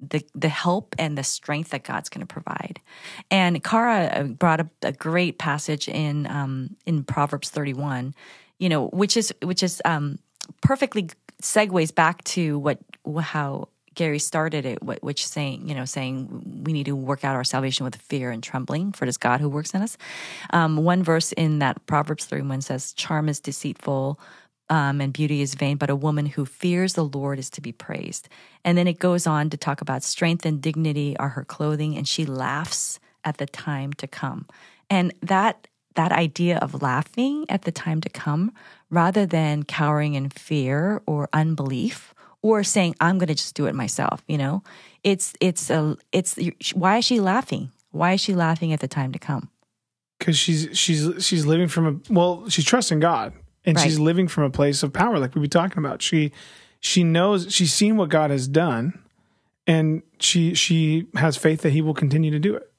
the 0.00 0.24
the 0.34 0.48
help 0.48 0.94
and 0.98 1.16
the 1.16 1.24
strength 1.24 1.70
that 1.70 1.84
God's 1.84 2.08
going 2.08 2.26
to 2.26 2.32
provide. 2.32 2.80
And 3.30 3.62
Kara 3.62 4.04
uh, 4.06 4.22
brought 4.24 4.60
up 4.60 4.68
a 4.82 4.92
great 4.92 5.38
passage 5.38 5.88
in 5.88 6.26
um, 6.26 6.76
in 6.86 7.04
Proverbs 7.04 7.50
31, 7.50 8.14
you 8.58 8.68
know, 8.68 8.88
which 8.88 9.16
is 9.16 9.32
which 9.42 9.62
is 9.62 9.80
um, 9.84 10.18
perfectly 10.62 11.10
segues 11.42 11.94
back 11.94 12.24
to 12.24 12.58
what 12.58 12.78
how 13.20 13.68
Gary 13.94 14.18
started 14.18 14.66
it, 14.66 14.82
which 14.82 15.26
saying 15.26 15.68
you 15.68 15.74
know 15.74 15.84
saying 15.84 16.62
we 16.64 16.72
need 16.72 16.86
to 16.86 16.96
work 16.96 17.24
out 17.24 17.36
our 17.36 17.44
salvation 17.44 17.84
with 17.84 17.96
fear 17.96 18.30
and 18.30 18.42
trembling, 18.42 18.92
for 18.92 19.04
it 19.04 19.08
is 19.08 19.16
God 19.16 19.40
who 19.40 19.48
works 19.48 19.72
in 19.72 19.82
us. 19.82 19.96
Um, 20.50 20.76
one 20.76 21.02
verse 21.02 21.32
in 21.32 21.58
that 21.60 21.84
Proverbs 21.86 22.24
31 22.24 22.60
says, 22.62 22.92
"Charm 22.92 23.28
is 23.28 23.40
deceitful." 23.40 24.18
um, 24.70 25.00
and 25.00 25.12
beauty 25.12 25.42
is 25.42 25.54
vain, 25.54 25.76
but 25.76 25.90
a 25.90 25.96
woman 25.96 26.26
who 26.26 26.46
fears 26.46 26.94
the 26.94 27.04
Lord 27.04 27.38
is 27.38 27.50
to 27.50 27.60
be 27.60 27.72
praised. 27.72 28.28
And 28.64 28.78
then 28.78 28.86
it 28.86 28.98
goes 28.98 29.26
on 29.26 29.50
to 29.50 29.56
talk 29.56 29.80
about 29.80 30.02
strength 30.02 30.46
and 30.46 30.60
dignity 30.60 31.16
are 31.18 31.30
her 31.30 31.44
clothing, 31.44 31.96
and 31.96 32.08
she 32.08 32.24
laughs 32.24 32.98
at 33.24 33.38
the 33.38 33.46
time 33.46 33.92
to 33.94 34.06
come. 34.06 34.46
And 34.88 35.12
that 35.22 35.68
that 35.94 36.12
idea 36.12 36.58
of 36.58 36.82
laughing 36.82 37.46
at 37.48 37.62
the 37.62 37.72
time 37.72 38.00
to 38.00 38.08
come, 38.08 38.52
rather 38.90 39.26
than 39.26 39.62
cowering 39.62 40.14
in 40.14 40.28
fear 40.30 41.02
or 41.06 41.28
unbelief, 41.32 42.14
or 42.42 42.62
saying 42.64 42.94
I'm 43.00 43.18
going 43.18 43.28
to 43.28 43.34
just 43.34 43.54
do 43.54 43.66
it 43.66 43.74
myself, 43.74 44.22
you 44.28 44.38
know, 44.38 44.62
it's 45.02 45.34
it's 45.40 45.70
a 45.70 45.96
it's 46.12 46.36
why 46.74 46.98
is 46.98 47.04
she 47.04 47.20
laughing? 47.20 47.70
Why 47.90 48.12
is 48.14 48.20
she 48.20 48.34
laughing 48.34 48.72
at 48.72 48.80
the 48.80 48.88
time 48.88 49.12
to 49.12 49.18
come? 49.18 49.50
because 50.18 50.38
she's 50.38 50.68
she's 50.72 51.24
she's 51.24 51.44
living 51.44 51.68
from 51.68 51.86
a 51.86 52.12
well, 52.12 52.48
she's 52.48 52.64
trusting 52.64 53.00
God 53.00 53.32
and 53.64 53.76
Right. 53.76 53.82
she's 53.82 53.98
living 53.98 54.28
from 54.28 54.44
a 54.44 54.50
place 54.50 54.82
of 54.82 54.92
power, 54.92 55.18
like 55.18 55.34
we've 55.34 55.42
been 55.42 55.50
talking 55.50 55.78
about. 55.78 56.00
She 56.02 56.32
she 56.80 57.04
knows 57.04 57.52
she's 57.52 57.74
seen 57.74 57.96
what 57.96 58.08
God 58.08 58.30
has 58.30 58.48
done, 58.48 58.98
and 59.66 60.02
she 60.20 60.54
she 60.54 61.06
has 61.14 61.36
faith 61.36 61.62
that 61.62 61.70
He 61.72 61.82
will 61.82 61.94
continue 61.94 62.30
to 62.30 62.38
do 62.38 62.54
it. 62.54 62.70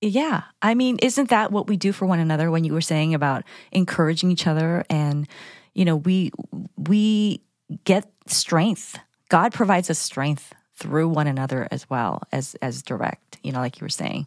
Yeah. 0.00 0.44
I 0.62 0.74
mean, 0.74 0.98
isn't 1.02 1.28
that 1.28 1.52
what 1.52 1.66
we 1.66 1.76
do 1.76 1.92
for 1.92 2.06
one 2.06 2.18
another 2.20 2.50
when 2.50 2.64
you 2.64 2.72
were 2.72 2.80
saying 2.80 3.14
about 3.14 3.44
encouraging 3.70 4.30
each 4.30 4.46
other 4.46 4.84
and 4.88 5.28
you 5.74 5.84
know, 5.84 5.96
we 5.96 6.32
we 6.76 7.42
get 7.84 8.10
strength. 8.26 8.98
God 9.28 9.52
provides 9.52 9.90
us 9.90 9.98
strength 9.98 10.52
through 10.74 11.08
one 11.08 11.26
another 11.26 11.68
as 11.70 11.88
well 11.88 12.22
as 12.32 12.54
as 12.62 12.82
direct, 12.82 13.38
you 13.42 13.52
know, 13.52 13.60
like 13.60 13.80
you 13.80 13.84
were 13.84 13.88
saying. 13.90 14.26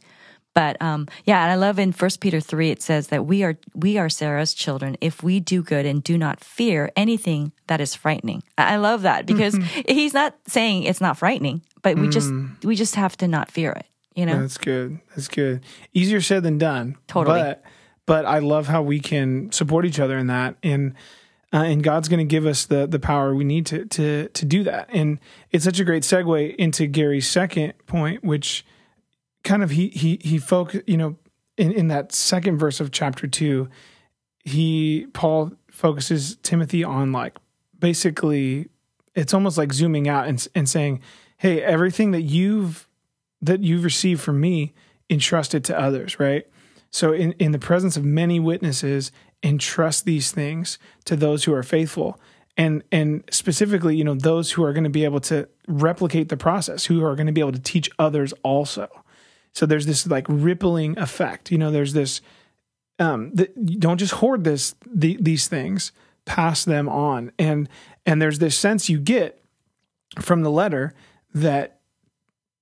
But 0.54 0.80
um 0.82 1.08
yeah, 1.26 1.42
and 1.44 1.52
I 1.52 1.56
love 1.56 1.80
in 1.80 1.92
First 1.92 2.22
Peter 2.22 2.40
3 2.40 2.70
it 2.70 2.82
says 2.82 3.08
that 3.08 3.26
we 3.26 3.44
are 3.44 3.58
we 3.74 3.98
are 3.98 4.10
Sarah's 4.10 4.54
children 4.54 4.96
if 5.02 5.24
we 5.24 5.40
do 5.40 5.64
good 5.64 5.86
and 5.86 6.04
do 6.04 6.18
not 6.18 6.44
fear 6.44 6.92
anything 6.96 7.52
that 7.68 7.82
is 7.82 7.96
frightening. 7.96 8.44
I 8.58 8.74
I 8.74 8.76
love 8.78 9.02
that 9.02 9.26
because 9.26 9.58
he's 9.88 10.14
not 10.14 10.36
saying 10.48 10.84
it's 10.84 11.02
not 11.02 11.18
frightening, 11.18 11.62
but 11.82 11.98
we 11.98 12.08
just 12.08 12.32
we 12.64 12.76
just 12.76 12.96
have 12.96 13.18
to 13.18 13.28
not 13.28 13.52
fear 13.52 13.72
it, 13.72 13.88
you 14.16 14.26
know. 14.26 14.42
That's 14.42 14.58
good. 14.58 15.00
That's 15.10 15.28
good. 15.28 15.64
Easier 15.94 16.22
said 16.22 16.44
than 16.44 16.58
done. 16.58 16.98
Totally. 17.08 17.40
But 17.40 17.64
but 18.06 18.26
I 18.26 18.40
love 18.40 18.68
how 18.68 18.82
we 18.82 19.00
can 19.00 19.52
support 19.52 19.86
each 19.86 20.00
other 20.00 20.18
in 20.18 20.28
that, 20.28 20.56
and 20.64 20.94
uh, 21.54 21.64
and 21.64 21.84
God's 21.84 22.10
going 22.10 22.20
to 22.20 22.30
give 22.30 22.46
us 22.46 22.66
the 22.66 22.88
the 22.88 23.00
power 23.00 23.34
we 23.36 23.44
need 23.44 23.66
to 23.68 23.86
to 23.86 24.28
to 24.30 24.46
do 24.46 24.64
that. 24.64 24.90
And 24.92 25.20
it's 25.52 25.64
such 25.64 25.80
a 25.80 25.84
great 25.84 26.04
segue 26.04 26.56
into 26.56 26.88
Gary's 26.88 27.28
second 27.28 27.74
point, 27.86 28.24
which 28.24 28.66
kind 29.44 29.64
of 29.64 29.72
he 29.72 29.90
he 29.90 30.20
he 30.22 30.38
focus. 30.38 30.82
You 30.88 30.98
know, 30.98 31.18
in 31.58 31.72
in 31.72 31.88
that 31.90 32.12
second 32.12 32.58
verse 32.58 32.80
of 32.80 32.92
chapter 32.92 33.28
two, 33.28 33.70
he 34.44 35.08
Paul 35.14 35.54
focuses 35.72 36.38
Timothy 36.44 36.84
on 36.84 37.12
like 37.12 37.38
basically 37.78 38.70
it's 39.16 39.34
almost 39.34 39.58
like 39.58 39.72
zooming 39.72 40.08
out 40.08 40.28
and 40.28 40.46
and 40.56 40.68
saying, 40.68 41.02
"Hey, 41.38 41.62
everything 41.62 42.12
that 42.12 42.24
you've 42.24 42.88
that 43.46 43.62
you've 43.62 43.84
received 43.84 44.22
from 44.22 44.40
me, 44.40 44.74
entrust 45.10 45.54
it 45.54 45.64
to 45.66 45.80
others." 45.80 46.20
Right. 46.20 46.48
So, 46.90 47.12
in 47.12 47.34
in 47.34 47.52
the 47.52 47.60
presence 47.60 47.98
of 47.98 48.04
many 48.04 48.40
witnesses, 48.40 49.12
entrust 49.42 50.06
these 50.06 50.32
things 50.32 50.78
to 51.06 51.16
those 51.16 51.44
who 51.44 51.54
are 51.54 51.64
faithful, 51.64 52.20
and 52.58 52.84
and 52.92 53.24
specifically, 53.32 53.96
you 53.96 54.04
know, 54.04 54.16
those 54.16 54.52
who 54.52 54.64
are 54.64 54.74
going 54.74 54.84
to 54.84 54.90
be 54.90 55.04
able 55.04 55.20
to 55.22 55.48
replicate 55.68 56.30
the 56.30 56.38
process, 56.38 56.86
who 56.86 57.04
are 57.04 57.16
going 57.16 57.28
to 57.28 57.34
be 57.34 57.42
able 57.42 57.52
to 57.52 57.60
teach 57.60 57.90
others 58.00 58.34
also. 58.44 58.88
So 59.54 59.66
there's 59.66 59.86
this 59.86 60.08
like 60.08 60.26
rippling 60.28 60.98
effect. 60.98 61.52
You 61.52 61.58
know, 61.58 61.72
there's 61.72 61.94
this 61.94 62.22
um, 63.00 63.32
th- 63.36 63.52
you 63.56 63.78
don't 63.78 63.98
just 63.98 64.16
hoard 64.16 64.44
this 64.44 64.76
the, 64.86 65.18
these 65.20 65.48
things, 65.48 65.92
pass 66.26 66.64
them 66.66 66.88
on, 66.90 67.32
and 67.40 67.70
and 68.06 68.22
there's 68.22 68.40
this 68.40 68.58
sense 68.58 68.90
you 68.90 69.00
get 69.00 69.44
from 70.20 70.44
the 70.44 70.52
letter 70.52 70.94
that 71.34 71.80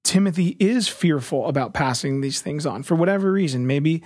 Timothy 0.03 0.55
is 0.59 0.87
fearful 0.87 1.47
about 1.47 1.73
passing 1.73 2.21
these 2.21 2.41
things 2.41 2.65
on 2.65 2.83
for 2.83 2.95
whatever 2.95 3.31
reason. 3.31 3.67
Maybe 3.67 4.03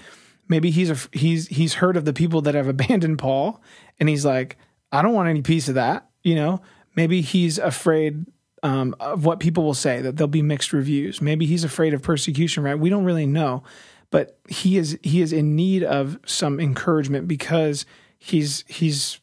maybe 0.48 0.72
he's 0.72 0.90
a, 0.90 0.98
he's 1.18 1.48
he's 1.48 1.76
heard 1.76 1.98
of 1.98 2.06
the 2.06 2.14
people 2.14 2.42
that 2.42 2.56
have 2.56 2.68
abandoned 2.70 3.20
Paul, 3.20 3.62
and 4.00 4.10
he's 4.10 4.26
like, 4.26 4.58
I 4.92 5.02
don't 5.02 5.14
want 5.14 5.30
any 5.30 5.42
piece 5.42 5.70
of 5.70 5.76
that. 5.76 6.10
You 6.24 6.36
know, 6.36 6.62
maybe 6.96 7.22
he's 7.22 7.58
afraid 7.58 8.26
um, 8.64 8.96
of 9.00 9.26
what 9.26 9.40
people 9.40 9.64
will 9.64 9.74
say 9.74 10.02
that 10.02 10.18
there'll 10.18 10.28
be 10.28 10.42
mixed 10.42 10.74
reviews. 10.74 11.22
Maybe 11.22 11.46
he's 11.46 11.64
afraid 11.64 11.94
of 11.94 12.02
persecution. 12.02 12.64
Right? 12.64 12.78
We 12.78 12.90
don't 12.90 13.06
really 13.06 13.28
know, 13.28 13.64
but 14.10 14.40
he 14.50 14.78
is 14.78 15.00
he 15.02 15.22
is 15.22 15.32
in 15.32 15.56
need 15.56 15.84
of 15.84 16.20
some 16.26 16.60
encouragement 16.60 17.28
because 17.28 17.86
he's 18.18 18.64
he's 18.68 19.20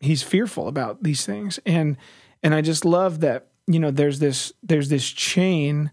he's 0.00 0.22
fearful 0.22 0.66
about 0.66 1.02
these 1.02 1.26
things 1.26 1.60
and 1.66 1.96
and 2.42 2.54
I 2.54 2.62
just 2.62 2.84
love 2.84 3.20
that 3.20 3.48
you 3.66 3.78
know 3.78 3.90
there's 3.90 4.18
this 4.18 4.52
there's 4.62 4.88
this 4.88 5.08
chain 5.08 5.90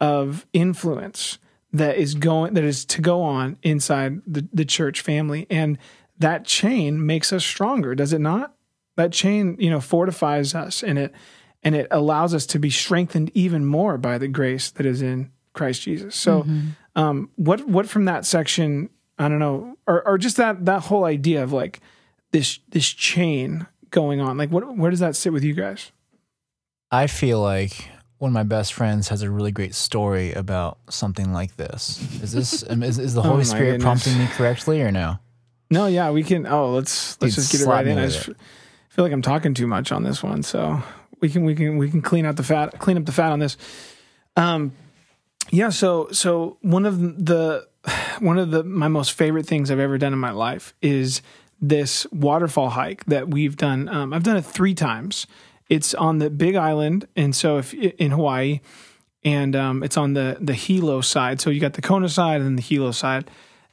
of 0.00 0.46
influence 0.52 1.38
that 1.72 1.96
is 1.96 2.14
going 2.14 2.54
that 2.54 2.64
is 2.64 2.84
to 2.84 3.00
go 3.00 3.22
on 3.22 3.56
inside 3.62 4.20
the, 4.26 4.48
the 4.52 4.64
church 4.64 5.00
family. 5.00 5.46
And 5.50 5.78
that 6.18 6.44
chain 6.44 7.04
makes 7.04 7.32
us 7.32 7.44
stronger 7.44 7.94
does 7.94 8.12
it 8.12 8.20
not? 8.20 8.54
That 8.96 9.12
chain 9.12 9.56
you 9.58 9.70
know 9.70 9.80
fortifies 9.80 10.54
us 10.54 10.82
and 10.82 10.98
it 10.98 11.14
and 11.62 11.74
it 11.74 11.88
allows 11.90 12.34
us 12.34 12.46
to 12.46 12.58
be 12.58 12.70
strengthened 12.70 13.30
even 13.34 13.64
more 13.66 13.98
by 13.98 14.18
the 14.18 14.28
grace 14.28 14.70
that 14.72 14.86
is 14.86 15.02
in 15.02 15.30
Christ 15.52 15.82
Jesus. 15.82 16.16
So 16.16 16.46
um 16.96 17.30
what 17.36 17.68
what 17.68 17.88
from 17.88 18.06
that 18.06 18.26
section 18.26 18.90
I 19.18 19.28
don't 19.28 19.38
know 19.38 19.76
or 19.86 20.06
or 20.06 20.18
just 20.18 20.36
that 20.38 20.64
that 20.64 20.82
whole 20.84 21.04
idea 21.04 21.42
of 21.42 21.52
like 21.52 21.80
this 22.32 22.58
this 22.70 22.88
chain 22.88 23.66
going 23.90 24.20
on 24.20 24.36
like 24.38 24.50
what 24.50 24.76
where 24.76 24.90
does 24.90 25.00
that 25.00 25.14
sit 25.14 25.32
with 25.32 25.44
you 25.44 25.54
guys? 25.54 25.92
I 26.90 27.06
feel 27.06 27.40
like 27.40 27.88
one 28.20 28.28
of 28.28 28.34
my 28.34 28.42
best 28.42 28.74
friends 28.74 29.08
has 29.08 29.22
a 29.22 29.30
really 29.30 29.50
great 29.50 29.74
story 29.74 30.32
about 30.34 30.78
something 30.90 31.32
like 31.32 31.56
this. 31.56 31.98
Is 32.22 32.32
this 32.32 32.62
is, 32.62 32.98
is 32.98 33.14
the 33.14 33.20
Oh 33.20 33.24
Holy 33.24 33.36
my 33.38 33.42
Spirit 33.44 33.70
goodness. 33.78 33.82
prompting 33.82 34.18
me 34.18 34.26
correctly 34.28 34.82
or 34.82 34.92
no? 34.92 35.18
No, 35.70 35.86
yeah, 35.86 36.10
we 36.10 36.22
can. 36.22 36.46
Oh, 36.46 36.70
let's 36.72 37.20
let's 37.22 37.34
Dude, 37.34 37.44
just 37.44 37.52
get 37.52 37.60
it 37.62 37.66
right 37.66 37.86
in. 37.86 37.98
I 37.98 38.06
just 38.06 38.26
feel 38.90 39.04
like 39.04 39.12
I'm 39.12 39.22
talking 39.22 39.54
too 39.54 39.66
much 39.66 39.90
on 39.90 40.02
this 40.04 40.22
one, 40.22 40.42
so 40.42 40.82
we 41.20 41.28
can 41.30 41.44
we 41.44 41.54
can 41.54 41.78
we 41.78 41.90
can 41.90 42.02
clean 42.02 42.26
out 42.26 42.36
the 42.36 42.42
fat, 42.42 42.78
clean 42.78 42.96
up 42.98 43.06
the 43.06 43.12
fat 43.12 43.32
on 43.32 43.38
this. 43.38 43.56
Um, 44.36 44.72
Yeah, 45.50 45.70
so 45.70 46.08
so 46.12 46.58
one 46.60 46.84
of 46.86 47.24
the 47.24 47.66
one 48.18 48.38
of 48.38 48.50
the 48.50 48.62
my 48.64 48.88
most 48.88 49.12
favorite 49.12 49.46
things 49.46 49.70
I've 49.70 49.78
ever 49.80 49.96
done 49.96 50.12
in 50.12 50.18
my 50.18 50.30
life 50.32 50.74
is 50.82 51.22
this 51.60 52.06
waterfall 52.12 52.70
hike 52.70 53.04
that 53.06 53.28
we've 53.28 53.56
done. 53.56 53.88
Um, 53.88 54.12
I've 54.12 54.24
done 54.24 54.36
it 54.36 54.44
three 54.44 54.74
times. 54.74 55.26
It's 55.70 55.94
on 55.94 56.18
the 56.18 56.28
Big 56.28 56.54
Island, 56.56 57.06
and 57.16 57.34
so 57.34 57.56
if 57.58 57.72
in 57.72 58.10
Hawaii, 58.10 58.60
and 59.24 59.54
um, 59.56 59.82
it's 59.82 59.96
on 59.96 60.12
the 60.14 60.36
the 60.40 60.52
Hilo 60.54 61.00
side. 61.00 61.40
So 61.40 61.48
you 61.48 61.60
got 61.60 61.72
the 61.74 61.82
Kona 61.82 62.08
side 62.08 62.40
and 62.42 62.58
the 62.58 62.62
Hilo 62.62 62.90
side, 62.90 63.30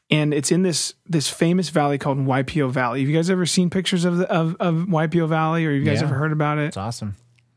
and 0.09 0.33
it's 0.33 0.51
in 0.51 0.61
this 0.61 0.93
this 1.07 1.27
famous 1.29 1.69
valley 1.69 1.97
called 1.97 2.19
Waipio 2.19 2.69
Valley. 2.69 2.99
Have 3.01 3.09
you 3.09 3.15
guys 3.15 3.29
ever 3.29 3.45
seen 3.45 3.69
pictures 3.69 4.05
of 4.05 4.17
the, 4.17 4.31
of 4.31 4.55
of 4.59 4.75
Waipio 4.87 5.27
Valley, 5.27 5.65
or 5.65 5.71
have 5.73 5.79
you 5.79 5.85
guys 5.85 5.99
Yeah. 6.01 6.07
ever 6.07 6.15
heard 6.15 6.31
about 6.31 6.59
it? 6.59 6.65
It's 6.67 6.77
awesome. 6.77 7.15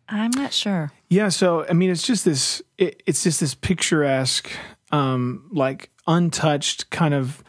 I'm 0.09 0.33
not 0.33 0.53
sure. 0.53 0.91
Yeah, 1.09 1.29
so 1.29 1.67
I 1.69 1.73
mean, 1.75 1.91
it's 1.91 2.07
just 2.07 2.25
this. 2.25 2.63
It, 2.79 3.03
it's 3.07 3.23
just 3.23 3.39
this 3.41 3.55
picturesque, 3.55 4.51
um, 4.91 5.49
like 5.53 5.91
untouched 6.07 6.91
kind 6.91 7.15
of 7.15 7.45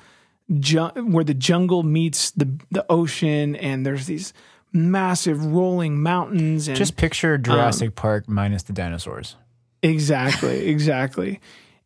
ju- 0.60 0.92
where 0.96 1.24
the 1.24 1.34
jungle 1.34 1.84
meets 1.84 2.32
the 2.32 2.50
the 2.70 2.86
ocean, 2.90 3.56
and 3.56 3.86
there's 3.86 4.06
these 4.08 4.34
massive 4.74 5.46
rolling 5.46 6.02
mountains 6.02 6.68
and 6.68 6.78
Just 6.78 6.96
picture 6.98 7.38
Jurassic 7.38 7.96
Park 7.96 8.28
minus 8.28 8.64
the 8.64 8.74
dinosaurs. 8.74 9.36
exactly, 9.82 10.68
exactly, 10.70 11.40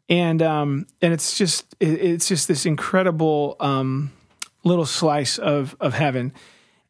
and 0.09 0.41
um, 0.41 0.87
and 1.01 1.13
it's 1.13 1.37
just 1.37 1.75
it, 1.79 1.99
it's 2.01 2.27
just 2.27 2.47
this 2.47 2.65
incredible 2.65 3.55
um 3.59 4.11
little 4.63 4.85
slice 4.85 5.37
of 5.37 5.75
of 5.79 5.93
heaven, 5.93 6.33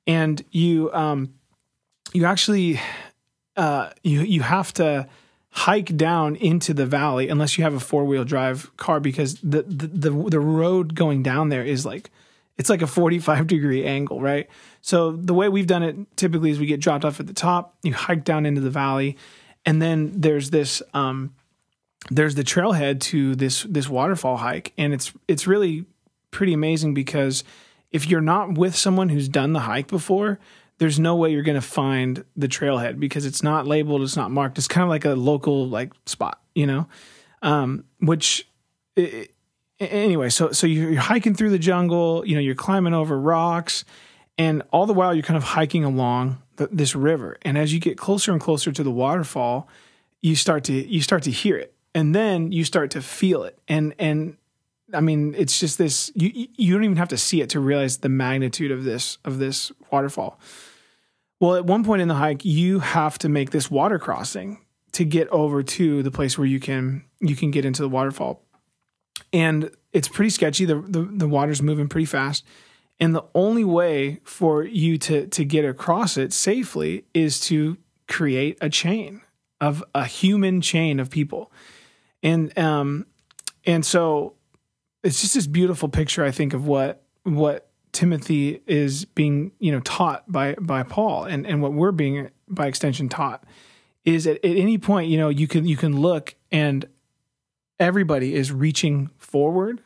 and 0.08 0.44
you 0.52 0.92
um 0.94 1.34
you 2.14 2.26
actually 2.26 2.80
uh, 3.56 3.90
you 4.04 4.22
you 4.22 4.42
have 4.42 4.74
to 4.74 5.08
hike 5.50 5.96
down 5.96 6.36
into 6.36 6.74
the 6.74 6.86
valley 6.86 7.30
unless 7.30 7.58
you 7.58 7.64
have 7.64 7.74
a 7.74 7.80
four 7.80 8.04
wheel 8.04 8.26
drive 8.26 8.76
car 8.76 9.00
because 9.00 9.36
the, 9.36 9.62
the 9.64 9.88
the 9.88 10.10
the 10.32 10.40
road 10.40 10.96
going 10.96 11.24
down 11.24 11.48
there 11.48 11.64
is 11.64 11.86
like 11.86 12.12
it's 12.58 12.70
like 12.70 12.82
a 12.82 12.88
45 12.88 13.48
degree 13.48 13.86
angle, 13.86 14.22
right? 14.22 14.48
So 14.86 15.14
the 15.14 15.34
way 15.34 15.50
we've 15.50 15.66
done 15.66 15.82
it 15.82 15.96
typically 16.16 16.52
is 16.52 16.60
we 16.60 16.68
get 16.68 16.80
dropped 16.80 17.06
off 17.06 17.20
at 17.20 17.26
the 17.26 17.34
top, 17.34 17.76
you 17.82 17.92
hike 17.92 18.24
down 18.24 18.46
into 18.46 18.62
the 18.62 18.70
valley, 18.70 19.18
and 19.66 19.82
then 19.82 20.12
there's 20.22 20.52
this 20.52 20.84
um 20.94 21.34
there's 22.12 22.36
the 22.36 22.44
trailhead 22.44 23.00
to 23.02 23.34
this 23.36 23.64
this 23.64 23.90
waterfall 23.90 24.38
hike 24.38 24.74
and 24.78 24.94
it's 24.94 25.12
it's 25.28 25.48
really 25.48 25.86
pretty 26.30 26.54
amazing 26.54 26.94
because 26.94 27.44
if 27.92 28.08
you're 28.08 28.22
not 28.22 28.60
with 28.60 28.76
someone 28.76 29.10
who's 29.10 29.28
done 29.28 29.54
the 29.54 29.62
hike 29.62 29.88
before, 29.88 30.38
there's 30.78 31.00
no 31.00 31.16
way 31.16 31.32
you're 31.32 31.42
going 31.42 31.60
to 31.60 31.68
find 31.68 32.24
the 32.36 32.48
trailhead 32.48 33.00
because 33.00 33.26
it's 33.26 33.42
not 33.42 33.66
labeled, 33.66 34.04
it's 34.04 34.16
not 34.16 34.30
marked. 34.30 34.60
It's 34.60 34.68
kind 34.68 34.84
of 34.84 34.90
like 34.90 35.06
a 35.06 35.16
local 35.16 35.68
like 35.68 35.94
spot, 36.06 36.40
you 36.54 36.68
know. 36.68 36.88
Um, 37.42 37.86
which 38.02 38.48
i 39.00 39.28
i- 39.82 39.84
anyway, 39.84 40.30
so 40.30 40.52
so 40.52 40.68
you're 40.68 41.00
hiking 41.02 41.34
through 41.34 41.50
the 41.50 41.58
jungle, 41.60 42.24
you 42.24 42.36
know, 42.36 42.42
you're 42.42 42.54
climbing 42.54 42.94
over 42.94 43.20
rocks, 43.20 43.84
and 44.38 44.64
all 44.72 44.86
the 44.86 44.94
while 44.94 45.14
you're 45.14 45.24
kind 45.24 45.38
of 45.38 45.44
hiking 45.44 45.84
along 45.84 46.42
the, 46.58 46.68
this 46.72 46.96
river. 46.96 47.38
And 47.44 47.58
as 47.58 47.74
you 47.74 47.80
get 47.80 47.98
closer 47.98 48.32
and 48.32 48.42
closer 48.42 48.72
to 48.72 48.84
the 48.84 48.92
waterfall, 48.92 49.68
you 50.22 50.36
start 50.36 50.64
to 50.66 50.74
you 50.74 51.02
start 51.02 51.24
to 51.24 51.32
hear 51.32 51.58
it, 51.58 51.74
and 51.94 52.14
then 52.16 52.52
you 52.52 52.64
start 52.66 52.92
to 52.92 53.02
feel 53.02 53.44
it, 53.44 53.58
and 53.68 53.94
and 54.00 54.38
I 54.94 55.02
mean, 55.02 55.34
it's 55.38 55.60
just 55.60 55.78
this. 55.78 56.12
You 56.16 56.48
you- 56.58 56.74
don't 56.74 56.84
even 56.84 56.98
have 56.98 57.10
to 57.10 57.18
see 57.18 57.42
it 57.42 57.50
to 57.50 57.60
realize 57.60 57.98
the 57.98 58.10
magnitude 58.10 58.72
of 58.72 58.84
this 58.84 59.18
of 59.26 59.40
this 59.40 59.72
waterfall. 59.92 60.40
Well, 61.40 61.56
at 61.56 61.66
one 61.66 61.84
point 61.84 62.02
in 62.02 62.08
the 62.08 62.16
hike, 62.16 62.46
you 62.46 62.80
have 62.80 63.18
to 63.20 63.30
make 63.30 63.52
this 63.52 63.70
water 63.70 64.00
crossing 64.00 64.60
to 64.94 65.04
get 65.04 65.28
over 65.28 65.62
to 65.64 66.02
the 66.02 66.12
place 66.12 66.38
where 66.38 66.48
you 66.48 66.60
can 66.60 67.04
you 67.20 67.36
can 67.36 67.52
get 67.52 67.66
into 67.66 67.82
the 67.82 67.90
waterfall, 67.90 68.42
and 69.34 69.70
it's 69.92 70.08
pretty 70.08 70.30
sketchy. 70.30 70.66
the 70.66 70.76
the, 70.82 71.02
the 71.04 71.28
water's 71.28 71.62
moving 71.62 71.88
pretty 71.88 72.06
fast, 72.06 72.46
and 73.00 73.14
the 73.14 73.26
only 73.34 73.64
way 73.64 74.20
for 74.24 74.64
you 74.64 74.98
to 74.98 75.28
to 75.28 75.46
get 75.46 75.66
across 75.66 76.18
it 76.18 76.34
safely 76.34 77.06
is 77.14 77.40
to 77.42 77.78
create 78.08 78.58
a 78.62 78.70
chain 78.70 79.22
of 79.60 79.84
a 79.94 80.06
human 80.06 80.62
chain 80.62 81.00
of 81.00 81.10
people, 81.10 81.52
and 82.24 82.58
um 82.58 83.06
and 83.66 83.86
so 83.86 84.34
it's 85.04 85.22
just 85.22 85.34
this 85.34 85.48
beautiful 85.48 85.90
picture 85.90 86.24
i 86.24 86.32
think 86.32 86.54
of 86.54 86.68
what 86.68 87.04
what 87.24 87.70
timothy 87.92 88.62
is 88.68 89.06
being 89.06 89.52
you 89.60 89.72
know 89.72 89.80
taught 89.82 90.30
by 90.32 90.56
by 90.60 90.84
paul 90.84 91.24
and 91.24 91.46
and 91.46 91.62
what 91.62 91.74
we're 91.74 91.92
being 91.92 92.30
by 92.48 92.68
extension 92.68 93.08
taught 93.08 93.44
is 94.04 94.28
at, 94.28 94.38
at 94.38 94.58
any 94.58 94.78
point 94.78 95.10
you 95.10 95.18
know 95.18 95.30
you 95.30 95.48
can 95.48 95.66
you 95.66 95.78
can 95.78 96.00
look 96.00 96.36
and 96.52 96.86
everybody 97.80 98.34
is 98.34 98.52
reaching 98.52 99.10
forward 99.18 99.82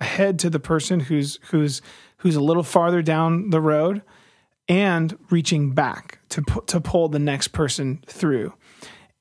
ahead 0.00 0.38
to 0.38 0.50
the 0.50 0.60
person 0.60 1.00
who's 1.00 1.38
who's 1.50 1.80
who's 2.18 2.36
a 2.36 2.40
little 2.40 2.62
farther 2.62 3.02
down 3.02 3.50
the 3.50 3.60
road 3.60 4.02
and 4.68 5.16
reaching 5.30 5.72
back 5.72 6.18
to 6.28 6.42
pu- 6.42 6.64
to 6.66 6.80
pull 6.80 7.08
the 7.08 7.18
next 7.18 7.48
person 7.48 8.02
through. 8.06 8.52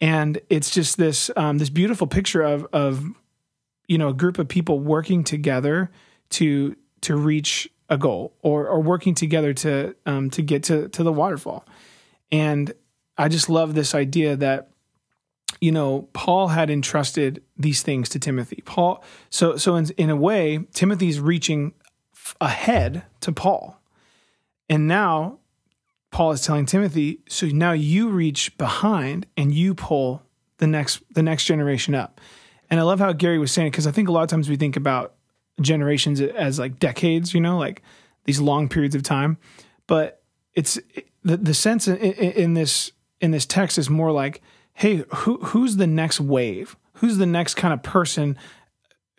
And 0.01 0.39
it's 0.49 0.69
just 0.69 0.97
this 0.97 1.31
um, 1.35 1.57
this 1.57 1.69
beautiful 1.69 2.07
picture 2.07 2.41
of 2.41 2.67
of 2.73 3.05
you 3.87 3.97
know 3.97 4.09
a 4.09 4.13
group 4.13 4.37
of 4.37 4.47
people 4.47 4.79
working 4.79 5.23
together 5.23 5.89
to 6.31 6.75
to 7.01 7.15
reach 7.15 7.69
a 7.89 7.97
goal 7.97 8.33
or 8.41 8.67
or 8.67 8.81
working 8.81 9.15
together 9.15 9.53
to 9.53 9.95
um, 10.05 10.29
to 10.31 10.41
get 10.41 10.63
to 10.63 10.89
to 10.89 11.03
the 11.03 11.13
waterfall. 11.13 11.65
And 12.31 12.73
i 13.17 13.27
just 13.27 13.49
love 13.49 13.73
this 13.73 13.95
idea 13.95 14.35
that 14.35 14.69
you 15.59 15.71
know 15.71 16.07
paul 16.13 16.49
had 16.49 16.69
entrusted 16.69 17.41
these 17.57 17.81
things 17.81 18.09
to 18.09 18.19
timothy. 18.19 18.61
Paul 18.65 19.03
so 19.29 19.55
so 19.55 19.75
in, 19.75 19.87
in 19.97 20.09
a 20.09 20.15
way 20.15 20.59
timothy's 20.73 21.19
reaching 21.19 21.73
ahead 22.41 23.03
to 23.21 23.32
paul 23.32 23.80
and 24.69 24.88
now 24.88 25.38
paul 26.11 26.32
is 26.32 26.41
telling 26.41 26.65
timothy 26.65 27.19
so 27.28 27.47
now 27.47 27.71
you 27.71 28.09
reach 28.09 28.57
behind 28.57 29.25
and 29.36 29.53
you 29.53 29.73
pull 29.73 30.21
the 30.57 30.67
next 30.67 31.01
the 31.13 31.23
next 31.23 31.45
generation 31.45 31.93
up 31.93 32.19
and 32.69 32.80
I 32.80 32.84
love 32.84 32.99
how 32.99 33.13
Gary 33.13 33.39
was 33.39 33.51
saying 33.51 33.67
it 33.67 33.71
because 33.71 33.88
I 33.88 33.91
think 33.91 34.09
a 34.09 34.11
lot 34.11 34.23
of 34.23 34.30
times 34.30 34.49
we 34.49 34.55
think 34.55 34.75
about 34.75 35.13
generations 35.61 36.21
as 36.21 36.59
like 36.59 36.80
decades, 36.80 37.34
you 37.34 37.41
know, 37.41 37.57
like 37.57 37.82
these 38.25 38.39
long 38.39 38.67
periods 38.69 38.95
of 38.95 39.03
time. 39.03 39.38
But 39.88 40.21
it's 40.53 40.80
the 41.23 41.38
the 41.38 41.53
sense 41.53 41.88
in, 41.88 41.97
in, 41.97 42.32
in 42.32 42.53
this 42.53 42.91
in 43.21 43.32
this 43.32 43.45
text 43.45 43.78
is 43.78 43.89
more 43.89 44.11
like, 44.11 44.41
hey, 44.73 45.05
who 45.15 45.38
who's 45.38 45.78
the 45.78 45.88
next 45.88 46.19
wave? 46.19 46.75
Who's 46.93 47.17
the 47.17 47.25
next 47.25 47.53
kind 47.53 47.73
of 47.73 47.84
person? 47.84 48.38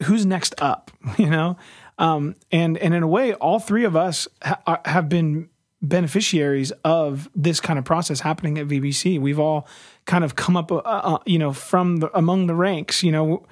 Who's 0.05 0.27
next 0.27 0.55
up? 0.61 0.91
You 1.19 1.31
know, 1.31 1.57
um, 1.99 2.37
and 2.51 2.79
and 2.79 2.95
in 2.95 3.03
a 3.03 3.09
way, 3.09 3.35
all 3.35 3.59
three 3.59 3.85
of 3.85 3.97
us 3.97 4.29
ha- 4.43 4.81
have 4.85 5.09
been 5.09 5.49
beneficiaries 5.83 6.73
of 6.85 7.29
this 7.35 7.61
kind 7.61 7.79
of 7.79 7.85
process 7.85 8.21
happening 8.21 8.59
at 8.59 8.67
VBC. 8.67 9.21
We've 9.21 9.39
all 9.39 9.69
kind 10.07 10.25
of 10.25 10.35
come 10.35 10.57
up, 10.57 10.73
uh, 10.73 10.77
uh, 10.77 11.19
you 11.25 11.39
know, 11.39 11.53
from 11.53 11.99
the, 11.99 12.17
among 12.17 12.47
the 12.47 12.55
ranks, 12.55 13.03
you 13.03 13.13
know, 13.13 13.47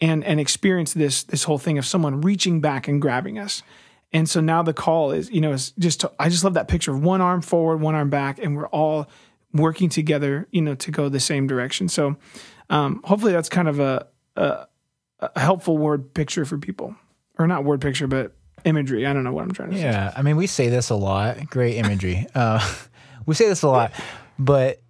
and 0.00 0.24
and 0.24 0.40
experienced 0.40 0.96
this 0.96 1.22
this 1.24 1.44
whole 1.44 1.58
thing 1.58 1.78
of 1.78 1.86
someone 1.86 2.20
reaching 2.20 2.60
back 2.60 2.88
and 2.88 3.00
grabbing 3.00 3.38
us. 3.38 3.62
And 4.12 4.28
so 4.28 4.40
now 4.40 4.62
the 4.62 4.74
call 4.74 5.12
is, 5.12 5.30
you 5.30 5.40
know, 5.40 5.52
is 5.52 5.72
just 5.78 6.00
to, 6.00 6.12
I 6.18 6.28
just 6.28 6.44
love 6.44 6.54
that 6.54 6.68
picture 6.68 6.92
of 6.92 7.02
one 7.02 7.22
arm 7.22 7.40
forward, 7.40 7.80
one 7.80 7.94
arm 7.94 8.10
back, 8.10 8.38
and 8.38 8.54
we're 8.54 8.66
all 8.66 9.08
working 9.54 9.88
together, 9.88 10.46
you 10.50 10.60
know, 10.60 10.74
to 10.74 10.90
go 10.90 11.08
the 11.08 11.18
same 11.18 11.46
direction. 11.46 11.88
So 11.88 12.16
um, 12.68 13.00
hopefully 13.04 13.32
that's 13.32 13.48
kind 13.48 13.68
of 13.68 13.80
a, 13.80 14.06
a 14.36 14.66
a 15.22 15.40
helpful 15.40 15.78
word 15.78 16.14
picture 16.14 16.44
for 16.44 16.58
people, 16.58 16.96
or 17.38 17.46
not 17.46 17.64
word 17.64 17.80
picture, 17.80 18.06
but 18.06 18.32
imagery. 18.64 19.06
I 19.06 19.12
don't 19.12 19.24
know 19.24 19.32
what 19.32 19.42
I'm 19.42 19.52
trying 19.52 19.70
to 19.70 19.76
say. 19.76 19.82
Yeah, 19.82 20.12
I 20.16 20.22
mean, 20.22 20.36
we 20.36 20.46
say 20.46 20.68
this 20.68 20.90
a 20.90 20.94
lot. 20.94 21.46
Great 21.46 21.76
imagery. 21.76 22.26
Uh, 22.34 22.60
we 23.26 23.34
say 23.34 23.48
this 23.48 23.62
a 23.62 23.68
lot, 23.68 23.92
but 24.38 24.80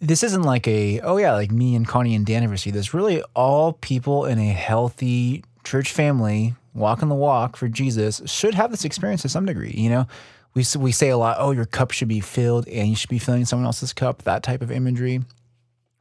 this 0.00 0.22
isn't 0.22 0.42
like 0.42 0.66
a 0.66 1.00
oh 1.00 1.16
yeah, 1.18 1.34
like 1.34 1.50
me 1.50 1.74
and 1.74 1.86
Connie 1.86 2.14
and 2.14 2.24
Dan 2.24 2.42
ever 2.42 2.56
see 2.56 2.70
this. 2.70 2.94
Really, 2.94 3.22
all 3.34 3.74
people 3.74 4.24
in 4.24 4.38
a 4.38 4.52
healthy 4.52 5.44
church 5.64 5.92
family 5.92 6.54
walking 6.74 7.08
the 7.08 7.14
walk 7.14 7.56
for 7.56 7.68
Jesus 7.68 8.22
should 8.26 8.54
have 8.54 8.70
this 8.70 8.84
experience 8.84 9.22
to 9.22 9.28
some 9.28 9.44
degree. 9.44 9.74
You 9.76 9.90
know, 9.90 10.06
we 10.54 10.64
we 10.78 10.92
say 10.92 11.10
a 11.10 11.18
lot. 11.18 11.36
Oh, 11.38 11.50
your 11.50 11.66
cup 11.66 11.90
should 11.90 12.08
be 12.08 12.20
filled, 12.20 12.66
and 12.68 12.88
you 12.88 12.96
should 12.96 13.10
be 13.10 13.18
filling 13.18 13.44
someone 13.44 13.66
else's 13.66 13.92
cup. 13.92 14.22
That 14.22 14.42
type 14.42 14.62
of 14.62 14.70
imagery. 14.70 15.20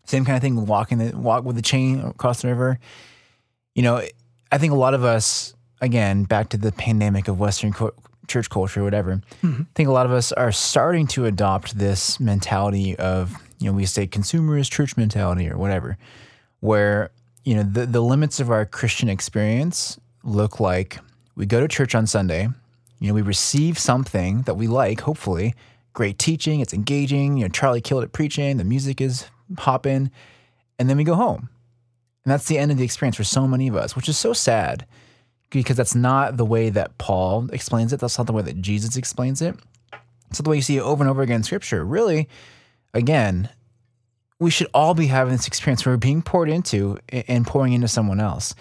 Same 0.05 0.23
kind 0.23 0.38
of 0.38 0.41
thing 0.41 0.65
walking 0.65 0.99
the 0.99 1.17
walk 1.17 1.43
with 1.43 1.57
the 1.57 1.61
chain 1.61 1.99
across 1.99 2.41
the 2.41 2.47
river. 2.47 2.79
You 3.75 3.83
know, 3.83 4.01
I 4.52 4.58
think 4.58 4.74
a 4.74 4.78
lot 4.78 4.93
of 4.93 5.04
us, 5.04 5.54
again, 5.82 6.24
back 6.24 6.50
to 6.50 6.58
the 6.58 6.72
pandemic 6.72 7.28
of 7.28 7.39
Western 7.39 7.74
co- 7.74 7.93
church 8.28 8.50
culture, 8.50 8.84
whatever. 8.84 9.22
Mm-hmm. 9.43 9.62
I 9.62 9.66
think 9.76 9.89
a 9.89 9.91
lot 9.91 10.06
of 10.06 10.12
us 10.12 10.32
are 10.32 10.52
starting 10.52 11.08
to 11.08 11.26
adopt 11.26 11.78
this 11.78 12.20
mentality 12.20 12.95
of, 12.98 13.36
you 13.60 13.70
know, 13.70 13.76
we 13.76 13.86
say 13.86 14.08
consumerist 14.08 14.72
church 14.72 14.98
mentality 14.98 15.50
or 15.50 15.58
whatever, 15.58 15.98
where 16.60 17.12
you 17.43 17.56
know 17.56 17.64
the 17.64 17.86
the 17.86 18.02
limits 18.02 18.39
of 18.39 18.52
our 18.52 18.66
Christian 18.66 19.10
experience 19.10 20.00
look 20.24 20.60
like 20.60 21.00
we 21.36 21.45
go 21.45 21.60
to 21.60 21.68
church 21.68 21.95
on 21.95 22.06
Sunday, 22.08 22.50
you 23.00 23.08
know, 23.08 23.14
we 23.14 23.22
receive 23.22 23.78
something 23.78 24.41
that 24.41 24.56
we 24.56 24.68
like, 24.68 25.02
hopefully, 25.02 25.54
great 25.93 26.18
teaching, 26.18 26.60
it's 26.60 26.74
engaging, 26.74 27.38
you 27.38 27.43
know, 27.43 27.50
Charlie 27.50 27.82
killed 27.82 28.04
at 28.04 28.12
preaching, 28.12 28.58
the 28.58 28.64
music 28.64 29.00
is 29.00 29.26
popping, 29.56 30.12
and 30.80 30.89
then 30.89 30.98
we 30.98 31.04
go 31.04 31.16
home. 31.16 31.50
And 32.28 32.34
that's 32.34 32.49
the 32.49 32.57
end 32.57 32.71
of 32.71 32.78
the 32.78 32.84
experience 32.84 33.15
for 33.15 33.23
so 33.23 33.47
many 33.47 33.69
of 33.69 33.78
us, 33.78 33.95
which 33.95 34.09
is 34.09 34.17
so 34.17 34.34
sad 34.34 34.86
because 35.49 35.78
that's 35.78 35.95
not 35.95 36.36
the 36.36 36.43
way 36.43 36.69
that 36.69 36.97
Paul 36.97 37.49
explains 37.53 37.93
it. 37.93 38.01
That's 38.01 38.17
not 38.17 38.28
the 38.28 38.34
way 38.34 38.41
that 38.41 38.61
Jesus 38.61 38.97
explains 38.97 39.41
it. 39.41 39.55
It's 40.30 40.39
the 40.41 40.49
way 40.49 40.57
you 40.57 40.61
see 40.61 40.75
it 40.75 40.82
over 40.82 41.01
and 41.01 41.09
over 41.09 41.21
again 41.21 41.38
in 41.38 41.43
scripture. 41.43 41.86
Really, 41.86 42.28
again, 42.93 43.47
we 44.41 44.51
should 44.51 44.67
all 44.73 44.93
be 44.93 45.07
having 45.07 45.32
this 45.32 45.47
experience 45.47 45.86
where 45.86 45.93
we're 45.93 45.99
being 45.99 46.21
poured 46.21 46.49
into 46.49 46.99
and 47.13 47.47
pouring 47.47 47.71
into 47.71 47.88
someone 47.88 48.19
else. 48.19 48.53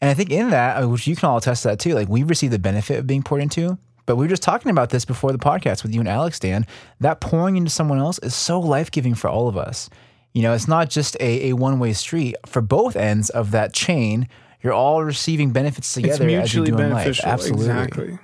And 0.00 0.10
I 0.10 0.14
think 0.14 0.30
in 0.30 0.50
that, 0.50 0.82
uh, 0.82 0.88
which 0.88 1.06
you 1.06 1.14
can 1.14 1.28
all 1.28 1.36
attest 1.36 1.62
to 1.62 1.68
that 1.68 1.78
too, 1.78 1.94
like 1.94 2.08
we 2.08 2.24
receive 2.24 2.50
the 2.50 2.58
benefit 2.58 2.98
of 2.98 3.06
being 3.06 3.22
poured 3.22 3.42
into, 3.42 3.78
but 4.06 4.16
we 4.16 4.24
were 4.24 4.30
just 4.30 4.42
talking 4.42 4.72
about 4.72 4.90
this 4.90 5.04
before 5.04 5.30
the 5.30 5.38
podcast 5.38 5.84
with 5.84 5.94
you 5.94 6.00
and 6.00 6.08
Alex, 6.08 6.40
Dan. 6.40 6.66
That 6.98 7.20
pouring 7.20 7.56
into 7.56 7.70
someone 7.70 8.00
else 8.00 8.18
is 8.18 8.34
so 8.34 8.58
life 8.58 8.90
giving 8.90 9.14
for 9.14 9.30
all 9.30 9.46
of 9.46 9.56
us. 9.56 9.88
You 10.34 10.42
know, 10.42 10.52
it's 10.52 10.68
not 10.68 10.90
just 10.90 11.16
a, 11.20 11.50
a 11.50 11.52
one 11.54 11.78
way 11.78 11.92
street 11.92 12.34
for 12.44 12.60
both 12.60 12.96
ends 12.96 13.30
of 13.30 13.52
that 13.52 13.72
chain. 13.72 14.28
You're 14.62 14.72
all 14.72 15.02
receiving 15.04 15.52
benefits 15.52 15.94
together 15.94 16.28
as 16.28 16.52
you're 16.54 16.66
doing 16.66 16.90
life. 16.90 17.20
Absolutely. 17.24 17.66
Exactly. 17.66 18.18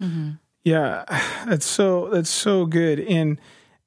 Mm-hmm. 0.00 0.30
Yeah, 0.62 1.04
that's 1.46 1.66
so 1.66 2.08
that's 2.10 2.30
so 2.30 2.66
good. 2.66 3.00
And 3.00 3.40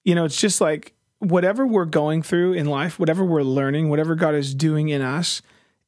you 0.03 0.15
know, 0.15 0.25
it's 0.25 0.39
just 0.39 0.59
like 0.59 0.93
whatever 1.19 1.65
we're 1.65 1.85
going 1.85 2.21
through 2.23 2.53
in 2.53 2.67
life, 2.67 2.99
whatever 2.99 3.25
we're 3.25 3.43
learning, 3.43 3.89
whatever 3.89 4.15
God 4.15 4.35
is 4.35 4.53
doing 4.53 4.89
in 4.89 5.01
us, 5.01 5.41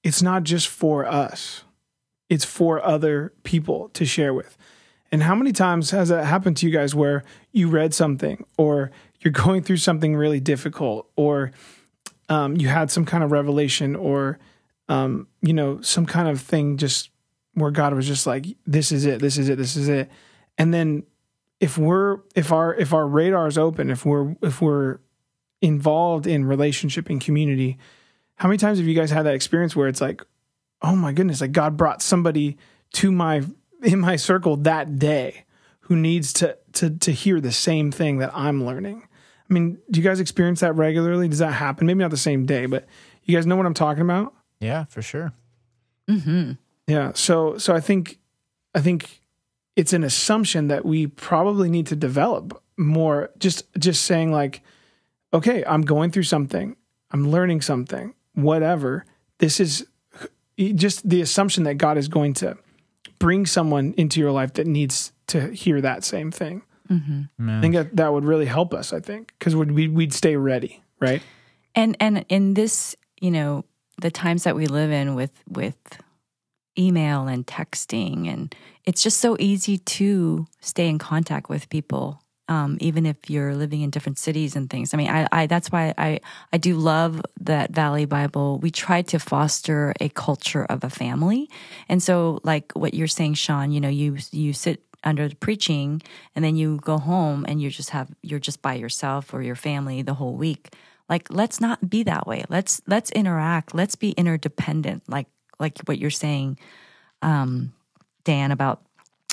it's 0.04 0.22
not 0.22 0.44
just 0.44 0.68
for 0.68 1.06
us. 1.06 1.64
It's 2.30 2.46
for 2.46 2.84
other 2.84 3.34
people 3.44 3.90
to 3.90 4.06
share 4.06 4.34
with. 4.34 4.58
And 5.12 5.24
how 5.24 5.34
many 5.34 5.52
times 5.52 5.92
has 5.92 6.10
that 6.10 6.26
happened 6.26 6.58
to 6.58 6.68
you 6.68 6.72
guys 6.72 6.94
where 6.94 7.24
you 7.52 7.68
read 7.68 7.94
something 7.94 8.46
or 8.58 8.92
you're 9.22 9.32
going 9.46 9.64
through 9.64 9.78
something 9.78 10.16
really 10.16 10.40
difficult 10.40 11.10
or 11.16 11.52
um, 12.30 12.55
you 12.55 12.67
had 12.67 12.89
some 12.91 13.05
kind 13.05 13.23
of 13.23 13.32
revelation 13.32 13.95
or 13.95 14.39
um, 14.88 15.27
you 15.41 15.53
know 15.53 15.82
some 15.82 16.05
kind 16.05 16.27
of 16.27 16.41
thing 16.41 16.77
just 16.77 17.09
where 17.53 17.71
God 17.71 17.93
was 17.93 18.07
just 18.07 18.25
like 18.25 18.45
this 18.65 18.91
is 18.91 19.05
it 19.05 19.19
this 19.19 19.38
is 19.38 19.49
it 19.49 19.57
this 19.57 19.75
is 19.75 19.89
it. 19.89 20.09
And 20.57 20.73
then 20.73 21.03
if 21.59 21.77
we're 21.77 22.19
if 22.36 22.51
our 22.51 22.73
if 22.75 22.93
our 22.93 23.07
radar 23.07 23.47
is 23.47 23.57
open 23.57 23.89
if 23.89 24.05
we're 24.05 24.36
if 24.41 24.61
we're 24.61 24.99
involved 25.61 26.25
in 26.25 26.45
relationship 26.45 27.09
and 27.09 27.19
community 27.19 27.77
how 28.36 28.47
many 28.47 28.57
times 28.57 28.77
have 28.77 28.88
you 28.88 28.95
guys 28.95 29.11
had 29.11 29.25
that 29.25 29.36
experience 29.36 29.75
where 29.75 29.88
it's 29.88 30.01
like 30.01 30.23
oh 30.82 30.95
my 30.95 31.11
goodness 31.11 31.41
like 31.41 31.51
God 31.51 31.75
brought 31.75 32.01
somebody 32.01 32.57
to 32.93 33.11
my 33.11 33.43
in 33.84 33.99
my 33.99 34.15
circle 34.15 34.55
that 34.57 34.97
day 34.97 35.45
who 35.82 35.95
needs 35.95 36.32
to 36.34 36.57
to 36.73 36.91
to 36.91 37.11
hear 37.11 37.41
the 37.41 37.51
same 37.51 37.91
thing 37.91 38.19
that 38.19 38.32
I'm 38.34 38.65
learning 38.65 39.07
I 39.50 39.54
mean, 39.54 39.80
do 39.89 40.00
you 40.00 40.04
guys 40.04 40.20
experience 40.20 40.60
that 40.60 40.74
regularly? 40.76 41.28
Does 41.28 41.39
that 41.39 41.54
happen? 41.54 41.88
Maybe 41.88 42.00
not 42.00 42.12
the 42.12 42.18
same 42.18 42.45
day, 42.45 42.66
but 42.68 42.88
you 43.24 43.36
guys 43.36 43.45
know 43.45 43.56
what 43.56 43.66
I'm 43.66 43.74
talking 43.74 44.04
about? 44.04 44.34
Yeah, 44.60 44.86
for 44.86 45.02
sure. 45.02 45.34
Mm-hmm. 46.10 46.52
Yeah. 46.88 47.14
So, 47.14 47.58
so 47.58 47.74
I 47.74 47.80
think, 47.80 48.20
I 48.76 48.82
think 48.82 49.22
it's 49.76 49.93
an 49.93 50.04
assumption 50.04 50.68
that 50.68 50.86
we 50.86 51.08
probably 51.08 51.70
need 51.70 51.88
to 51.88 51.95
develop 51.95 52.62
more. 52.78 53.32
Just, 53.39 53.66
just 53.80 54.04
saying 54.04 54.32
like, 54.32 54.62
okay, 55.34 55.64
I'm 55.66 55.82
going 55.82 56.12
through 56.12 56.24
something, 56.24 56.76
I'm 57.12 57.30
learning 57.32 57.62
something, 57.62 58.14
whatever. 58.34 59.06
This 59.39 59.60
is 59.60 59.86
just 60.58 61.08
the 61.08 61.22
assumption 61.22 61.64
that 61.64 61.76
God 61.76 61.97
is 61.97 62.08
going 62.08 62.34
to 62.36 62.58
bring 63.20 63.45
someone 63.45 63.93
into 63.97 64.20
your 64.20 64.32
life 64.32 64.54
that 64.54 64.68
needs 64.68 65.12
to 65.28 65.52
hear 65.52 65.82
that 65.82 66.04
same 66.04 66.32
thing. 66.32 66.64
Mm-hmm. 66.90 67.50
I 67.50 67.62
think 67.62 67.76
that 67.76 67.96
that 67.96 68.14
would 68.14 68.26
really 68.26 68.46
help 68.46 68.74
us. 68.74 68.94
I 68.94 69.00
think 69.00 69.34
because 69.38 69.56
we'd 69.56 69.94
we'd 69.94 70.14
stay 70.14 70.36
ready, 70.36 70.82
right? 71.00 71.22
And 71.76 71.96
and 72.00 72.26
in 72.30 72.56
this, 72.56 72.96
you 73.22 73.32
know, 73.32 73.66
the 74.02 74.12
times 74.12 74.44
that 74.44 74.56
we 74.56 74.68
live 74.68 74.92
in 74.92 75.16
with 75.16 75.32
with 75.48 75.78
email 76.78 77.28
and 77.28 77.46
texting, 77.46 78.28
and 78.28 78.56
it's 78.86 79.04
just 79.04 79.20
so 79.20 79.38
easy 79.40 79.78
to 79.78 80.48
stay 80.62 80.88
in 80.88 80.98
contact 80.98 81.48
with 81.48 81.70
people, 81.70 82.24
um, 82.48 82.78
even 82.82 83.06
if 83.06 83.30
you're 83.30 83.54
living 83.54 83.82
in 83.82 83.92
different 83.92 84.18
cities 84.18 84.56
and 84.56 84.70
things. 84.70 84.92
I 84.94 84.98
mean, 84.98 85.10
I, 85.10 85.28
I 85.32 85.46
that's 85.46 85.72
why 85.72 85.94
I 85.96 86.22
I 86.52 86.58
do 86.58 86.76
love 86.76 87.22
that 87.42 87.72
Valley 87.72 88.06
Bible. 88.06 88.58
We 88.58 88.72
try 88.72 89.04
to 89.04 89.20
foster 89.20 89.94
a 90.00 90.10
culture 90.10 90.66
of 90.66 90.84
a 90.84 90.90
family, 90.90 91.52
and 91.88 92.02
so 92.02 92.40
like 92.44 92.72
what 92.72 92.96
you're 92.96 93.08
saying, 93.08 93.36
Sean. 93.36 93.72
You 93.72 93.80
know, 93.80 93.90
you 93.90 94.18
you 94.32 94.54
sit 94.54 94.82
under 95.04 95.28
the 95.28 95.36
preaching 95.36 96.02
and 96.36 96.43
then 96.43 96.56
you 96.56 96.78
go 96.78 96.97
home 96.97 97.45
and 97.47 97.62
you 97.62 97.70
just 97.70 97.91
have 97.91 98.10
you're 98.22 98.39
just 98.39 98.62
by 98.62 98.74
yourself 98.74 99.34
or 99.34 99.41
your 99.41 99.56
family 99.56 100.02
the 100.02 100.16
whole 100.16 100.36
week. 100.36 100.74
Like 101.08 101.28
let's 101.30 101.60
not 101.60 101.89
be 101.89 102.04
that 102.04 102.28
way. 102.28 102.43
Let's 102.50 102.82
let's 102.88 103.12
interact. 103.12 103.74
Let's 103.74 103.95
be 103.95 104.12
interdependent 104.12 105.04
like 105.08 105.28
like 105.60 105.80
what 105.86 105.97
you're 105.97 106.10
saying 106.10 106.58
um 107.22 107.74
dan 108.24 108.52
about 108.52 108.82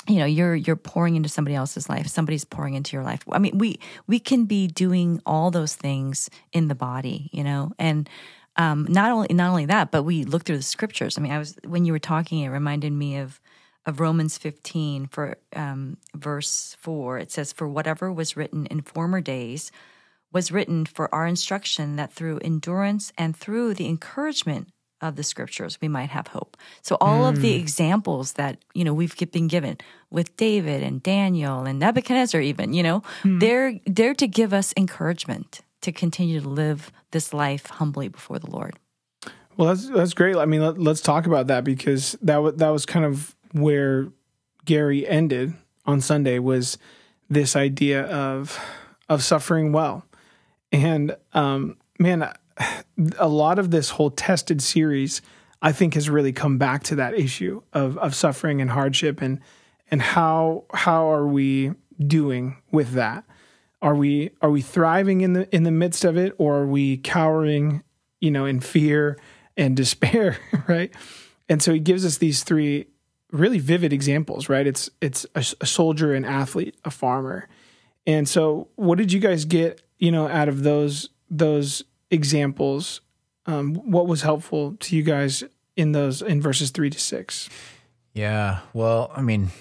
you 0.07 0.19
know 0.19 0.25
you're 0.25 0.55
you're 0.55 0.75
pouring 0.75 1.15
into 1.15 1.29
somebody 1.29 1.55
else's 1.55 1.89
life. 1.89 2.07
Somebody's 2.07 2.45
pouring 2.45 2.73
into 2.73 2.95
your 2.95 3.03
life. 3.03 3.21
I 3.31 3.39
mean 3.39 3.57
we 3.57 3.79
we 4.07 4.19
can 4.19 4.45
be 4.45 4.67
doing 4.67 5.21
all 5.25 5.51
those 5.51 5.75
things 5.75 6.29
in 6.53 6.67
the 6.67 6.75
body 6.75 7.29
you 7.33 7.43
know? 7.43 7.71
And 7.77 8.09
um 8.55 8.87
not 8.89 9.11
only 9.11 9.27
not 9.31 9.49
only 9.49 9.65
that 9.65 9.91
but 9.91 10.03
we 10.03 10.23
look 10.23 10.43
through 10.43 10.57
the 10.57 10.63
scriptures. 10.63 11.17
I 11.17 11.21
mean 11.21 11.31
i 11.33 11.37
was 11.37 11.57
when 11.65 11.83
you 11.83 11.91
were 11.91 11.99
talking 11.99 12.39
it 12.39 12.49
reminded 12.49 12.93
me 12.93 13.17
of 13.17 13.41
of 13.87 14.01
Romans 14.01 14.37
15 14.37 15.07
for 15.07 15.37
um, 15.55 15.97
verse 16.13 16.75
4. 16.81 17.17
It 17.17 17.31
says, 17.31 17.53
For 17.53 17.67
whatever 17.67 18.11
was 18.11 18.37
written 18.37 18.67
in 18.67 18.81
former 18.81 19.21
days 19.21 19.71
was 20.31 20.51
written 20.51 20.85
for 20.85 21.13
our 21.15 21.25
instruction, 21.25 21.95
that 21.95 22.11
through 22.11 22.39
endurance 22.39 23.13
and 23.17 23.35
through 23.35 23.73
the 23.73 23.87
encouragement 23.87 24.67
of 24.99 25.15
the 25.15 25.23
scriptures 25.23 25.77
we 25.81 25.87
might 25.87 26.09
have 26.09 26.27
hope. 26.27 26.57
So 26.81 26.97
all 26.99 27.23
mm. 27.23 27.29
of 27.29 27.41
the 27.41 27.53
hmm. 27.53 27.61
examples 27.61 28.33
that, 28.33 28.57
you 28.73 28.83
know, 28.83 28.93
we've 28.93 29.15
been 29.31 29.47
given 29.47 29.77
with 30.09 30.35
David 30.37 30.83
and 30.83 31.01
Daniel 31.01 31.65
and 31.65 31.79
Nebuchadnezzar 31.79 32.41
even, 32.41 32.73
you 32.73 32.83
know, 32.83 33.03
mm. 33.23 33.39
they're 33.39 33.79
they're 33.85 34.15
to 34.15 34.27
give 34.27 34.53
us 34.53 34.73
encouragement 34.75 35.61
to 35.81 35.91
continue 35.91 36.41
to 36.41 36.49
live 36.49 36.91
this 37.11 37.31
life 37.31 37.67
humbly 37.67 38.07
before 38.07 38.39
the 38.39 38.49
Lord. 38.49 38.77
Well, 39.55 39.69
that's 39.69 39.89
that's 39.89 40.13
great. 40.13 40.35
I 40.35 40.45
mean, 40.45 40.61
let, 40.61 40.77
us 40.87 41.01
talk 41.01 41.25
about 41.25 41.47
that 41.47 41.63
because 41.63 42.13
that 42.21 42.35
w- 42.35 42.55
that 42.57 42.69
was 42.69 42.85
kind 42.85 43.05
of 43.05 43.35
where 43.53 44.07
Gary 44.65 45.07
ended 45.07 45.53
on 45.85 46.01
Sunday 46.01 46.39
was 46.39 46.77
this 47.29 47.55
idea 47.55 48.03
of 48.03 48.59
of 49.09 49.23
suffering 49.23 49.71
well. 49.71 50.05
And 50.71 51.15
um, 51.33 51.77
man, 51.99 52.31
a 53.17 53.27
lot 53.27 53.59
of 53.59 53.71
this 53.71 53.91
whole 53.91 54.11
tested 54.11 54.61
series, 54.61 55.21
I 55.61 55.71
think, 55.71 55.93
has 55.93 56.09
really 56.09 56.33
come 56.33 56.57
back 56.57 56.83
to 56.83 56.95
that 56.95 57.13
issue 57.13 57.61
of 57.73 57.97
of 57.97 58.15
suffering 58.15 58.61
and 58.61 58.69
hardship 58.69 59.21
and 59.21 59.39
and 59.89 60.01
how 60.01 60.65
how 60.73 61.11
are 61.11 61.27
we 61.27 61.73
doing 62.05 62.57
with 62.71 62.91
that? 62.91 63.23
Are 63.81 63.95
we 63.95 64.31
are 64.41 64.49
we 64.49 64.61
thriving 64.61 65.21
in 65.21 65.33
the 65.33 65.55
in 65.55 65.63
the 65.63 65.71
midst 65.71 66.03
of 66.03 66.17
it, 66.17 66.33
or 66.37 66.59
are 66.59 66.67
we 66.67 66.97
cowering, 66.97 67.83
you 68.19 68.31
know, 68.31 68.45
in 68.45 68.59
fear 68.59 69.17
and 69.55 69.75
despair, 69.77 70.37
right? 70.67 70.91
And 71.49 71.61
so 71.61 71.73
he 71.73 71.79
gives 71.79 72.05
us 72.05 72.17
these 72.17 72.43
three 72.43 72.87
really 73.31 73.59
vivid 73.59 73.93
examples, 73.93 74.49
right? 74.49 74.65
It's 74.65 74.89
it's 75.01 75.25
a, 75.35 75.45
a, 75.61 75.65
soldier, 75.65 76.13
an 76.13 76.25
athlete, 76.25 76.75
a 76.85 76.91
farmer, 76.91 77.47
and 78.05 78.27
so 78.27 78.69
what 78.75 78.97
did 78.97 79.11
you 79.11 79.19
guys 79.19 79.45
get, 79.45 79.81
you 79.99 80.11
know, 80.11 80.27
out 80.27 80.47
of 80.49 80.63
those 80.63 81.09
those 81.29 81.83
examples? 82.09 83.01
Um, 83.45 83.75
what 83.75 84.07
was 84.07 84.21
helpful 84.21 84.75
to 84.79 84.95
you 84.95 85.03
guys 85.03 85.43
in 85.75 85.91
those 85.91 86.21
in 86.21 86.41
verses 86.41 86.71
three 86.71 86.89
to 86.89 86.99
six? 86.99 87.49
Yeah, 88.13 88.59
well, 88.73 89.11
I 89.15 89.21
mean, 89.21 89.51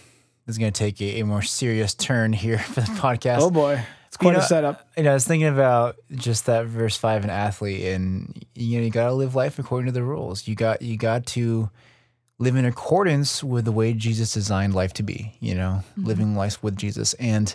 this 0.46 0.54
is 0.54 0.58
going 0.58 0.72
to 0.72 0.78
take 0.78 1.00
a, 1.00 1.20
a, 1.20 1.24
more 1.24 1.42
serious 1.42 1.92
turn 1.92 2.32
here 2.32 2.58
for 2.72 2.80
the 2.80 2.86
podcast. 2.86 3.40
Oh 3.40 3.50
boy. 3.50 3.84
It's 4.08 4.16
quite 4.16 4.30
you 4.30 4.36
know, 4.38 4.44
a 4.44 4.46
setup. 4.46 4.88
You 4.96 5.02
know, 5.02 5.10
I 5.10 5.14
was 5.14 5.26
thinking 5.26 5.48
about 5.48 5.96
just 6.12 6.46
that 6.46 6.66
verse 6.66 6.96
five, 6.96 7.24
an 7.24 7.30
athlete, 7.30 7.84
and 7.84 8.46
you 8.54 8.78
know, 8.78 8.84
you 8.84 8.90
got 8.90 9.08
to 9.08 9.12
live 9.12 9.34
life 9.34 9.58
according 9.58 9.86
to 9.86 9.92
the 9.92 10.02
rules. 10.02 10.48
You 10.48 10.54
got 10.54 10.80
you 10.80 10.96
got 10.96 11.26
to 11.26 11.68
live 12.38 12.56
in 12.56 12.64
accordance 12.64 13.42
with 13.42 13.64
the 13.64 13.72
way 13.72 13.92
Jesus 13.92 14.34
designed 14.34 14.74
life 14.74 14.92
to 14.94 15.02
be, 15.02 15.36
you 15.40 15.54
know, 15.54 15.82
mm-hmm. 15.82 16.04
living 16.04 16.36
life 16.36 16.62
with 16.62 16.76
Jesus. 16.76 17.14
And 17.14 17.54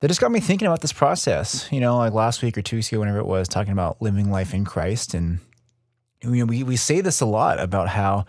that 0.00 0.08
just 0.08 0.20
got 0.20 0.32
me 0.32 0.40
thinking 0.40 0.66
about 0.66 0.80
this 0.80 0.92
process, 0.92 1.70
you 1.70 1.80
know, 1.80 1.98
like 1.98 2.12
last 2.12 2.42
week 2.42 2.56
or 2.56 2.62
two 2.62 2.76
weeks 2.76 2.90
ago, 2.90 3.00
whenever 3.00 3.18
it 3.18 3.26
was, 3.26 3.48
talking 3.48 3.72
about 3.72 4.00
living 4.00 4.30
life 4.30 4.54
in 4.54 4.64
Christ. 4.64 5.14
And, 5.14 5.38
you 6.22 6.30
know, 6.30 6.46
we, 6.46 6.62
we 6.62 6.76
say 6.76 7.00
this 7.00 7.20
a 7.20 7.26
lot 7.26 7.60
about 7.60 7.88
how 7.88 8.24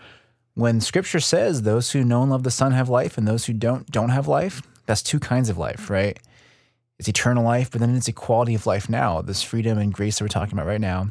when 0.54 0.80
scripture 0.80 1.20
says 1.20 1.62
those 1.62 1.90
who 1.90 2.04
know 2.04 2.22
and 2.22 2.30
love 2.30 2.44
the 2.44 2.50
Son 2.50 2.72
have 2.72 2.88
life 2.88 3.18
and 3.18 3.26
those 3.26 3.46
who 3.46 3.52
don't, 3.52 3.90
don't 3.90 4.10
have 4.10 4.28
life, 4.28 4.62
that's 4.86 5.02
two 5.02 5.18
kinds 5.18 5.48
of 5.48 5.58
life, 5.58 5.90
right? 5.90 6.18
It's 6.98 7.08
eternal 7.08 7.42
life, 7.42 7.70
but 7.70 7.80
then 7.80 7.96
it's 7.96 8.06
equality 8.06 8.54
of 8.54 8.66
life 8.66 8.88
now, 8.88 9.20
this 9.20 9.42
freedom 9.42 9.78
and 9.78 9.92
grace 9.92 10.18
that 10.18 10.24
we're 10.24 10.28
talking 10.28 10.52
about 10.52 10.66
right 10.66 10.80
now, 10.80 11.10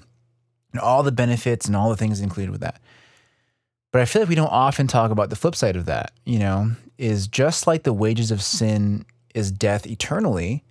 and 0.71 0.79
all 0.79 1.03
the 1.03 1.11
benefits 1.11 1.65
and 1.65 1.75
all 1.75 1.89
the 1.89 1.97
things 1.97 2.21
included 2.21 2.51
with 2.51 2.61
that. 2.61 2.79
But 3.93 4.01
I 4.01 4.05
feel 4.05 4.23
like 4.23 4.29
we 4.29 4.35
don't 4.35 4.47
often 4.47 4.87
talk 4.87 5.11
about 5.11 5.29
the 5.29 5.35
flip 5.35 5.55
side 5.55 5.75
of 5.75 5.85
that, 5.85 6.13
you 6.25 6.39
know, 6.39 6.71
is 6.97 7.27
just 7.27 7.67
like 7.67 7.83
the 7.83 7.93
wages 7.93 8.31
of 8.31 8.41
sin 8.41 9.05
is 9.35 9.51
death 9.51 9.85
eternally. 9.85 10.63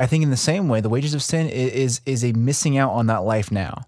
I 0.00 0.06
think 0.06 0.24
in 0.24 0.30
the 0.30 0.36
same 0.36 0.68
way, 0.68 0.80
the 0.80 0.88
wages 0.88 1.14
of 1.14 1.22
sin 1.22 1.48
is 1.48 2.00
is 2.04 2.24
a 2.24 2.32
missing 2.32 2.76
out 2.76 2.90
on 2.90 3.06
that 3.06 3.18
life 3.18 3.52
now. 3.52 3.86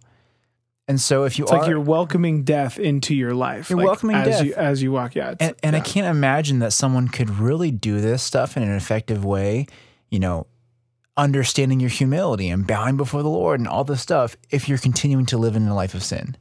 And 0.86 1.00
so 1.00 1.24
if 1.24 1.36
you 1.36 1.44
it's 1.44 1.52
are 1.52 1.58
like 1.58 1.68
you're 1.68 1.80
welcoming 1.80 2.44
death 2.44 2.78
into 2.78 3.12
your 3.12 3.34
life. 3.34 3.70
You're 3.70 3.78
like, 3.78 3.86
welcoming 3.86 4.16
as 4.16 4.38
death. 4.38 4.44
you 4.44 4.54
as 4.54 4.82
you 4.82 4.92
walk. 4.92 5.16
Yeah, 5.16 5.34
and, 5.40 5.56
and 5.62 5.74
I 5.74 5.80
can't 5.80 6.06
imagine 6.06 6.60
that 6.60 6.72
someone 6.72 7.08
could 7.08 7.28
really 7.28 7.72
do 7.72 8.00
this 8.00 8.22
stuff 8.22 8.56
in 8.56 8.62
an 8.62 8.72
effective 8.72 9.24
way, 9.24 9.66
you 10.10 10.20
know, 10.20 10.46
understanding 11.16 11.80
your 11.80 11.90
humility 11.90 12.48
and 12.50 12.68
bowing 12.68 12.96
before 12.96 13.24
the 13.24 13.28
Lord 13.28 13.58
and 13.58 13.68
all 13.68 13.82
this 13.82 14.00
stuff 14.00 14.36
if 14.50 14.68
you're 14.68 14.78
continuing 14.78 15.26
to 15.26 15.38
live 15.38 15.56
in 15.56 15.66
a 15.66 15.74
life 15.74 15.94
of 15.94 16.04
sin. 16.04 16.36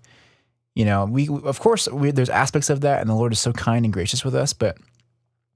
You 0.80 0.86
know, 0.86 1.04
we 1.04 1.28
of 1.28 1.60
course 1.60 1.90
we, 1.90 2.12
there's 2.12 2.30
aspects 2.30 2.70
of 2.70 2.80
that, 2.82 3.02
and 3.02 3.10
the 3.10 3.14
Lord 3.14 3.34
is 3.34 3.40
so 3.42 3.52
kind 3.52 3.84
and 3.84 3.92
gracious 3.92 4.24
with 4.24 4.34
us. 4.34 4.54
But 4.54 4.78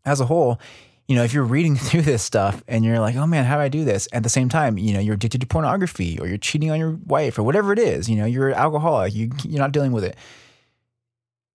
as 0.03 0.19
a 0.19 0.25
whole, 0.25 0.59
you 1.07 1.15
know, 1.15 1.23
if 1.23 1.33
you're 1.33 1.45
reading 1.45 1.75
through 1.87 2.01
this 2.01 2.21
stuff 2.21 2.61
and 2.67 2.83
you're 2.83 2.99
like, 2.99 3.15
oh 3.15 3.25
man, 3.25 3.45
how 3.45 3.55
do 3.55 3.61
I 3.61 3.69
do 3.69 3.85
this? 3.85 4.05
At 4.11 4.23
the 4.23 4.27
same 4.27 4.49
time, 4.49 4.77
you 4.77 4.91
know, 4.93 4.99
you're 4.99 5.13
addicted 5.15 5.39
to 5.39 5.47
pornography 5.47 6.19
or 6.19 6.27
you're 6.27 6.37
cheating 6.37 6.71
on 6.71 6.77
your 6.77 6.99
wife 7.05 7.39
or 7.39 7.43
whatever 7.43 7.71
it 7.71 7.79
is, 7.79 8.09
you 8.09 8.17
know, 8.17 8.25
you're 8.25 8.49
an 8.49 8.55
alcoholic, 8.55 9.15
you, 9.15 9.31
you're 9.45 9.61
not 9.61 9.71
dealing 9.71 9.93
with 9.93 10.03
it. 10.03 10.17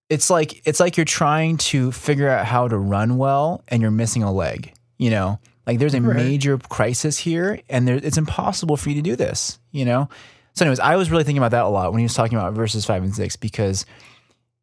It's 0.08 0.30
like 0.30 0.66
it's 0.66 0.80
like 0.80 0.96
you're 0.96 1.04
trying 1.04 1.58
to 1.58 1.92
figure 1.92 2.30
out 2.30 2.46
how 2.46 2.68
to 2.68 2.78
run 2.78 3.18
well 3.18 3.62
and 3.68 3.82
you're 3.82 3.90
missing 3.90 4.22
a 4.22 4.32
leg. 4.32 4.72
You 4.96 5.10
know, 5.10 5.40
like 5.66 5.78
there's 5.78 5.92
a 5.92 6.00
Right. 6.00 6.16
major 6.16 6.56
crisis 6.56 7.18
here, 7.18 7.60
and 7.68 7.86
there, 7.86 7.96
it's 8.02 8.16
impossible 8.16 8.78
for 8.78 8.88
you 8.88 8.94
to 8.94 9.02
do 9.02 9.14
this. 9.14 9.58
You 9.72 9.84
know. 9.84 10.08
So, 10.54 10.64
anyways, 10.64 10.80
I 10.80 10.96
was 10.96 11.10
really 11.10 11.24
thinking 11.24 11.38
about 11.38 11.52
that 11.52 11.64
a 11.64 11.68
lot 11.68 11.92
when 11.92 12.00
he 12.00 12.04
was 12.04 12.14
talking 12.14 12.36
about 12.36 12.54
verses 12.54 12.84
five 12.84 13.02
and 13.02 13.14
six 13.14 13.36
because 13.36 13.86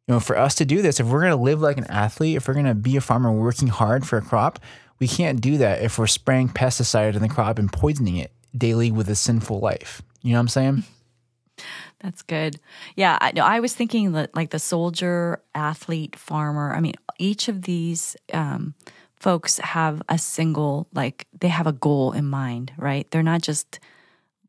you 0.06 0.14
know, 0.14 0.20
for 0.20 0.38
us 0.38 0.54
to 0.56 0.64
do 0.64 0.82
this, 0.82 1.00
if 1.00 1.06
we're 1.06 1.20
going 1.20 1.32
to 1.32 1.42
live 1.42 1.60
like 1.60 1.78
an 1.78 1.86
athlete, 1.90 2.36
if 2.36 2.46
we're 2.46 2.54
going 2.54 2.66
to 2.66 2.74
be 2.74 2.96
a 2.96 3.00
farmer 3.00 3.32
working 3.32 3.68
hard 3.68 4.06
for 4.06 4.18
a 4.18 4.22
crop, 4.22 4.60
we 5.00 5.08
can't 5.08 5.40
do 5.40 5.58
that 5.58 5.82
if 5.82 5.98
we're 5.98 6.06
spraying 6.06 6.48
pesticide 6.48 7.16
in 7.16 7.22
the 7.22 7.28
crop 7.28 7.58
and 7.58 7.72
poisoning 7.72 8.16
it 8.16 8.32
daily 8.56 8.90
with 8.90 9.08
a 9.08 9.16
sinful 9.16 9.58
life. 9.58 10.02
You 10.22 10.32
know 10.32 10.38
what 10.38 10.42
I'm 10.42 10.48
saying? 10.48 10.84
That's 12.00 12.22
good. 12.22 12.60
Yeah, 12.94 13.18
I, 13.20 13.32
no, 13.32 13.42
I 13.42 13.60
was 13.60 13.74
thinking 13.74 14.12
that 14.12 14.34
like 14.36 14.50
the 14.50 14.58
soldier, 14.58 15.42
athlete, 15.54 16.14
farmer. 16.14 16.72
I 16.72 16.80
mean, 16.80 16.94
each 17.18 17.48
of 17.48 17.62
these 17.62 18.16
um, 18.32 18.74
folks 19.16 19.58
have 19.58 20.02
a 20.08 20.18
single 20.18 20.86
like 20.94 21.26
they 21.40 21.48
have 21.48 21.66
a 21.66 21.72
goal 21.72 22.12
in 22.12 22.26
mind, 22.26 22.72
right? 22.76 23.10
They're 23.10 23.22
not 23.22 23.42
just 23.42 23.80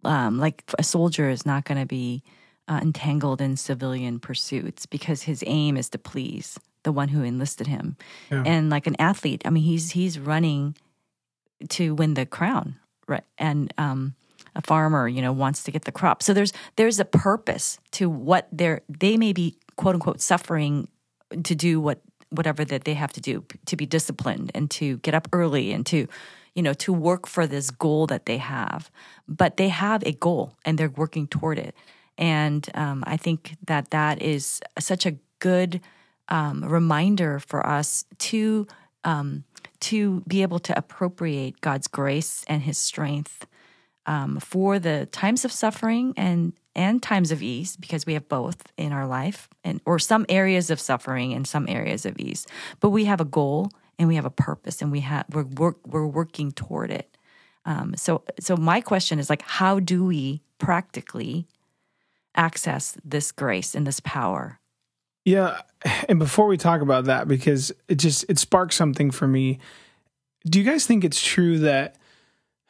um, 0.07 0.39
like 0.39 0.63
a 0.79 0.83
soldier 0.83 1.29
is 1.29 1.45
not 1.45 1.65
going 1.65 1.79
to 1.79 1.85
be 1.85 2.23
uh, 2.67 2.79
entangled 2.81 3.41
in 3.41 3.57
civilian 3.57 4.19
pursuits 4.19 4.85
because 4.85 5.23
his 5.23 5.43
aim 5.45 5.77
is 5.77 5.89
to 5.89 5.97
please 5.97 6.59
the 6.83 6.91
one 6.91 7.09
who 7.09 7.23
enlisted 7.23 7.67
him. 7.67 7.97
Yeah. 8.31 8.43
And 8.45 8.69
like 8.69 8.87
an 8.87 8.95
athlete, 8.99 9.41
I 9.45 9.49
mean, 9.49 9.63
he's 9.63 9.91
he's 9.91 10.19
running 10.19 10.75
to 11.69 11.93
win 11.95 12.13
the 12.13 12.25
crown, 12.25 12.75
right? 13.07 13.23
And 13.37 13.73
um, 13.77 14.15
a 14.55 14.61
farmer, 14.61 15.07
you 15.07 15.21
know, 15.21 15.31
wants 15.31 15.63
to 15.63 15.71
get 15.71 15.85
the 15.85 15.91
crop. 15.91 16.23
So 16.23 16.33
there's 16.33 16.53
there's 16.75 16.99
a 16.99 17.05
purpose 17.05 17.79
to 17.91 18.09
what 18.09 18.47
they're 18.51 18.81
they 18.89 19.17
may 19.17 19.33
be 19.33 19.57
quote 19.75 19.95
unquote 19.95 20.21
suffering 20.21 20.87
to 21.43 21.55
do 21.55 21.79
what 21.79 22.01
whatever 22.29 22.65
that 22.65 22.83
they 22.83 22.93
have 22.93 23.13
to 23.13 23.21
do 23.21 23.43
to 23.65 23.75
be 23.75 23.85
disciplined 23.85 24.51
and 24.53 24.69
to 24.71 24.97
get 24.97 25.13
up 25.13 25.27
early 25.31 25.71
and 25.71 25.85
to 25.85 26.07
you 26.57 26.63
know 26.63 26.73
to 26.73 26.91
work 26.91 27.27
for 27.27 27.45
this 27.45 27.69
goal 27.69 28.07
that 28.07 28.25
they 28.25 28.37
have. 28.37 28.91
But 29.27 29.57
they 29.57 29.69
have 29.69 30.03
a 30.03 30.11
goal 30.11 30.57
and 30.65 30.77
they're 30.77 30.89
working 30.89 31.27
toward 31.27 31.59
it. 31.59 31.75
And 32.17 32.67
um, 32.73 33.03
i 33.05 33.15
think 33.15 33.55
that 33.67 33.91
that 33.91 34.21
is 34.21 34.59
such 34.79 35.05
a 35.05 35.15
good 35.39 35.79
um, 36.29 36.65
reminder 36.65 37.39
for 37.39 37.65
us 37.65 38.05
to 38.17 38.67
um, 39.03 39.43
to 39.81 40.23
be 40.27 40.41
able 40.41 40.59
to 40.59 40.75
appropriate 40.75 41.61
god's 41.61 41.87
grace 41.87 42.43
and 42.47 42.63
his 42.63 42.77
strength 42.79 43.45
um, 44.07 44.39
for 44.39 44.79
the 44.79 45.05
times 45.11 45.45
of 45.45 45.51
suffering 45.51 46.13
and 46.17 46.53
and 46.75 47.03
times 47.03 47.31
of 47.31 47.41
ease 47.41 47.75
because 47.75 48.05
we 48.05 48.13
have 48.13 48.29
both 48.29 48.71
in 48.77 48.91
our 48.91 49.05
life 49.05 49.49
and 49.63 49.81
or 49.85 49.99
some 49.99 50.25
areas 50.29 50.69
of 50.69 50.79
suffering 50.79 51.33
and 51.33 51.47
some 51.47 51.67
areas 51.67 52.05
of 52.05 52.17
ease. 52.19 52.47
But 52.79 52.91
we 52.91 53.05
have 53.05 53.19
a 53.19 53.25
goal 53.25 53.71
and 53.99 54.07
we 54.07 54.15
have 54.15 54.25
a 54.25 54.29
purpose 54.29 54.81
and 54.81 54.91
we 54.91 55.01
have 55.01 55.25
we're 55.31 55.43
work, 55.43 55.77
we're 55.85 56.07
working 56.07 56.51
toward 56.51 56.91
it 56.91 57.17
um, 57.65 57.95
so 57.95 58.23
so 58.39 58.55
my 58.55 58.81
question 58.81 59.19
is 59.19 59.29
like 59.29 59.41
how 59.43 59.79
do 59.79 60.05
we 60.05 60.41
practically 60.59 61.47
access 62.35 62.97
this 63.03 63.31
grace 63.31 63.75
and 63.75 63.85
this 63.87 63.99
power 63.99 64.59
Yeah, 65.27 65.59
and 66.07 66.19
before 66.19 66.47
we 66.47 66.55
talk 66.55 66.79
about 66.79 67.03
that, 67.03 67.27
because 67.27 67.73
it 67.89 67.95
just 67.95 68.23
it 68.29 68.39
sparks 68.39 68.77
something 68.77 69.11
for 69.11 69.27
me. 69.27 69.59
Do 70.45 70.57
you 70.57 70.63
guys 70.63 70.85
think 70.85 71.03
it's 71.03 71.21
true 71.21 71.59
that 71.59 71.97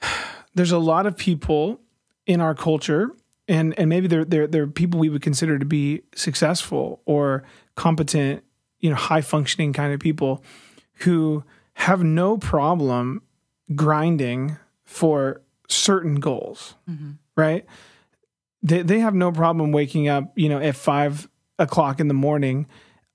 there's 0.55 0.71
a 0.71 0.79
lot 0.79 1.05
of 1.05 1.15
people 1.15 1.79
in 2.25 2.41
our 2.41 2.55
culture, 2.55 3.11
and 3.47 3.77
and 3.77 3.89
maybe 3.89 4.07
they're 4.07 4.25
they're 4.25 4.47
they're 4.47 4.65
people 4.65 4.99
we 4.99 5.07
would 5.07 5.21
consider 5.21 5.59
to 5.59 5.65
be 5.65 6.01
successful 6.15 7.03
or 7.05 7.43
competent, 7.75 8.43
you 8.79 8.89
know, 8.89 8.95
high 8.95 9.21
functioning 9.21 9.71
kind 9.71 9.93
of 9.93 9.99
people, 9.99 10.43
who 10.99 11.43
have 11.73 12.03
no 12.03 12.37
problem 12.37 13.21
grinding 13.75 14.57
for 14.85 15.41
certain 15.67 16.15
goals, 16.15 16.75
right? 17.35 17.65
They 18.63 18.81
they 18.81 18.99
have 18.99 19.13
no 19.13 19.31
problem 19.31 19.71
waking 19.71 20.07
up, 20.07 20.31
you 20.35 20.49
know, 20.49 20.59
at 20.59 20.75
five 20.75 21.27
o'clock 21.59 21.99
in 21.99 22.07
the 22.07 22.13
morning 22.13 22.67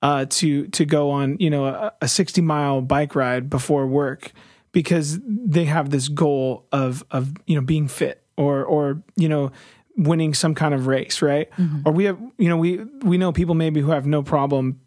uh, 0.03 0.27
to 0.29 0.67
to 0.69 0.85
go 0.85 1.11
on 1.11 1.37
you 1.41 1.51
know 1.51 1.67
a, 1.67 1.93
a 2.03 2.09
sixty 2.09 2.41
mile 2.41 2.81
bike 2.83 3.15
ride 3.15 3.49
before 3.51 3.87
work 3.87 4.33
because 4.73 5.19
they 5.27 5.65
have 5.65 5.91
this 5.91 6.09
goal 6.09 6.67
of 6.73 7.05
of 7.11 7.33
you 7.47 7.55
know 7.55 7.61
being 7.63 7.89
fit 7.89 8.23
or 8.37 8.65
or 8.65 9.03
you 9.17 9.29
know 9.29 9.51
winning 9.97 10.35
some 10.35 10.55
kind 10.55 10.75
of 10.75 10.87
race 10.87 11.21
right? 11.23 11.49
Or 11.85 11.93
we 11.93 12.05
have 12.05 12.19
you 12.39 12.49
know 12.49 12.57
we 12.57 12.79
we 13.03 13.19
know 13.19 13.33
people 13.33 13.55
maybe 13.55 13.81
who 13.81 13.91
have 13.91 14.07
no 14.07 14.23
problem 14.23 14.81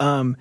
um 0.00 0.36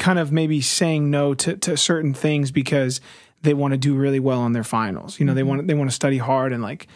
kind 0.00 0.18
of 0.18 0.32
maybe 0.32 0.60
saying 0.60 1.08
no 1.10 1.34
to 1.34 1.56
to 1.56 1.76
certain 1.76 2.12
things 2.12 2.50
because 2.50 3.00
they 3.42 3.54
want 3.54 3.72
to 3.72 3.78
do 3.78 3.94
really 3.94 4.18
well 4.18 4.40
on 4.40 4.52
their 4.52 4.64
finals 4.64 5.20
you 5.20 5.24
know 5.24 5.34
they 5.34 5.42
mm-hmm. 5.42 5.50
want 5.50 5.66
they 5.68 5.74
want 5.74 5.88
to 5.88 5.94
study 5.94 6.18
hard 6.18 6.52
and 6.52 6.60
like 6.62 6.88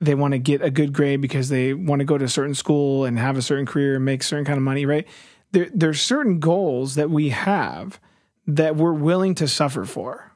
they 0.00 0.14
want 0.14 0.32
to 0.32 0.38
get 0.38 0.62
a 0.62 0.70
good 0.70 0.92
grade 0.92 1.20
because 1.20 1.48
they 1.48 1.72
want 1.72 2.00
to 2.00 2.04
go 2.04 2.18
to 2.18 2.24
a 2.24 2.28
certain 2.28 2.54
school 2.54 3.04
and 3.04 3.18
have 3.18 3.36
a 3.36 3.42
certain 3.42 3.66
career 3.66 3.96
and 3.96 4.04
make 4.04 4.22
certain 4.22 4.44
kind 4.44 4.56
of 4.58 4.62
money, 4.62 4.84
right? 4.84 5.06
There, 5.52 5.68
there's 5.72 6.00
certain 6.00 6.38
goals 6.38 6.96
that 6.96 7.10
we 7.10 7.30
have 7.30 7.98
that 8.46 8.76
we're 8.76 8.92
willing 8.92 9.34
to 9.36 9.48
suffer 9.48 9.84
for, 9.84 10.32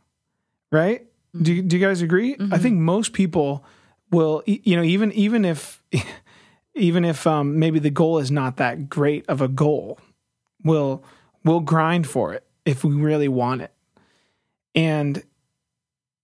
right? 0.72 1.02
Mm-hmm. 1.34 1.42
Do, 1.42 1.54
you- 1.54 1.62
do 1.62 1.78
you 1.78 1.86
guys 1.86 2.00
agree? 2.00 2.34
I 2.34 2.36
mm-hmm. 2.36 2.56
think 2.56 2.78
most 2.78 3.12
people 3.12 3.64
will, 4.10 4.42
you 4.46 4.76
know, 4.76 4.82
even 4.82 5.12
even 5.12 5.44
if 5.44 5.82
even 6.74 7.04
if 7.04 7.26
um, 7.26 7.58
maybe 7.58 7.78
the 7.78 7.90
goal 7.90 8.18
is 8.18 8.30
not 8.30 8.56
that 8.56 8.88
great 8.88 9.28
of 9.28 9.40
a 9.42 9.48
goal, 9.48 9.98
will 10.64 11.04
will 11.44 11.60
grind 11.60 12.06
for 12.06 12.32
it 12.34 12.44
if 12.64 12.84
we 12.84 12.94
really 12.94 13.28
want 13.28 13.62
it. 13.62 13.72
And 14.74 15.22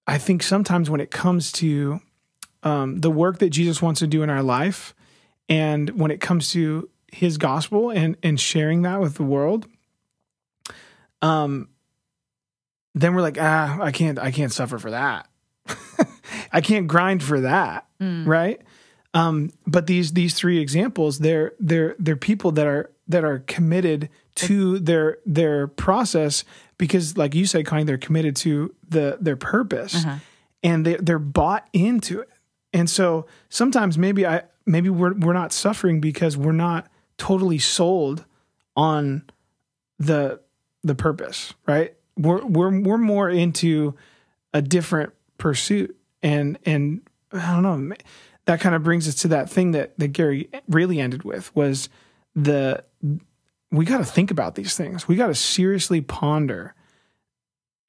I 0.06 0.18
think 0.18 0.42
sometimes 0.42 0.88
when 0.88 1.00
it 1.00 1.10
comes 1.10 1.50
to 1.52 2.00
um, 2.62 3.00
the 3.00 3.10
work 3.10 3.38
that 3.38 3.50
Jesus 3.50 3.82
wants 3.82 4.00
to 4.00 4.06
do 4.06 4.22
in 4.22 4.30
our 4.30 4.42
life, 4.42 4.94
and 5.48 5.90
when 5.90 6.10
it 6.10 6.20
comes 6.20 6.50
to 6.52 6.88
His 7.12 7.38
gospel 7.38 7.90
and 7.90 8.16
and 8.22 8.38
sharing 8.38 8.82
that 8.82 9.00
with 9.00 9.14
the 9.14 9.22
world, 9.22 9.66
um, 11.22 11.68
then 12.94 13.14
we're 13.14 13.22
like, 13.22 13.38
ah, 13.40 13.78
I 13.80 13.92
can't, 13.92 14.18
I 14.18 14.30
can't 14.30 14.52
suffer 14.52 14.78
for 14.78 14.90
that. 14.90 15.28
I 16.52 16.60
can't 16.60 16.86
grind 16.86 17.22
for 17.22 17.40
that, 17.40 17.86
right? 18.28 18.60
Um, 19.14 19.50
but 19.66 19.86
these 19.86 20.12
these 20.12 20.34
three 20.34 20.58
examples, 20.60 21.18
they're 21.18 21.52
they're 21.58 21.96
they're 21.98 22.16
people 22.16 22.52
that 22.52 22.66
are 22.66 22.90
that 23.08 23.24
are 23.24 23.40
committed 23.40 24.08
to 24.36 24.78
their 24.78 25.18
their 25.26 25.66
process 25.66 26.44
because, 26.78 27.16
like 27.16 27.34
you 27.34 27.46
said, 27.46 27.66
Connie, 27.66 27.84
they're 27.84 27.98
committed 27.98 28.36
to 28.36 28.74
the 28.88 29.18
their 29.20 29.36
purpose, 29.36 29.96
uh-huh. 29.96 30.18
and 30.62 30.86
they 30.86 30.96
they're 30.96 31.18
bought 31.18 31.68
into 31.72 32.20
it. 32.20 32.30
And 32.72 32.88
so 32.88 33.26
sometimes 33.48 33.98
maybe 33.98 34.26
I 34.26 34.42
maybe 34.66 34.90
we're 34.90 35.14
we're 35.14 35.32
not 35.32 35.52
suffering 35.52 36.00
because 36.00 36.36
we're 36.36 36.52
not 36.52 36.88
totally 37.18 37.58
sold 37.58 38.24
on 38.76 39.24
the 39.98 40.40
the 40.82 40.94
purpose, 40.94 41.54
right? 41.66 41.94
We're 42.18 42.44
we're 42.44 42.80
we're 42.80 42.98
more 42.98 43.30
into 43.30 43.94
a 44.52 44.60
different 44.60 45.12
pursuit, 45.38 45.96
and 46.22 46.58
and 46.66 47.00
I 47.32 47.52
don't 47.52 47.62
know. 47.62 47.96
That 48.44 48.60
kind 48.60 48.74
of 48.76 48.84
brings 48.84 49.08
us 49.08 49.16
to 49.16 49.28
that 49.28 49.50
thing 49.50 49.72
that 49.72 49.98
that 49.98 50.08
Gary 50.08 50.50
really 50.68 51.00
ended 51.00 51.24
with 51.24 51.54
was 51.56 51.88
the 52.34 52.84
we 53.70 53.84
got 53.84 53.98
to 53.98 54.04
think 54.04 54.30
about 54.30 54.54
these 54.54 54.76
things. 54.76 55.08
We 55.08 55.16
got 55.16 55.28
to 55.28 55.34
seriously 55.34 56.00
ponder, 56.00 56.74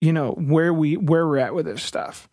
you 0.02 0.14
know, 0.14 0.32
where 0.32 0.74
we 0.74 0.98
where 0.98 1.28
we're 1.28 1.38
at 1.38 1.54
with 1.54 1.66
this 1.66 1.84
stuff. 1.84 2.30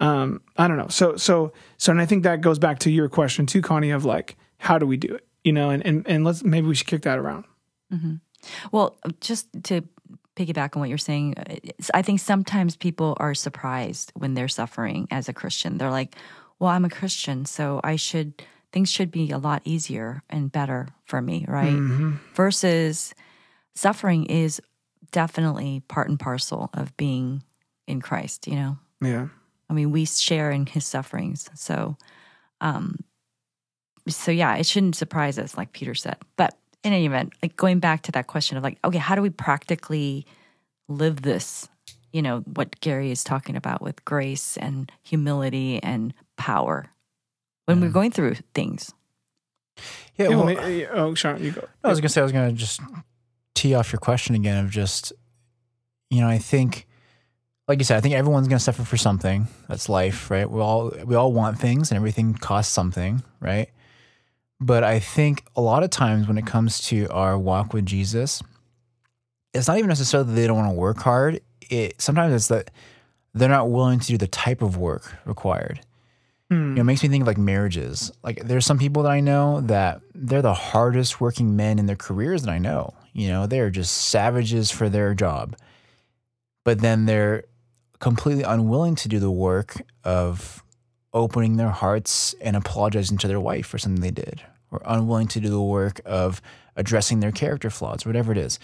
Um, 0.00 0.42
I 0.56 0.68
don't 0.68 0.76
know. 0.76 0.88
So 0.88 1.16
so 1.16 1.52
so, 1.76 1.92
and 1.92 2.00
I 2.00 2.06
think 2.06 2.24
that 2.24 2.40
goes 2.40 2.58
back 2.58 2.80
to 2.80 2.90
your 2.90 3.08
question 3.08 3.46
too, 3.46 3.62
Connie, 3.62 3.90
of 3.90 4.04
like, 4.04 4.36
how 4.58 4.78
do 4.78 4.86
we 4.86 4.96
do 4.96 5.14
it? 5.14 5.26
You 5.44 5.52
know, 5.52 5.70
and 5.70 5.84
and 5.86 6.06
and 6.06 6.24
let's 6.24 6.42
maybe 6.42 6.66
we 6.66 6.74
should 6.74 6.86
kick 6.86 7.02
that 7.02 7.18
around. 7.18 7.44
Well, 8.72 8.98
just 9.20 9.48
to 9.64 9.82
piggyback 10.36 10.76
on 10.76 10.80
what 10.80 10.88
you're 10.88 10.98
saying, 10.98 11.34
I 11.94 12.02
think 12.02 12.20
sometimes 12.20 12.76
people 12.76 13.16
are 13.18 13.34
surprised 13.34 14.12
when 14.14 14.34
they're 14.34 14.48
suffering 14.48 15.08
as 15.10 15.28
a 15.28 15.32
Christian. 15.32 15.78
They're 15.78 15.90
like, 15.90 16.14
well, 16.58 16.70
I'm 16.70 16.84
a 16.84 16.90
Christian, 16.90 17.46
so 17.46 17.80
I 17.82 17.96
should 17.96 18.42
things 18.72 18.90
should 18.90 19.10
be 19.10 19.30
a 19.30 19.38
lot 19.38 19.62
easier 19.64 20.22
and 20.28 20.52
better 20.52 20.88
for 21.04 21.20
me, 21.22 21.44
right? 21.48 21.72
Mm-hmm. 21.72 22.12
Versus 22.34 23.14
suffering 23.74 24.26
is 24.26 24.60
definitely 25.12 25.82
part 25.88 26.08
and 26.08 26.18
parcel 26.18 26.70
of 26.74 26.96
being 26.96 27.42
in 27.86 28.00
Christ, 28.00 28.46
you 28.46 28.54
know? 28.54 28.78
Yeah. 29.00 29.28
I 29.68 29.72
mean, 29.72 29.90
we 29.90 30.04
share 30.04 30.50
in 30.50 30.66
his 30.66 30.84
sufferings. 30.84 31.50
So, 31.54 31.96
um, 32.60 33.00
so 34.08 34.30
yeah, 34.30 34.56
it 34.56 34.66
shouldn't 34.66 34.96
surprise 34.96 35.38
us, 35.38 35.56
like 35.56 35.72
Peter 35.72 35.94
said. 35.94 36.16
But 36.36 36.56
in 36.84 36.92
any 36.92 37.06
event, 37.06 37.32
like 37.42 37.56
going 37.56 37.80
back 37.80 38.02
to 38.02 38.12
that 38.12 38.26
question 38.26 38.56
of 38.56 38.62
like, 38.62 38.78
okay, 38.84 38.98
how 38.98 39.14
do 39.14 39.22
we 39.22 39.30
practically 39.30 40.26
live 40.88 41.22
this? 41.22 41.68
You 42.12 42.22
know, 42.22 42.40
what 42.40 42.80
Gary 42.80 43.10
is 43.10 43.24
talking 43.24 43.56
about 43.56 43.82
with 43.82 44.04
grace 44.04 44.56
and 44.56 44.90
humility 45.02 45.82
and 45.82 46.14
power 46.36 46.90
when 47.66 47.80
we're 47.80 47.90
going 47.90 48.10
through 48.10 48.36
things. 48.54 48.92
Yeah. 50.16 50.30
Yeah, 50.30 50.36
well, 50.36 50.46
well, 50.46 50.54
may- 50.56 50.86
oh, 50.86 51.08
oh, 51.10 51.14
Sean, 51.14 51.42
you 51.42 51.50
go. 51.52 51.68
I 51.84 51.88
was 51.88 52.00
gonna 52.00 52.08
say 52.08 52.20
I 52.22 52.24
was 52.24 52.32
gonna 52.32 52.52
just 52.52 52.80
tee 53.54 53.74
off 53.74 53.92
your 53.92 54.00
question 54.00 54.34
again 54.34 54.64
of 54.64 54.70
just, 54.70 55.12
you 56.10 56.20
know, 56.22 56.28
I 56.28 56.38
think, 56.38 56.86
like 57.68 57.78
you 57.78 57.84
said, 57.84 57.98
I 57.98 58.00
think 58.00 58.14
everyone's 58.14 58.48
gonna 58.48 58.58
suffer 58.60 58.82
for 58.84 58.96
something. 58.96 59.48
That's 59.68 59.88
life, 59.90 60.30
right? 60.30 60.50
We 60.50 60.60
all 60.60 60.90
we 61.04 61.14
all 61.14 61.32
want 61.32 61.58
things, 61.58 61.90
and 61.90 61.96
everything 61.96 62.32
costs 62.34 62.72
something, 62.72 63.22
right? 63.40 63.68
But 64.58 64.84
I 64.84 64.98
think 65.00 65.44
a 65.54 65.60
lot 65.60 65.82
of 65.82 65.90
times 65.90 66.26
when 66.28 66.38
it 66.38 66.46
comes 66.46 66.80
to 66.86 67.06
our 67.10 67.36
walk 67.38 67.74
with 67.74 67.84
Jesus, 67.84 68.42
it's 69.52 69.68
not 69.68 69.76
even 69.76 69.88
necessarily 69.88 70.28
that 70.30 70.34
they 70.34 70.46
don't 70.46 70.56
want 70.56 70.70
to 70.70 70.74
work 70.80 70.98
hard. 70.98 71.40
It 71.68 72.00
sometimes 72.00 72.32
it's 72.32 72.48
that 72.48 72.70
they're 73.34 73.50
not 73.50 73.68
willing 73.70 74.00
to 74.00 74.06
do 74.06 74.16
the 74.16 74.28
type 74.28 74.62
of 74.62 74.78
work 74.78 75.14
required. 75.26 75.80
You 76.50 76.56
know, 76.56 76.72
hmm. 76.72 76.78
it 76.78 76.84
makes 76.84 77.02
me 77.02 77.08
think 77.08 77.22
of 77.22 77.26
like 77.26 77.38
marriages. 77.38 78.12
Like 78.22 78.44
there's 78.44 78.66
some 78.66 78.78
people 78.78 79.02
that 79.02 79.12
I 79.12 79.20
know 79.20 79.60
that 79.62 80.00
they're 80.14 80.42
the 80.42 80.54
hardest 80.54 81.20
working 81.20 81.56
men 81.56 81.78
in 81.78 81.86
their 81.86 81.96
careers 81.96 82.42
that 82.42 82.50
I 82.50 82.58
know. 82.58 82.94
You 83.12 83.28
know, 83.28 83.46
they're 83.46 83.70
just 83.70 83.92
savages 83.92 84.70
for 84.70 84.88
their 84.88 85.14
job. 85.14 85.56
But 86.64 86.80
then 86.80 87.06
they're 87.06 87.44
completely 87.98 88.42
unwilling 88.42 88.94
to 88.96 89.08
do 89.08 89.18
the 89.18 89.30
work 89.30 89.80
of 90.04 90.62
opening 91.12 91.56
their 91.56 91.70
hearts 91.70 92.34
and 92.40 92.56
apologizing 92.56 93.18
to 93.18 93.28
their 93.28 93.40
wife 93.40 93.66
for 93.66 93.78
something 93.78 94.02
they 94.02 94.10
did, 94.10 94.42
or 94.70 94.82
unwilling 94.84 95.28
to 95.28 95.40
do 95.40 95.48
the 95.48 95.60
work 95.60 96.00
of 96.04 96.42
addressing 96.76 97.20
their 97.20 97.32
character 97.32 97.70
flaws, 97.70 98.04
whatever 98.04 98.32
it 98.32 98.38
is. 98.38 98.58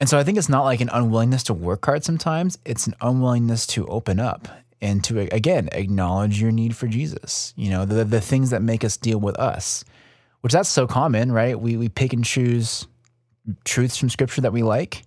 And 0.00 0.08
so 0.08 0.18
I 0.18 0.24
think 0.24 0.38
it's 0.38 0.48
not 0.48 0.64
like 0.64 0.80
an 0.80 0.88
unwillingness 0.92 1.44
to 1.44 1.54
work 1.54 1.84
hard 1.84 2.04
sometimes, 2.04 2.58
it's 2.64 2.86
an 2.86 2.94
unwillingness 3.00 3.66
to 3.68 3.86
open 3.86 4.18
up 4.18 4.48
and 4.82 5.02
to 5.04 5.20
again 5.32 5.70
acknowledge 5.72 6.42
your 6.42 6.50
need 6.50 6.76
for 6.76 6.88
Jesus. 6.88 7.54
You 7.56 7.70
know, 7.70 7.84
the 7.86 8.04
the 8.04 8.20
things 8.20 8.50
that 8.50 8.60
make 8.60 8.84
us 8.84 8.98
deal 8.98 9.18
with 9.18 9.38
us. 9.38 9.84
Which 10.42 10.52
that's 10.52 10.68
so 10.68 10.88
common, 10.88 11.30
right? 11.32 11.58
We 11.58 11.76
we 11.76 11.88
pick 11.88 12.12
and 12.12 12.24
choose 12.24 12.86
truths 13.64 13.96
from 13.96 14.10
scripture 14.10 14.42
that 14.42 14.52
we 14.52 14.62
like. 14.62 15.04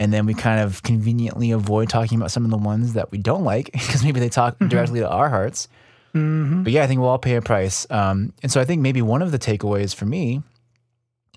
And 0.00 0.12
then 0.12 0.26
we 0.26 0.34
kind 0.34 0.60
of 0.60 0.82
conveniently 0.84 1.50
avoid 1.50 1.88
talking 1.88 2.18
about 2.18 2.30
some 2.30 2.44
of 2.44 2.50
the 2.50 2.56
ones 2.56 2.92
that 2.92 3.10
we 3.10 3.18
don't 3.18 3.42
like 3.42 3.66
because 3.72 4.04
maybe 4.04 4.20
they 4.20 4.28
talk 4.28 4.56
directly 4.58 5.00
to 5.00 5.08
our 5.08 5.28
hearts. 5.28 5.68
But 6.64 6.72
yeah, 6.72 6.84
I 6.84 6.86
think 6.86 7.00
we'll 7.00 7.10
all 7.10 7.18
pay 7.18 7.34
a 7.34 7.42
price. 7.42 7.86
Um, 7.90 8.32
and 8.42 8.50
so 8.50 8.60
I 8.60 8.64
think 8.64 8.80
maybe 8.80 9.02
one 9.02 9.22
of 9.22 9.32
the 9.32 9.38
takeaways 9.38 9.94
for 9.94 10.06
me 10.06 10.42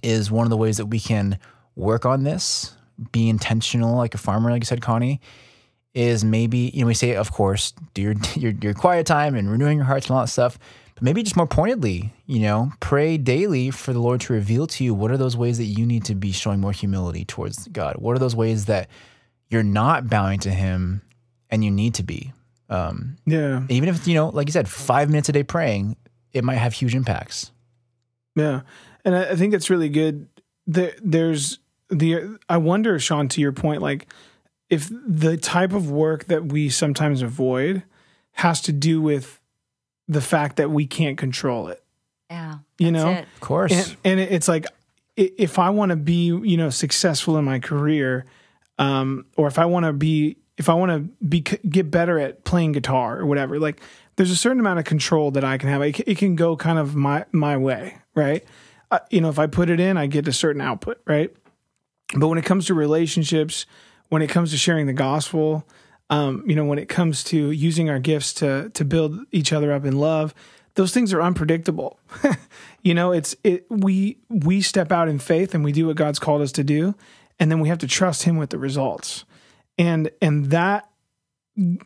is 0.04 0.32
one 0.32 0.46
of 0.46 0.50
the 0.50 0.58
ways 0.58 0.78
that 0.78 0.88
we 0.88 1.00
can 1.00 1.40
work 1.76 2.06
on 2.06 2.24
this, 2.24 2.76
be 3.12 3.30
intentional, 3.30 3.96
like 3.96 4.14
a 4.16 4.18
farmer, 4.18 4.52
like 4.52 4.62
you 4.62 4.66
said, 4.66 4.82
Connie, 4.82 5.20
is 5.94 6.24
maybe, 6.24 6.72
you 6.74 6.82
know, 6.82 6.88
we 6.88 6.94
say, 6.94 7.16
of 7.16 7.32
course, 7.32 7.74
do 7.94 8.02
your, 8.02 8.14
your, 8.36 8.52
your 8.62 8.74
quiet 8.74 9.06
time 9.06 9.36
and 9.36 9.50
renewing 9.52 9.78
your 9.78 9.86
hearts 9.86 10.08
and 10.08 10.16
all 10.16 10.22
that 10.24 10.28
stuff. 10.30 10.58
But 10.96 11.04
maybe 11.04 11.24
just 11.24 11.36
more 11.36 11.48
pointedly, 11.48 12.14
you 12.26 12.40
know, 12.40 12.72
pray 12.80 13.18
daily 13.18 13.72
for 13.72 13.92
the 13.94 14.00
Lord 14.00 14.22
to 14.22 14.34
reveal 14.34 14.68
to 14.68 14.84
you 14.84 14.94
what 14.94 15.12
are 15.12 15.18
those 15.18 15.36
ways 15.36 15.58
that 15.58 15.66
you 15.66 15.86
need 15.86 16.06
to 16.06 16.16
be 16.16 16.32
showing 16.32 16.60
more 16.60 16.72
humility 16.72 17.26
towards 17.26 17.68
God? 17.68 17.96
What 17.98 18.16
are 18.16 18.20
those 18.20 18.36
ways 18.36 18.66
that 18.66 18.90
you're 19.50 19.64
not 19.64 20.10
bowing 20.10 20.40
to 20.42 20.50
Him 20.52 21.02
and 21.50 21.64
you 21.64 21.72
need 21.72 21.96
to 21.96 22.04
be? 22.04 22.32
Um, 22.70 23.18
Yeah. 23.26 23.64
even 23.70 23.90
if, 23.90 24.08
you 24.08 24.14
know, 24.14 24.30
like 24.30 24.48
you 24.48 24.54
said, 24.54 24.70
five 24.70 25.10
minutes 25.10 25.28
a 25.28 25.34
day 25.34 25.44
praying, 25.44 25.98
it 26.32 26.44
might 26.44 26.56
have 26.56 26.72
huge 26.74 26.96
impacts. 26.96 27.52
Yeah, 28.36 28.62
and 29.04 29.14
I, 29.14 29.32
I 29.32 29.36
think 29.36 29.54
it's 29.54 29.70
really 29.70 29.90
good. 29.90 30.30
There, 30.66 30.94
there's 31.04 31.60
the. 31.90 32.38
I 32.48 32.56
wonder, 32.58 32.98
Sean, 32.98 33.28
to 33.28 33.42
your 33.42 33.52
point, 33.52 33.82
like 33.82 34.08
if 34.72 34.90
the 34.90 35.36
type 35.36 35.74
of 35.74 35.92
work 35.92 36.26
that 36.26 36.46
we 36.46 36.70
sometimes 36.70 37.22
avoid 37.22 37.84
has 38.32 38.62
to 38.62 38.72
do 38.72 39.02
with 39.02 39.40
the 40.08 40.22
fact 40.22 40.56
that 40.56 40.72
we 40.72 40.88
can't 40.88 41.18
control 41.18 41.68
it. 41.68 41.84
Yeah. 42.30 42.60
You 42.80 42.92
know? 42.94 43.10
it. 43.12 43.26
Of 43.36 43.40
course. 43.42 43.72
and, 43.74 43.98
and 44.06 44.20
it's 44.22 44.48
like 44.48 44.66
if 45.18 45.60
I 45.60 45.70
want 45.70 45.90
to 45.90 45.98
be, 45.98 46.26
you 46.26 46.56
know, 46.56 46.70
successful 46.70 47.38
in 47.38 47.44
my 47.44 47.60
career, 47.60 48.26
um, 48.80 49.26
or 49.36 49.48
if 49.48 49.60
I 49.60 49.66
want 49.66 49.86
to 49.86 49.94
be, 49.94 50.38
if 50.58 50.70
I 50.70 50.74
want 50.74 50.92
to 50.92 51.26
be 51.26 51.42
get 51.42 51.92
better 51.92 52.18
at 52.18 52.46
playing 52.46 52.72
guitar 52.72 53.20
or 53.20 53.26
whatever, 53.26 53.60
like 53.60 53.82
there's 54.16 54.32
a 54.32 54.38
certain 54.38 54.62
amount 54.62 54.80
of 54.80 54.86
control 54.86 55.32
that 55.32 55.44
I 55.44 55.58
can 55.58 55.68
have. 55.68 55.82
It, 55.82 56.00
it 56.08 56.18
can 56.18 56.38
go 56.38 56.56
kind 56.56 56.80
of 56.80 56.96
my 56.96 57.26
my 57.34 57.58
way, 57.58 57.98
right? 58.16 58.46
Uh, 58.90 59.00
you 59.10 59.20
know, 59.20 59.30
if 59.30 59.38
I 59.38 59.48
put 59.48 59.70
it 59.70 59.82
in, 59.82 59.98
I 59.98 60.08
get 60.08 60.30
a 60.30 60.34
certain 60.34 60.62
output, 60.62 61.02
right? 61.06 61.34
But 62.16 62.28
when 62.30 62.38
it 62.38 62.46
comes 62.46 62.66
to 62.68 62.74
relationships, 62.74 63.66
when 64.12 64.22
it 64.22 64.30
comes 64.30 64.52
to 64.52 64.58
sharing 64.58 64.88
the 64.88 64.94
gospel, 64.94 65.66
um, 66.10 66.44
you 66.46 66.54
know, 66.54 66.66
when 66.66 66.78
it 66.78 66.90
comes 66.90 67.24
to 67.24 67.52
using 67.52 67.90
our 67.90 67.98
gifts 67.98 68.34
to 68.34 68.70
to 68.72 68.84
build 68.84 69.18
each 69.32 69.54
other 69.54 69.72
up 69.72 69.86
in 69.86 69.98
love, 69.98 70.36
those 70.76 70.94
things 70.94 71.14
are 71.14 71.22
unpredictable. 71.22 71.98
you 72.84 72.94
know, 72.94 73.14
it's 73.14 73.38
it 73.46 73.66
we 73.70 74.18
we 74.28 74.62
step 74.62 74.92
out 74.92 75.08
in 75.08 75.18
faith 75.18 75.56
and 75.56 75.64
we 75.64 75.72
do 75.72 75.88
what 75.88 75.96
God's 75.96 76.20
called 76.20 76.42
us 76.42 76.52
to 76.54 76.64
do, 76.64 76.94
and 77.40 77.50
then 77.50 77.62
we 77.62 77.70
have 77.70 77.78
to 77.78 77.88
trust 77.88 78.24
Him 78.24 78.36
with 78.36 78.50
the 78.50 78.58
results. 78.58 79.24
And 79.78 80.12
and 80.22 80.48
that 80.48 80.90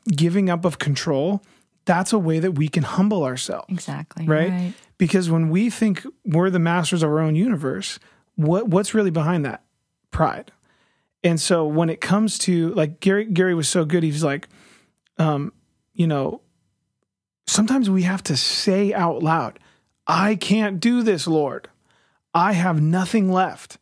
giving 0.07 0.49
up 0.49 0.65
of 0.65 0.79
control, 0.79 1.43
that's 1.85 2.11
a 2.11 2.17
way 2.17 2.39
that 2.39 2.53
we 2.53 2.69
can 2.69 2.81
humble 2.81 3.23
ourselves 3.23 3.67
Exactly. 3.69 4.25
right? 4.25 4.73
Because 4.97 5.29
when 5.29 5.49
we 5.49 5.69
think 5.69 6.03
we're 6.25 6.49
the 6.49 6.57
masters 6.57 7.03
of 7.03 7.11
our 7.11 7.19
own 7.19 7.35
universe, 7.35 7.99
what 8.33 8.67
what's 8.67 8.95
really 8.95 9.11
behind 9.11 9.45
that? 9.45 9.63
Pride. 10.09 10.51
And 11.25 11.41
so 11.41 11.65
when 11.65 11.89
it 11.89 11.99
comes 11.99 12.37
to 12.39 12.71
like 12.75 12.99
Gary 12.99 13.25
Gary 13.25 13.55
was 13.55 13.67
so 13.67 13.83
good, 13.83 14.03
he's 14.03 14.23
like, 14.23 14.47
um, 15.17 15.53
you 15.91 16.05
know, 16.05 16.41
sometimes 17.47 17.89
we 17.89 18.03
have 18.03 18.21
to 18.23 18.37
say 18.37 18.93
out 18.93 19.23
loud, 19.23 19.57
I 20.05 20.35
can't 20.35 20.79
do 20.79 21.01
this, 21.01 21.25
Lord. 21.25 21.67
I 22.35 22.53
have 22.53 22.79
nothing 22.79 23.31
left. 23.31 23.79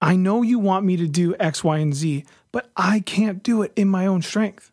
I 0.00 0.16
know 0.16 0.40
you 0.40 0.58
want 0.58 0.86
me 0.86 0.96
to 0.96 1.06
do 1.06 1.36
X, 1.38 1.62
Y, 1.62 1.76
and 1.76 1.94
Z, 1.94 2.24
but 2.52 2.70
I 2.74 3.00
can't 3.00 3.42
do 3.42 3.60
it 3.60 3.72
in 3.76 3.88
my 3.88 4.06
own 4.06 4.22
strength. 4.22 4.72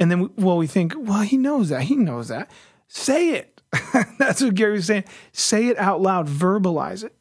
And 0.00 0.10
then, 0.10 0.20
we, 0.20 0.28
well, 0.36 0.56
we 0.56 0.66
think, 0.66 0.94
well, 0.96 1.22
he 1.22 1.36
knows 1.36 1.68
that. 1.68 1.82
He 1.82 1.94
knows 1.94 2.26
that. 2.26 2.50
Say 2.88 3.34
it. 3.34 3.62
That's 4.18 4.42
what 4.42 4.54
Gary 4.56 4.72
was 4.72 4.86
saying. 4.86 5.04
Say 5.30 5.68
it 5.68 5.78
out 5.78 6.00
loud, 6.00 6.26
verbalize 6.26 7.04
it, 7.04 7.14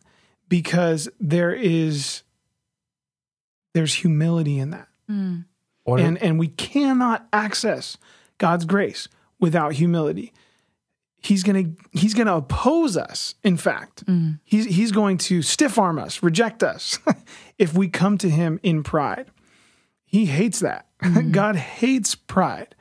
because 0.49 1.09
there 1.19 1.53
is 1.53 2.22
there's 3.73 3.93
humility 3.93 4.59
in 4.59 4.71
that, 4.71 4.87
Mm. 5.09 5.45
And 6.05 6.17
and 6.23 6.39
we 6.39 6.47
cannot 6.47 7.27
access 7.33 7.97
God's 8.37 8.65
grace 8.65 9.09
without 9.39 9.73
humility. 9.73 10.31
He's 11.17 11.43
gonna 11.43 11.65
he's 11.91 12.13
gonna 12.13 12.37
oppose 12.37 12.95
us. 12.97 13.35
In 13.43 13.57
fact, 13.57 14.03
he's 14.43 14.65
he's 14.65 14.91
going 14.91 15.17
to 15.19 15.41
stiff 15.41 15.77
arm 15.77 15.99
us, 15.99 16.23
reject 16.23 16.63
us, 16.63 16.99
if 17.57 17.73
we 17.73 17.87
come 17.89 18.17
to 18.19 18.29
him 18.29 18.59
in 18.63 18.83
pride. 18.83 19.27
He 20.05 20.25
hates 20.25 20.59
that. 20.59 20.87
God 21.31 21.55
hates 21.55 22.15
pride 22.15 22.75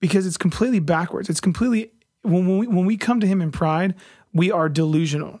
because 0.00 0.26
it's 0.26 0.36
completely 0.36 0.80
backwards. 0.80 1.30
It's 1.30 1.40
completely 1.40 1.92
when 2.22 2.46
when 2.46 2.58
we, 2.58 2.66
when 2.66 2.84
we 2.84 2.96
come 2.96 3.20
to 3.20 3.26
him 3.26 3.40
in 3.40 3.52
pride, 3.52 3.94
we 4.32 4.50
are 4.50 4.68
delusional. 4.68 5.40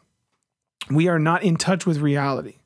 We 0.90 1.08
are 1.08 1.18
not 1.18 1.42
in 1.42 1.56
touch 1.56 1.86
with 1.86 1.98
reality. 1.98 2.56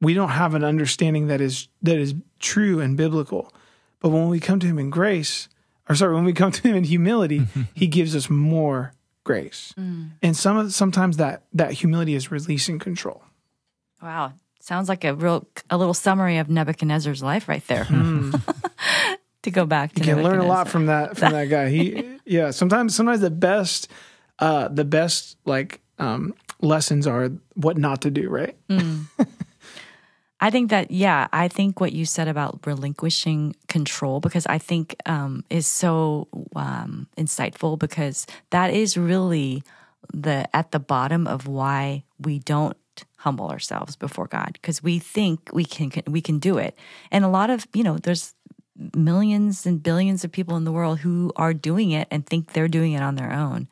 We 0.00 0.14
don't 0.14 0.30
have 0.30 0.54
an 0.54 0.64
understanding 0.64 1.26
that 1.26 1.40
is 1.40 1.68
that 1.82 1.98
is 1.98 2.14
true 2.38 2.80
and 2.80 2.96
biblical. 2.96 3.52
But 4.00 4.10
when 4.10 4.28
we 4.28 4.40
come 4.40 4.58
to 4.60 4.66
him 4.66 4.78
in 4.78 4.88
grace, 4.90 5.48
or 5.88 5.94
sorry, 5.94 6.14
when 6.14 6.24
we 6.24 6.32
come 6.32 6.52
to 6.52 6.62
him 6.62 6.76
in 6.76 6.84
humility, 6.84 7.46
he 7.74 7.86
gives 7.86 8.16
us 8.16 8.30
more 8.30 8.94
grace. 9.24 9.74
And 9.76 10.36
some 10.36 10.56
of 10.56 10.72
sometimes 10.72 11.18
that 11.18 11.42
that 11.52 11.72
humility 11.72 12.14
is 12.14 12.30
releasing 12.30 12.78
control. 12.78 13.22
Wow. 14.02 14.32
Sounds 14.60 14.88
like 14.88 15.04
a 15.04 15.14
real 15.14 15.46
a 15.68 15.76
little 15.78 15.94
summary 15.94 16.38
of 16.38 16.48
Nebuchadnezzar's 16.48 17.22
life 17.22 17.48
right 17.48 17.66
there. 17.66 17.84
to 19.42 19.50
go 19.50 19.64
back 19.64 19.92
to 19.94 20.00
You 20.00 20.14
can 20.14 20.22
learn 20.22 20.38
a 20.38 20.46
lot 20.46 20.68
from 20.68 20.86
that 20.86 21.16
from 21.16 21.32
that 21.32 21.48
guy. 21.48 21.68
He 21.68 22.18
yeah, 22.24 22.50
sometimes 22.50 22.94
sometimes 22.94 23.20
the 23.20 23.30
best 23.30 23.88
uh 24.38 24.68
the 24.68 24.84
best 24.84 25.36
like 25.44 25.80
um 25.98 26.34
lessons 26.60 27.06
are 27.06 27.30
what 27.54 27.78
not 27.78 28.02
to 28.02 28.10
do, 28.10 28.28
right? 28.28 28.56
I 30.40 30.50
think 30.50 30.70
that 30.70 30.90
yeah, 30.90 31.28
I 31.32 31.48
think 31.48 31.80
what 31.80 31.92
you 31.92 32.04
said 32.04 32.26
about 32.26 32.66
relinquishing 32.66 33.54
control 33.68 34.20
because 34.20 34.46
I 34.46 34.58
think 34.58 34.96
um, 35.06 35.44
is 35.50 35.66
so 35.66 36.28
um, 36.56 37.08
insightful 37.16 37.78
because 37.78 38.26
that 38.50 38.72
is 38.72 38.96
really 38.96 39.62
the 40.12 40.48
at 40.56 40.72
the 40.72 40.80
bottom 40.80 41.26
of 41.26 41.46
why 41.46 42.04
we 42.18 42.38
don't 42.38 42.76
humble 43.16 43.50
ourselves 43.50 43.96
before 43.96 44.26
God 44.26 44.52
because 44.54 44.82
we 44.82 44.98
think 44.98 45.50
we 45.52 45.64
can 45.64 45.92
we 46.06 46.20
can 46.20 46.38
do 46.38 46.58
it. 46.58 46.76
And 47.10 47.24
a 47.24 47.28
lot 47.28 47.50
of, 47.50 47.66
you 47.74 47.84
know, 47.84 47.98
there's 47.98 48.34
millions 48.94 49.66
and 49.66 49.82
billions 49.82 50.24
of 50.24 50.32
people 50.32 50.56
in 50.56 50.64
the 50.64 50.72
world 50.72 51.00
who 51.00 51.32
are 51.36 51.52
doing 51.52 51.90
it 51.90 52.08
and 52.10 52.26
think 52.26 52.52
they're 52.52 52.68
doing 52.68 52.92
it 52.92 53.02
on 53.02 53.16
their 53.16 53.32
own 53.32 53.68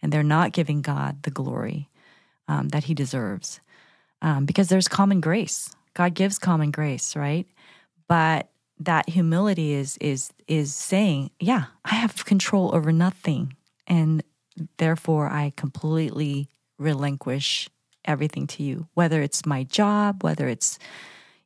and 0.00 0.12
they're 0.12 0.22
not 0.22 0.52
giving 0.52 0.82
God 0.82 1.24
the 1.24 1.30
glory 1.30 1.88
um, 2.46 2.68
that 2.68 2.84
he 2.84 2.94
deserves 2.94 3.60
um, 4.20 4.46
because 4.46 4.68
there's 4.68 4.88
common 4.88 5.20
grace. 5.20 5.74
God 5.94 6.14
gives 6.14 6.38
common 6.38 6.70
grace, 6.70 7.16
right? 7.16 7.46
But 8.08 8.50
that 8.78 9.08
humility 9.08 9.72
is 9.72 9.96
is 9.98 10.32
is 10.48 10.74
saying, 10.74 11.30
yeah, 11.38 11.66
I 11.84 11.94
have 11.94 12.24
control 12.24 12.74
over 12.74 12.92
nothing, 12.92 13.56
and 13.86 14.22
therefore 14.78 15.28
I 15.28 15.52
completely 15.56 16.48
relinquish 16.78 17.68
everything 18.04 18.46
to 18.48 18.62
you. 18.62 18.88
Whether 18.94 19.22
it's 19.22 19.46
my 19.46 19.64
job, 19.64 20.24
whether 20.24 20.48
it's 20.48 20.78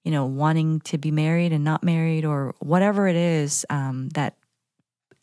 you 0.04 0.12
know 0.12 0.26
wanting 0.26 0.80
to 0.80 0.98
be 0.98 1.10
married 1.10 1.52
and 1.52 1.64
not 1.64 1.82
married, 1.82 2.24
or 2.24 2.54
whatever 2.60 3.06
it 3.06 3.16
is 3.16 3.66
um, 3.70 4.08
that 4.10 4.36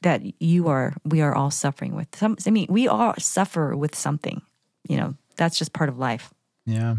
that 0.04 0.22
you 0.42 0.68
are, 0.68 0.94
we 1.04 1.22
are 1.22 1.34
all 1.34 1.50
suffering 1.50 1.96
with. 1.96 2.14
Some, 2.16 2.38
I 2.46 2.52
mean, 2.52 2.68
we 2.70 2.88
all 2.88 3.14
suffer 3.18 3.76
with 3.76 3.96
something. 3.96 4.42
You 4.88 4.98
know, 4.98 5.16
that's 5.38 5.58
just 5.58 5.74
part 5.74 5.90
of 5.90 5.98
life. 5.98 6.34
Yeah. 6.66 6.96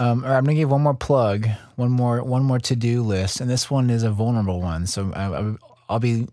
Um, 0.00 0.24
I'm 0.24 0.44
gonna 0.44 0.54
give 0.54 0.70
one 0.70 0.80
more 0.80 0.94
plug, 0.94 1.46
one 1.76 1.90
more 1.90 2.22
one 2.24 2.42
more 2.42 2.58
to 2.60 2.74
do 2.74 3.02
list, 3.02 3.40
and 3.40 3.50
this 3.50 3.70
one 3.70 3.90
is 3.90 4.02
a 4.02 4.10
vulnerable 4.10 4.60
one. 4.62 4.86
So 4.86 5.12
I, 5.14 5.54
I'll 5.90 5.98
be 5.98 6.26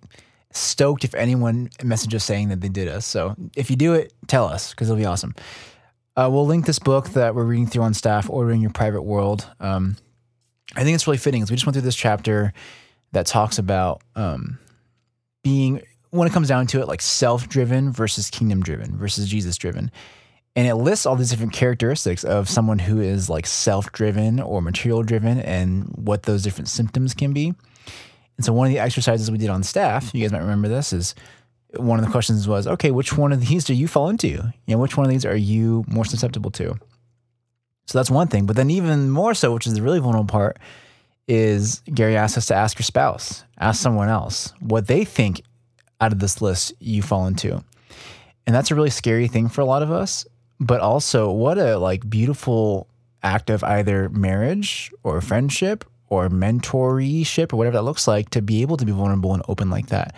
stoked 0.51 1.03
if 1.03 1.13
anyone 1.13 1.69
messages 1.83 2.23
saying 2.23 2.47
that 2.47 2.61
they 2.61 2.69
did 2.69 2.87
us. 2.87 3.05
So 3.05 3.35
if 3.57 3.69
you 3.69 3.75
do 3.75 3.93
it, 3.93 4.13
tell 4.27 4.45
us 4.45 4.71
because 4.71 4.89
it'll 4.89 4.97
be 4.97 5.05
awesome. 5.05 5.35
Uh, 6.15 6.29
we'll 6.31 6.45
link 6.45 6.65
this 6.65 6.79
book 6.79 7.09
that 7.09 7.35
we're 7.35 7.43
reading 7.43 7.67
through 7.67 7.83
on 7.83 7.93
staff, 7.93 8.29
Ordering 8.29 8.61
Your 8.61 8.71
Private 8.71 9.01
World. 9.01 9.45
Um, 9.59 9.97
I 10.77 10.85
think 10.85 10.95
it's 10.95 11.05
really 11.05 11.17
fitting 11.17 11.41
because 11.41 11.51
we 11.51 11.57
just 11.57 11.65
went 11.65 11.75
through 11.75 11.83
this 11.83 11.95
chapter 11.95 12.53
that 13.11 13.25
talks 13.25 13.59
about 13.59 14.01
um, 14.15 14.59
being, 15.43 15.81
when 16.11 16.25
it 16.25 16.31
comes 16.31 16.47
down 16.47 16.67
to 16.67 16.79
it, 16.79 16.87
like 16.87 17.01
self 17.01 17.49
driven 17.49 17.91
versus 17.91 18.29
kingdom 18.29 18.63
driven 18.63 18.97
versus 18.97 19.27
Jesus 19.27 19.57
driven 19.57 19.91
and 20.57 20.65
it 20.65 20.73
lists 20.73 21.05
all 21.05 21.15
these 21.15 21.29
different 21.29 21.53
characteristics 21.53 22.23
of 22.23 22.49
someone 22.49 22.79
who 22.79 22.99
is 22.99 23.29
like 23.29 23.45
self-driven 23.45 24.39
or 24.39 24.59
material 24.59 25.03
driven 25.03 25.39
and 25.39 25.83
what 25.95 26.23
those 26.23 26.41
different 26.41 26.67
symptoms 26.67 27.13
can 27.13 27.31
be. 27.31 27.53
And 28.37 28.45
so 28.45 28.53
one 28.53 28.65
of 28.65 28.73
the 28.73 28.79
exercises 28.79 29.29
we 29.29 29.37
did 29.37 29.51
on 29.51 29.61
staff 29.61 30.13
you 30.15 30.23
guys 30.23 30.31
might 30.31 30.39
remember 30.39 30.67
this 30.67 30.91
is 30.91 31.13
one 31.75 31.99
of 31.99 32.05
the 32.05 32.11
questions 32.11 32.47
was 32.47 32.65
okay 32.65 32.89
which 32.89 33.15
one 33.15 33.31
of 33.31 33.45
these 33.45 33.65
do 33.65 33.75
you 33.75 33.87
fall 33.87 34.09
into? 34.09 34.29
You 34.29 34.53
know 34.67 34.79
which 34.79 34.97
one 34.97 35.05
of 35.05 35.11
these 35.11 35.25
are 35.25 35.35
you 35.35 35.85
more 35.87 36.05
susceptible 36.05 36.49
to? 36.51 36.75
So 37.85 37.99
that's 37.99 38.09
one 38.09 38.27
thing. 38.27 38.47
But 38.47 38.55
then 38.55 38.71
even 38.71 39.11
more 39.11 39.35
so 39.35 39.53
which 39.53 39.67
is 39.67 39.75
the 39.75 39.83
really 39.83 39.99
vulnerable 39.99 40.25
part 40.25 40.57
is 41.27 41.83
gary 41.93 42.17
asked 42.17 42.37
us 42.37 42.47
to 42.47 42.55
ask 42.55 42.79
your 42.79 42.83
spouse 42.83 43.43
ask 43.59 43.79
someone 43.79 44.09
else 44.09 44.53
what 44.59 44.87
they 44.87 45.05
think 45.05 45.43
out 46.01 46.11
of 46.11 46.17
this 46.17 46.41
list 46.41 46.73
you 46.79 47.03
fall 47.03 47.27
into. 47.27 47.63
And 48.47 48.55
that's 48.55 48.71
a 48.71 48.75
really 48.75 48.89
scary 48.89 49.27
thing 49.27 49.49
for 49.49 49.61
a 49.61 49.65
lot 49.65 49.83
of 49.83 49.91
us 49.91 50.25
but 50.59 50.81
also 50.81 51.31
what 51.31 51.57
a 51.57 51.77
like 51.77 52.09
beautiful 52.09 52.87
act 53.23 53.49
of 53.49 53.63
either 53.63 54.09
marriage 54.09 54.91
or 55.03 55.19
friendship 55.21 55.85
or 56.09 56.29
mentorship 56.29 57.53
or 57.53 57.57
whatever 57.57 57.77
that 57.77 57.83
looks 57.83 58.07
like 58.07 58.29
to 58.29 58.41
be 58.41 58.61
able 58.61 58.77
to 58.77 58.85
be 58.85 58.91
vulnerable 58.91 59.33
and 59.33 59.43
open 59.47 59.69
like 59.69 59.87
that. 59.87 60.15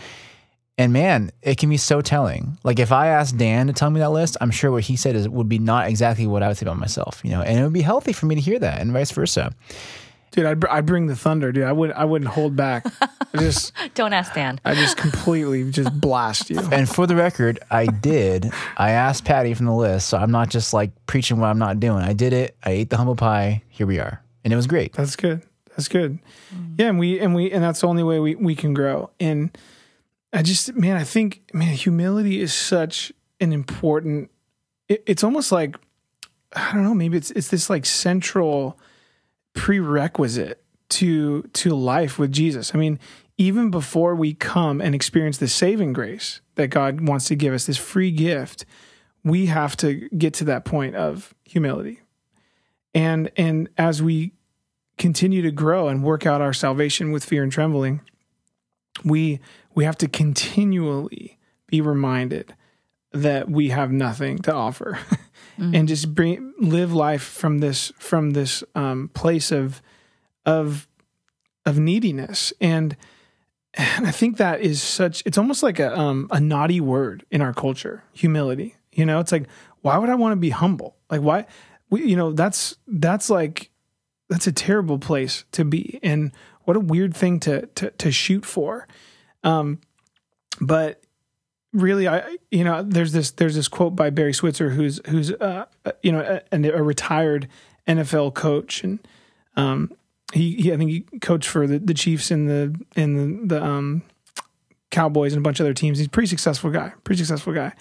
And 0.77 0.93
man, 0.93 1.31
it 1.41 1.57
can 1.57 1.69
be 1.69 1.75
so 1.75 1.99
telling. 1.99 2.57
Like 2.63 2.79
if 2.79 2.91
I 2.91 3.07
asked 3.07 3.37
Dan 3.37 3.67
to 3.67 3.73
tell 3.73 3.89
me 3.89 3.99
that 3.99 4.11
list, 4.11 4.37
I'm 4.39 4.51
sure 4.51 4.71
what 4.71 4.83
he 4.83 4.95
said 4.95 5.15
is 5.15 5.27
would 5.27 5.49
be 5.49 5.59
not 5.59 5.89
exactly 5.89 6.25
what 6.25 6.41
I 6.41 6.47
would 6.47 6.57
say 6.57 6.65
about 6.65 6.77
myself, 6.77 7.19
you 7.23 7.31
know. 7.31 7.41
And 7.41 7.59
it 7.59 7.63
would 7.63 7.73
be 7.73 7.81
healthy 7.81 8.13
for 8.13 8.27
me 8.27 8.35
to 8.35 8.41
hear 8.41 8.59
that, 8.59 8.79
and 8.79 8.93
vice 8.93 9.11
versa. 9.11 9.53
Dude, 10.31 10.45
I'd, 10.45 10.63
I'd 10.65 10.85
bring 10.85 11.07
the 11.07 11.15
thunder, 11.15 11.51
dude. 11.51 11.63
I 11.63 11.71
would 11.71 11.91
I 11.91 12.05
wouldn't 12.05 12.29
hold 12.31 12.55
back. 12.55 12.85
I 13.01 13.09
just 13.37 13.73
don't 13.95 14.13
ask 14.13 14.33
Dan. 14.33 14.59
I 14.63 14.75
just 14.75 14.97
completely 14.97 15.69
just 15.71 15.99
blast 15.99 16.49
you. 16.49 16.59
And 16.71 16.87
for 16.87 17.07
the 17.07 17.15
record, 17.15 17.59
I 17.71 17.87
did. 17.87 18.51
I 18.77 18.91
asked 18.91 19.25
Patty 19.25 19.53
from 19.53 19.65
the 19.65 19.73
list, 19.73 20.09
so 20.09 20.17
I'm 20.17 20.31
not 20.31 20.49
just 20.49 20.73
like 20.73 20.91
preaching 21.07 21.39
what 21.39 21.47
I'm 21.47 21.59
not 21.59 21.79
doing. 21.79 22.03
I 22.03 22.13
did 22.13 22.33
it. 22.33 22.55
I 22.63 22.71
ate 22.71 22.89
the 22.89 22.97
humble 22.97 23.15
pie. 23.15 23.63
Here 23.69 23.87
we 23.87 23.99
are, 23.99 24.21
and 24.43 24.53
it 24.53 24.55
was 24.55 24.67
great. 24.67 24.93
That's 24.93 25.15
good. 25.15 25.41
That's 25.69 25.87
good. 25.87 26.19
Mm. 26.53 26.75
Yeah, 26.79 26.89
and 26.89 26.99
we 26.99 27.19
and 27.19 27.33
we 27.33 27.51
and 27.51 27.63
that's 27.63 27.81
the 27.81 27.87
only 27.87 28.03
way 28.03 28.19
we 28.19 28.35
we 28.35 28.55
can 28.55 28.73
grow. 28.73 29.09
And 29.19 29.57
I 30.31 30.43
just 30.43 30.73
man, 30.75 30.97
I 30.97 31.03
think 31.03 31.41
man, 31.53 31.73
humility 31.73 32.39
is 32.39 32.53
such 32.53 33.11
an 33.39 33.53
important. 33.53 34.29
It, 34.87 35.03
it's 35.07 35.23
almost 35.23 35.51
like 35.51 35.77
I 36.53 36.73
don't 36.73 36.83
know. 36.83 36.93
Maybe 36.93 37.17
it's 37.17 37.31
it's 37.31 37.47
this 37.47 37.69
like 37.69 37.85
central 37.85 38.77
prerequisite 39.53 40.63
to 40.89 41.43
to 41.53 41.75
life 41.75 42.17
with 42.17 42.31
Jesus. 42.31 42.73
I 42.73 42.77
mean, 42.77 42.99
even 43.37 43.71
before 43.71 44.15
we 44.15 44.33
come 44.33 44.81
and 44.81 44.93
experience 44.93 45.37
the 45.37 45.47
saving 45.47 45.93
grace 45.93 46.41
that 46.55 46.67
God 46.67 47.07
wants 47.07 47.25
to 47.25 47.35
give 47.35 47.53
us, 47.53 47.65
this 47.65 47.77
free 47.77 48.11
gift, 48.11 48.65
we 49.23 49.45
have 49.45 49.77
to 49.77 50.09
get 50.09 50.33
to 50.35 50.43
that 50.45 50.65
point 50.65 50.95
of 50.95 51.33
humility. 51.45 52.01
And 52.93 53.31
and 53.37 53.69
as 53.77 54.01
we 54.01 54.33
continue 54.97 55.41
to 55.41 55.51
grow 55.51 55.87
and 55.87 56.03
work 56.03 56.25
out 56.25 56.41
our 56.41 56.53
salvation 56.53 57.11
with 57.11 57.23
fear 57.23 57.43
and 57.43 57.51
trembling, 57.51 58.01
we 59.03 59.39
we 59.75 59.85
have 59.85 59.97
to 59.99 60.07
continually 60.07 61.37
be 61.67 61.81
reminded 61.81 62.53
that 63.11 63.49
we 63.49 63.69
have 63.69 63.91
nothing 63.91 64.39
to 64.39 64.53
offer. 64.53 64.99
mm-hmm. 65.59 65.75
and 65.75 65.87
just 65.87 66.13
bring 66.15 66.53
live 66.59 66.93
life 66.93 67.23
from 67.23 67.59
this 67.59 67.91
from 67.97 68.31
this 68.31 68.63
um, 68.75 69.09
place 69.13 69.51
of 69.51 69.81
of 70.45 70.87
of 71.65 71.77
neediness. 71.77 72.53
And 72.59 72.95
and 73.75 74.07
I 74.07 74.11
think 74.11 74.37
that 74.37 74.61
is 74.61 74.81
such 74.81 75.23
it's 75.25 75.37
almost 75.37 75.63
like 75.63 75.79
a 75.79 75.97
um, 75.97 76.27
a 76.31 76.39
naughty 76.39 76.81
word 76.81 77.25
in 77.31 77.41
our 77.41 77.53
culture 77.53 78.03
humility. 78.13 78.75
You 78.91 79.05
know 79.05 79.19
it's 79.19 79.31
like 79.31 79.47
why 79.81 79.97
would 79.97 80.09
I 80.09 80.15
want 80.15 80.33
to 80.33 80.37
be 80.37 80.49
humble? 80.49 80.95
Like 81.09 81.21
why 81.21 81.45
we, 81.89 82.05
you 82.05 82.15
know 82.15 82.31
that's 82.31 82.75
that's 82.87 83.29
like 83.29 83.69
that's 84.29 84.47
a 84.47 84.51
terrible 84.51 84.99
place 84.99 85.45
to 85.53 85.65
be. 85.65 85.99
And 86.03 86.31
what 86.63 86.77
a 86.77 86.81
weird 86.81 87.15
thing 87.15 87.39
to 87.41 87.65
to, 87.67 87.91
to 87.91 88.11
shoot 88.11 88.45
for. 88.45 88.87
Um 89.43 89.79
but 90.61 91.03
really 91.73 92.07
i 92.07 92.37
you 92.51 92.63
know 92.63 92.81
there's 92.81 93.11
this 93.11 93.31
there's 93.31 93.55
this 93.55 93.67
quote 93.67 93.95
by 93.95 94.09
barry 94.09 94.33
switzer 94.33 94.71
who's 94.71 94.99
who's 95.07 95.31
uh, 95.33 95.65
you 96.01 96.11
know 96.11 96.39
a, 96.51 96.71
a, 96.71 96.83
retired 96.83 97.47
nfl 97.87 98.33
coach. 98.33 98.83
And 98.83 98.99
um 99.55 99.91
he, 100.33 100.55
he 100.55 100.73
i 100.73 100.77
think 100.77 100.89
he 100.89 101.01
coached 101.19 101.47
for 101.47 101.67
the, 101.67 101.79
the 101.79 101.93
chiefs 101.93 102.31
and 102.31 102.49
the 102.49 102.75
in 102.95 103.47
the, 103.47 103.55
the 103.55 103.63
um 103.63 104.03
cowboys 104.89 105.33
and 105.33 105.41
a 105.41 105.43
bunch 105.43 105.59
of 105.59 105.65
other 105.65 105.73
teams. 105.73 105.99
He's 105.99 106.07
a 106.07 106.09
pretty 106.09 106.27
successful 106.27 106.71
guy 106.71 106.93
pretty 107.03 107.19
successful 107.19 107.53
guy. 107.53 107.73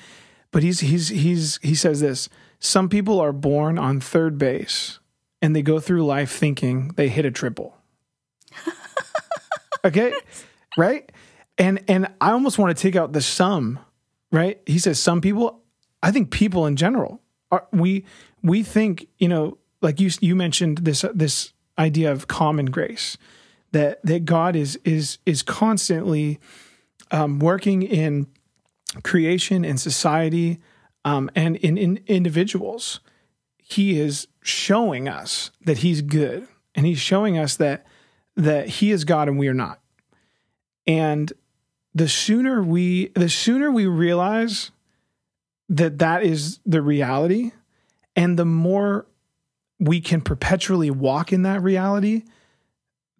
But 0.50 0.62
he's 0.62 0.80
he's 0.80 1.08
he's 1.08 1.58
he 1.62 1.74
says 1.74 2.00
this 2.00 2.28
some 2.60 2.88
people 2.88 3.20
are 3.20 3.32
born 3.32 3.78
on 3.78 4.00
third 4.00 4.38
base 4.38 4.98
and 5.40 5.54
they 5.54 5.62
go 5.62 5.78
through 5.78 6.04
life 6.04 6.32
thinking 6.32 6.88
they 6.96 7.08
hit 7.08 7.24
a 7.24 7.30
triple. 7.30 7.76
Okay? 9.84 10.12
Right 10.76 11.10
and 11.58 11.82
and 11.88 12.08
I 12.20 12.30
almost 12.30 12.58
want 12.58 12.76
to 12.76 12.80
take 12.80 12.96
out 12.96 13.12
the 13.12 13.20
some, 13.20 13.78
right? 14.32 14.60
He 14.66 14.78
says 14.78 14.98
some 14.98 15.20
people. 15.20 15.62
I 16.02 16.12
think 16.12 16.30
people 16.30 16.66
in 16.66 16.76
general 16.76 17.20
are 17.50 17.66
we 17.72 18.04
we 18.42 18.62
think 18.62 19.08
you 19.18 19.28
know 19.28 19.58
like 19.82 20.00
you 20.00 20.10
you 20.20 20.36
mentioned 20.36 20.78
this 20.78 21.04
this 21.12 21.52
idea 21.78 22.12
of 22.12 22.28
common 22.28 22.66
grace 22.66 23.18
that 23.72 24.00
that 24.04 24.24
God 24.24 24.56
is 24.56 24.78
is 24.84 25.18
is 25.26 25.42
constantly 25.42 26.38
um, 27.10 27.38
working 27.38 27.82
in 27.82 28.26
creation 29.02 29.64
and 29.64 29.80
society 29.80 30.60
um, 31.04 31.30
and 31.34 31.56
in, 31.56 31.76
in 31.76 32.00
individuals. 32.06 33.00
He 33.62 34.00
is 34.00 34.28
showing 34.42 35.08
us 35.08 35.50
that 35.64 35.78
He's 35.78 36.00
good, 36.00 36.48
and 36.74 36.86
He's 36.86 37.00
showing 37.00 37.36
us 37.36 37.56
that 37.56 37.86
that 38.36 38.68
He 38.68 38.90
is 38.90 39.04
God 39.04 39.28
and 39.28 39.38
we 39.38 39.48
are 39.48 39.54
not. 39.54 39.80
And 40.86 41.32
the 41.94 42.08
sooner 42.08 42.62
we 42.62 43.08
the 43.08 43.28
sooner 43.28 43.70
we 43.70 43.86
realize 43.86 44.70
that 45.68 45.98
that 45.98 46.22
is 46.22 46.60
the 46.64 46.82
reality 46.82 47.52
and 48.16 48.38
the 48.38 48.44
more 48.44 49.06
we 49.78 50.00
can 50.00 50.20
perpetually 50.20 50.90
walk 50.90 51.32
in 51.32 51.42
that 51.42 51.62
reality 51.62 52.22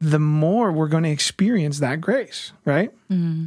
the 0.00 0.18
more 0.18 0.70
we're 0.70 0.88
going 0.88 1.02
to 1.02 1.10
experience 1.10 1.80
that 1.80 2.00
grace 2.00 2.52
right 2.64 2.92
mm-hmm. 3.10 3.46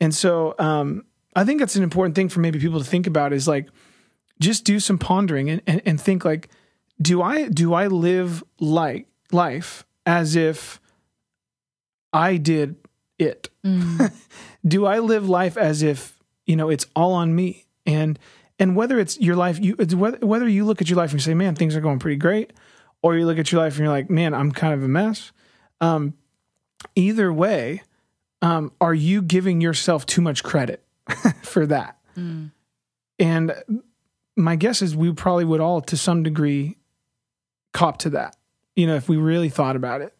and 0.00 0.14
so 0.14 0.54
um, 0.58 1.04
i 1.34 1.44
think 1.44 1.58
that's 1.60 1.76
an 1.76 1.82
important 1.82 2.14
thing 2.14 2.28
for 2.28 2.40
maybe 2.40 2.58
people 2.58 2.78
to 2.78 2.88
think 2.88 3.06
about 3.06 3.32
is 3.32 3.46
like 3.46 3.68
just 4.40 4.64
do 4.64 4.80
some 4.80 4.98
pondering 4.98 5.48
and, 5.48 5.62
and, 5.66 5.82
and 5.86 6.00
think 6.00 6.24
like 6.24 6.48
do 7.00 7.22
i 7.22 7.48
do 7.48 7.74
i 7.74 7.86
live 7.86 8.42
like 8.58 9.06
life 9.30 9.84
as 10.06 10.36
if 10.36 10.80
i 12.12 12.36
did 12.36 12.76
it 13.18 13.48
mm. 13.64 14.12
do 14.66 14.86
I 14.86 14.98
live 15.00 15.28
life 15.28 15.56
as 15.56 15.82
if, 15.82 16.18
you 16.46 16.56
know, 16.56 16.70
it's 16.70 16.86
all 16.94 17.12
on 17.14 17.34
me? 17.34 17.66
And 17.86 18.18
And 18.58 18.76
whether 18.76 19.00
it's 19.00 19.18
your 19.18 19.34
life, 19.34 19.58
you 19.58 19.74
it's 19.78 19.94
whether, 19.94 20.24
whether 20.24 20.48
you 20.48 20.64
look 20.64 20.80
at 20.80 20.88
your 20.88 20.96
life 20.96 21.10
and 21.10 21.20
you 21.20 21.24
say, 21.24 21.34
"Man, 21.34 21.54
things 21.54 21.74
are 21.74 21.80
going 21.80 21.98
pretty 21.98 22.16
great," 22.16 22.52
or 23.02 23.16
you 23.16 23.26
look 23.26 23.38
at 23.38 23.50
your 23.50 23.60
life 23.60 23.74
and 23.74 23.84
you're 23.84 23.92
like, 23.92 24.08
"Man, 24.10 24.34
I'm 24.34 24.52
kind 24.52 24.72
of 24.74 24.82
a 24.84 24.88
mess." 24.88 25.32
Um, 25.80 26.14
either 26.94 27.32
way, 27.32 27.82
um, 28.40 28.70
are 28.80 28.94
you 28.94 29.20
giving 29.22 29.60
yourself 29.60 30.06
too 30.06 30.20
much 30.20 30.44
credit 30.44 30.84
for 31.42 31.66
that? 31.66 31.98
And 33.18 33.54
my 34.36 34.54
guess 34.56 34.82
is 34.82 34.94
we 34.94 35.12
probably 35.12 35.44
would 35.44 35.60
all, 35.60 35.80
to 35.80 35.96
some 35.96 36.22
degree, 36.22 36.76
cop 37.72 37.98
to 37.98 38.10
that. 38.10 38.36
You 38.76 38.86
know, 38.86 38.94
if 38.94 39.08
we 39.08 39.16
really 39.16 39.48
thought 39.48 39.76
about 39.76 40.00
it. 40.02 40.14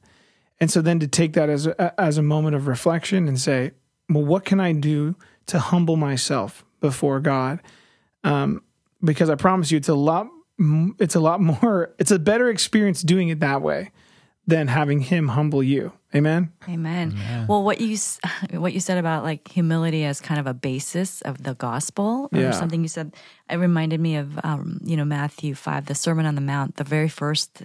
And 0.60 0.70
so 0.70 0.80
then 0.82 0.98
to 1.00 1.08
take 1.08 1.32
that 1.34 1.48
as 1.48 1.66
a, 1.66 2.00
as 2.00 2.18
a 2.18 2.22
moment 2.22 2.54
of 2.56 2.66
reflection 2.66 3.28
and 3.28 3.40
say, 3.40 3.72
well, 4.14 4.24
what 4.24 4.44
can 4.44 4.60
I 4.60 4.72
do 4.72 5.14
to 5.46 5.58
humble 5.58 5.96
myself 5.96 6.64
before 6.80 7.20
God? 7.20 7.60
Um, 8.24 8.62
because 9.02 9.28
I 9.30 9.34
promise 9.34 9.70
you, 9.70 9.76
it's 9.78 9.88
a 9.88 9.94
lot. 9.94 10.28
It's 10.98 11.14
a 11.14 11.20
lot 11.20 11.40
more. 11.40 11.92
It's 11.98 12.10
a 12.10 12.18
better 12.18 12.48
experience 12.48 13.02
doing 13.02 13.28
it 13.28 13.40
that 13.40 13.62
way 13.62 13.90
than 14.46 14.68
having 14.68 15.00
Him 15.00 15.28
humble 15.28 15.62
you. 15.62 15.92
Amen. 16.14 16.52
Amen. 16.68 17.46
Well, 17.48 17.62
what 17.64 17.80
you 17.80 17.96
what 18.52 18.72
you 18.72 18.80
said 18.80 18.98
about 18.98 19.24
like 19.24 19.48
humility 19.48 20.04
as 20.04 20.20
kind 20.20 20.38
of 20.38 20.46
a 20.46 20.54
basis 20.54 21.20
of 21.22 21.42
the 21.42 21.54
gospel, 21.54 22.28
or 22.32 22.38
Yeah. 22.38 22.50
something 22.52 22.82
you 22.82 22.88
said, 22.88 23.14
it 23.50 23.56
reminded 23.56 23.98
me 24.00 24.16
of 24.16 24.38
um, 24.44 24.78
you 24.84 24.96
know 24.96 25.04
Matthew 25.04 25.54
five, 25.54 25.86
the 25.86 25.94
Sermon 25.94 26.26
on 26.26 26.34
the 26.34 26.40
Mount. 26.40 26.76
The 26.76 26.84
very 26.84 27.08
first 27.08 27.62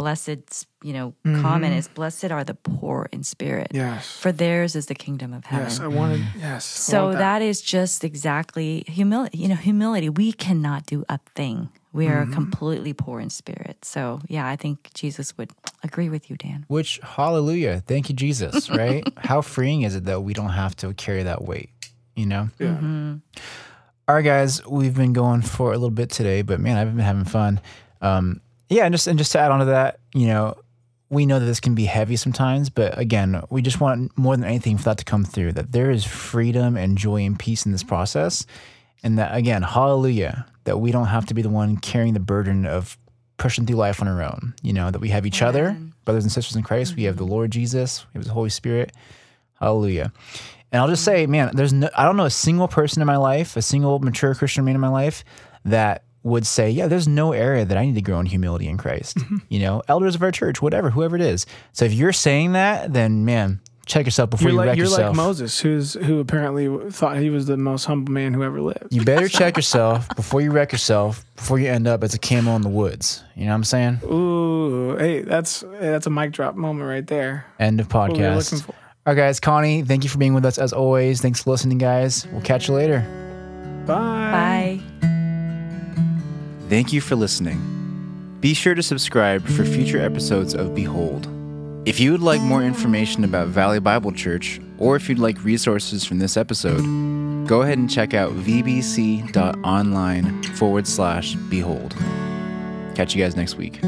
blessed 0.00 0.66
you 0.82 0.92
know 0.94 1.12
comment 1.42 1.74
is, 1.80 1.86
"Blessed 1.88 2.30
are 2.36 2.44
the 2.44 2.54
poor 2.54 3.08
in 3.12 3.22
spirit, 3.22 3.68
Yes. 3.72 4.02
for 4.22 4.32
theirs 4.32 4.74
is 4.74 4.86
the 4.86 4.94
kingdom 4.94 5.32
of 5.34 5.44
heaven." 5.44 5.66
Yes. 5.68 5.80
I 5.80 5.86
wanted. 5.88 6.20
Yes. 6.38 6.62
I 6.64 6.92
So 6.92 6.98
want 7.06 7.18
that 7.18 7.40
is 7.42 7.60
just 7.76 8.02
exactly 8.04 8.84
humility. 8.86 9.38
You 9.42 9.48
know, 9.48 9.56
humility. 9.70 10.08
We 10.08 10.32
cannot 10.32 10.86
do 10.86 11.04
a 11.08 11.18
thing. 11.36 11.68
We 11.92 12.06
are 12.06 12.22
Mm-hmm. 12.24 12.32
completely 12.40 12.92
poor 12.94 13.20
in 13.20 13.30
spirit. 13.30 13.84
So 13.84 14.20
yeah, 14.28 14.46
I 14.54 14.56
think 14.56 14.76
Jesus 14.94 15.36
would 15.36 15.50
agree 15.82 16.08
with 16.08 16.30
you, 16.30 16.36
Dan. 16.36 16.64
Which, 16.68 17.00
hallelujah. 17.02 17.82
Thank 17.86 18.08
you, 18.08 18.14
Jesus, 18.14 18.70
right? 18.82 19.02
How 19.18 19.40
freeing 19.42 19.82
is 19.82 19.94
it 19.96 20.04
that 20.04 20.20
we 20.22 20.32
don't 20.32 20.54
have 20.64 20.74
to 20.76 20.94
carry 20.94 21.24
that 21.24 21.42
weight, 21.50 21.70
you 22.14 22.26
know? 22.26 22.48
Yeah. 22.58 22.78
All 24.08 24.14
right, 24.16 24.24
guys, 24.24 24.64
we've 24.66 24.94
been 24.96 25.12
going 25.12 25.42
for 25.42 25.70
a 25.72 25.78
little 25.82 25.90
bit 26.02 26.10
today, 26.10 26.42
but 26.42 26.58
man, 26.60 26.76
I've 26.78 26.94
been 26.96 27.04
having 27.04 27.24
fun. 27.26 27.60
Um, 28.00 28.40
yeah, 28.70 28.84
and 28.84 28.94
just 28.94 29.06
and 29.06 29.18
just 29.18 29.32
to 29.32 29.40
add 29.40 29.50
on 29.50 29.58
to 29.58 29.64
that, 29.66 29.98
you 30.14 30.28
know, 30.28 30.56
we 31.10 31.26
know 31.26 31.40
that 31.40 31.46
this 31.46 31.60
can 31.60 31.74
be 31.74 31.84
heavy 31.84 32.16
sometimes, 32.16 32.70
but 32.70 32.96
again, 32.96 33.42
we 33.50 33.62
just 33.62 33.80
want 33.80 34.16
more 34.16 34.36
than 34.36 34.46
anything 34.46 34.78
for 34.78 34.84
that 34.84 34.98
to 34.98 35.04
come 35.04 35.24
through. 35.24 35.52
That 35.52 35.72
there 35.72 35.90
is 35.90 36.04
freedom 36.04 36.76
and 36.76 36.96
joy 36.96 37.22
and 37.22 37.38
peace 37.38 37.66
in 37.66 37.72
this 37.72 37.82
process, 37.82 38.46
and 39.02 39.18
that 39.18 39.34
again, 39.34 39.62
hallelujah, 39.62 40.46
that 40.64 40.78
we 40.78 40.92
don't 40.92 41.08
have 41.08 41.26
to 41.26 41.34
be 41.34 41.42
the 41.42 41.50
one 41.50 41.76
carrying 41.78 42.14
the 42.14 42.20
burden 42.20 42.64
of 42.64 42.96
pushing 43.38 43.66
through 43.66 43.76
life 43.76 44.00
on 44.00 44.06
our 44.06 44.22
own. 44.22 44.54
You 44.62 44.72
know, 44.72 44.90
that 44.90 45.00
we 45.00 45.08
have 45.08 45.26
each 45.26 45.42
other, 45.42 45.76
brothers 46.04 46.24
and 46.24 46.32
sisters 46.32 46.54
in 46.54 46.62
Christ. 46.62 46.94
We 46.94 47.04
have 47.04 47.16
the 47.16 47.24
mm-hmm. 47.24 47.32
Lord 47.32 47.50
Jesus, 47.50 48.06
we 48.14 48.18
have 48.18 48.26
the 48.26 48.32
Holy 48.32 48.50
Spirit. 48.50 48.92
Hallelujah. 49.58 50.12
And 50.72 50.80
I'll 50.80 50.88
just 50.88 51.04
say, 51.04 51.26
man, 51.26 51.50
there's 51.54 51.72
no, 51.72 51.90
I 51.96 52.04
don't 52.04 52.16
know 52.16 52.24
a 52.24 52.30
single 52.30 52.68
person 52.68 53.02
in 53.02 53.06
my 53.06 53.16
life, 53.16 53.56
a 53.56 53.62
single 53.62 53.98
mature 53.98 54.34
Christian 54.34 54.64
man 54.64 54.76
in 54.76 54.80
my 54.80 54.88
life 54.88 55.24
that 55.64 56.04
would 56.22 56.46
say, 56.46 56.70
yeah, 56.70 56.86
there's 56.86 57.08
no 57.08 57.32
area 57.32 57.64
that 57.64 57.76
I 57.78 57.84
need 57.86 57.94
to 57.94 58.02
grow 58.02 58.20
in 58.20 58.26
humility 58.26 58.68
in 58.68 58.76
Christ. 58.76 59.16
Mm-hmm. 59.18 59.36
You 59.48 59.60
know, 59.60 59.82
elders 59.88 60.14
of 60.14 60.22
our 60.22 60.30
church, 60.32 60.60
whatever, 60.60 60.90
whoever 60.90 61.16
it 61.16 61.22
is. 61.22 61.46
So 61.72 61.84
if 61.86 61.92
you're 61.94 62.12
saying 62.12 62.52
that, 62.52 62.92
then 62.92 63.24
man, 63.24 63.60
check 63.86 64.04
yourself 64.06 64.28
before 64.30 64.44
You're 64.44 64.52
you 64.52 64.56
like 64.58 64.66
wreck 64.68 64.76
you're 64.76 64.86
yourself. 64.86 65.16
like 65.16 65.16
Moses, 65.16 65.58
who's 65.60 65.94
who 65.94 66.20
apparently 66.20 66.90
thought 66.90 67.16
he 67.16 67.30
was 67.30 67.46
the 67.46 67.56
most 67.56 67.86
humble 67.86 68.12
man 68.12 68.34
who 68.34 68.42
ever 68.44 68.60
lived. 68.60 68.88
you 68.94 69.02
better 69.04 69.28
check 69.28 69.56
yourself 69.58 70.06
before 70.14 70.40
you 70.42 70.50
wreck 70.52 70.72
yourself, 70.72 71.24
before 71.36 71.58
you 71.58 71.68
end 71.68 71.88
up 71.88 72.04
as 72.04 72.12
a 72.14 72.18
camel 72.18 72.54
in 72.54 72.62
the 72.62 72.68
woods. 72.68 73.24
You 73.34 73.44
know 73.46 73.52
what 73.52 73.56
I'm 73.56 73.64
saying? 73.64 74.00
Ooh, 74.04 74.96
hey, 74.96 75.22
that's 75.22 75.62
hey, 75.62 75.68
that's 75.80 76.06
a 76.06 76.10
mic 76.10 76.32
drop 76.32 76.54
moment 76.54 76.86
right 76.88 77.06
there. 77.06 77.46
End 77.58 77.80
of 77.80 77.92
What 77.92 78.12
we 78.12 78.18
podcast. 78.18 78.52
looking. 78.52 78.74
All 79.06 79.14
right, 79.14 79.16
guys. 79.22 79.40
Connie, 79.40 79.82
thank 79.82 80.04
you 80.04 80.10
for 80.10 80.18
being 80.18 80.34
with 80.34 80.44
us 80.44 80.58
as 80.58 80.74
always. 80.74 81.22
Thanks 81.22 81.42
for 81.42 81.50
listening, 81.50 81.78
guys. 81.78 82.26
We'll 82.26 82.42
catch 82.42 82.68
you 82.68 82.74
later. 82.74 83.00
Bye. 83.86 84.80
Bye. 84.80 84.89
Thank 86.70 86.92
you 86.92 87.00
for 87.00 87.16
listening. 87.16 88.38
Be 88.38 88.54
sure 88.54 88.76
to 88.76 88.82
subscribe 88.82 89.44
for 89.44 89.64
future 89.64 90.00
episodes 90.00 90.54
of 90.54 90.72
Behold. 90.72 91.26
If 91.84 91.98
you 91.98 92.12
would 92.12 92.22
like 92.22 92.40
more 92.42 92.62
information 92.62 93.24
about 93.24 93.48
Valley 93.48 93.80
Bible 93.80 94.12
Church, 94.12 94.60
or 94.78 94.94
if 94.94 95.08
you'd 95.08 95.18
like 95.18 95.42
resources 95.42 96.04
from 96.04 96.20
this 96.20 96.36
episode, 96.36 97.48
go 97.48 97.62
ahead 97.62 97.78
and 97.78 97.90
check 97.90 98.14
out 98.14 98.30
vbc.online 98.34 99.32
forward 100.44 100.86
slash 100.86 101.34
behold. 101.34 101.96
Catch 102.94 103.16
you 103.16 103.24
guys 103.24 103.34
next 103.34 103.56
week. 103.56 103.80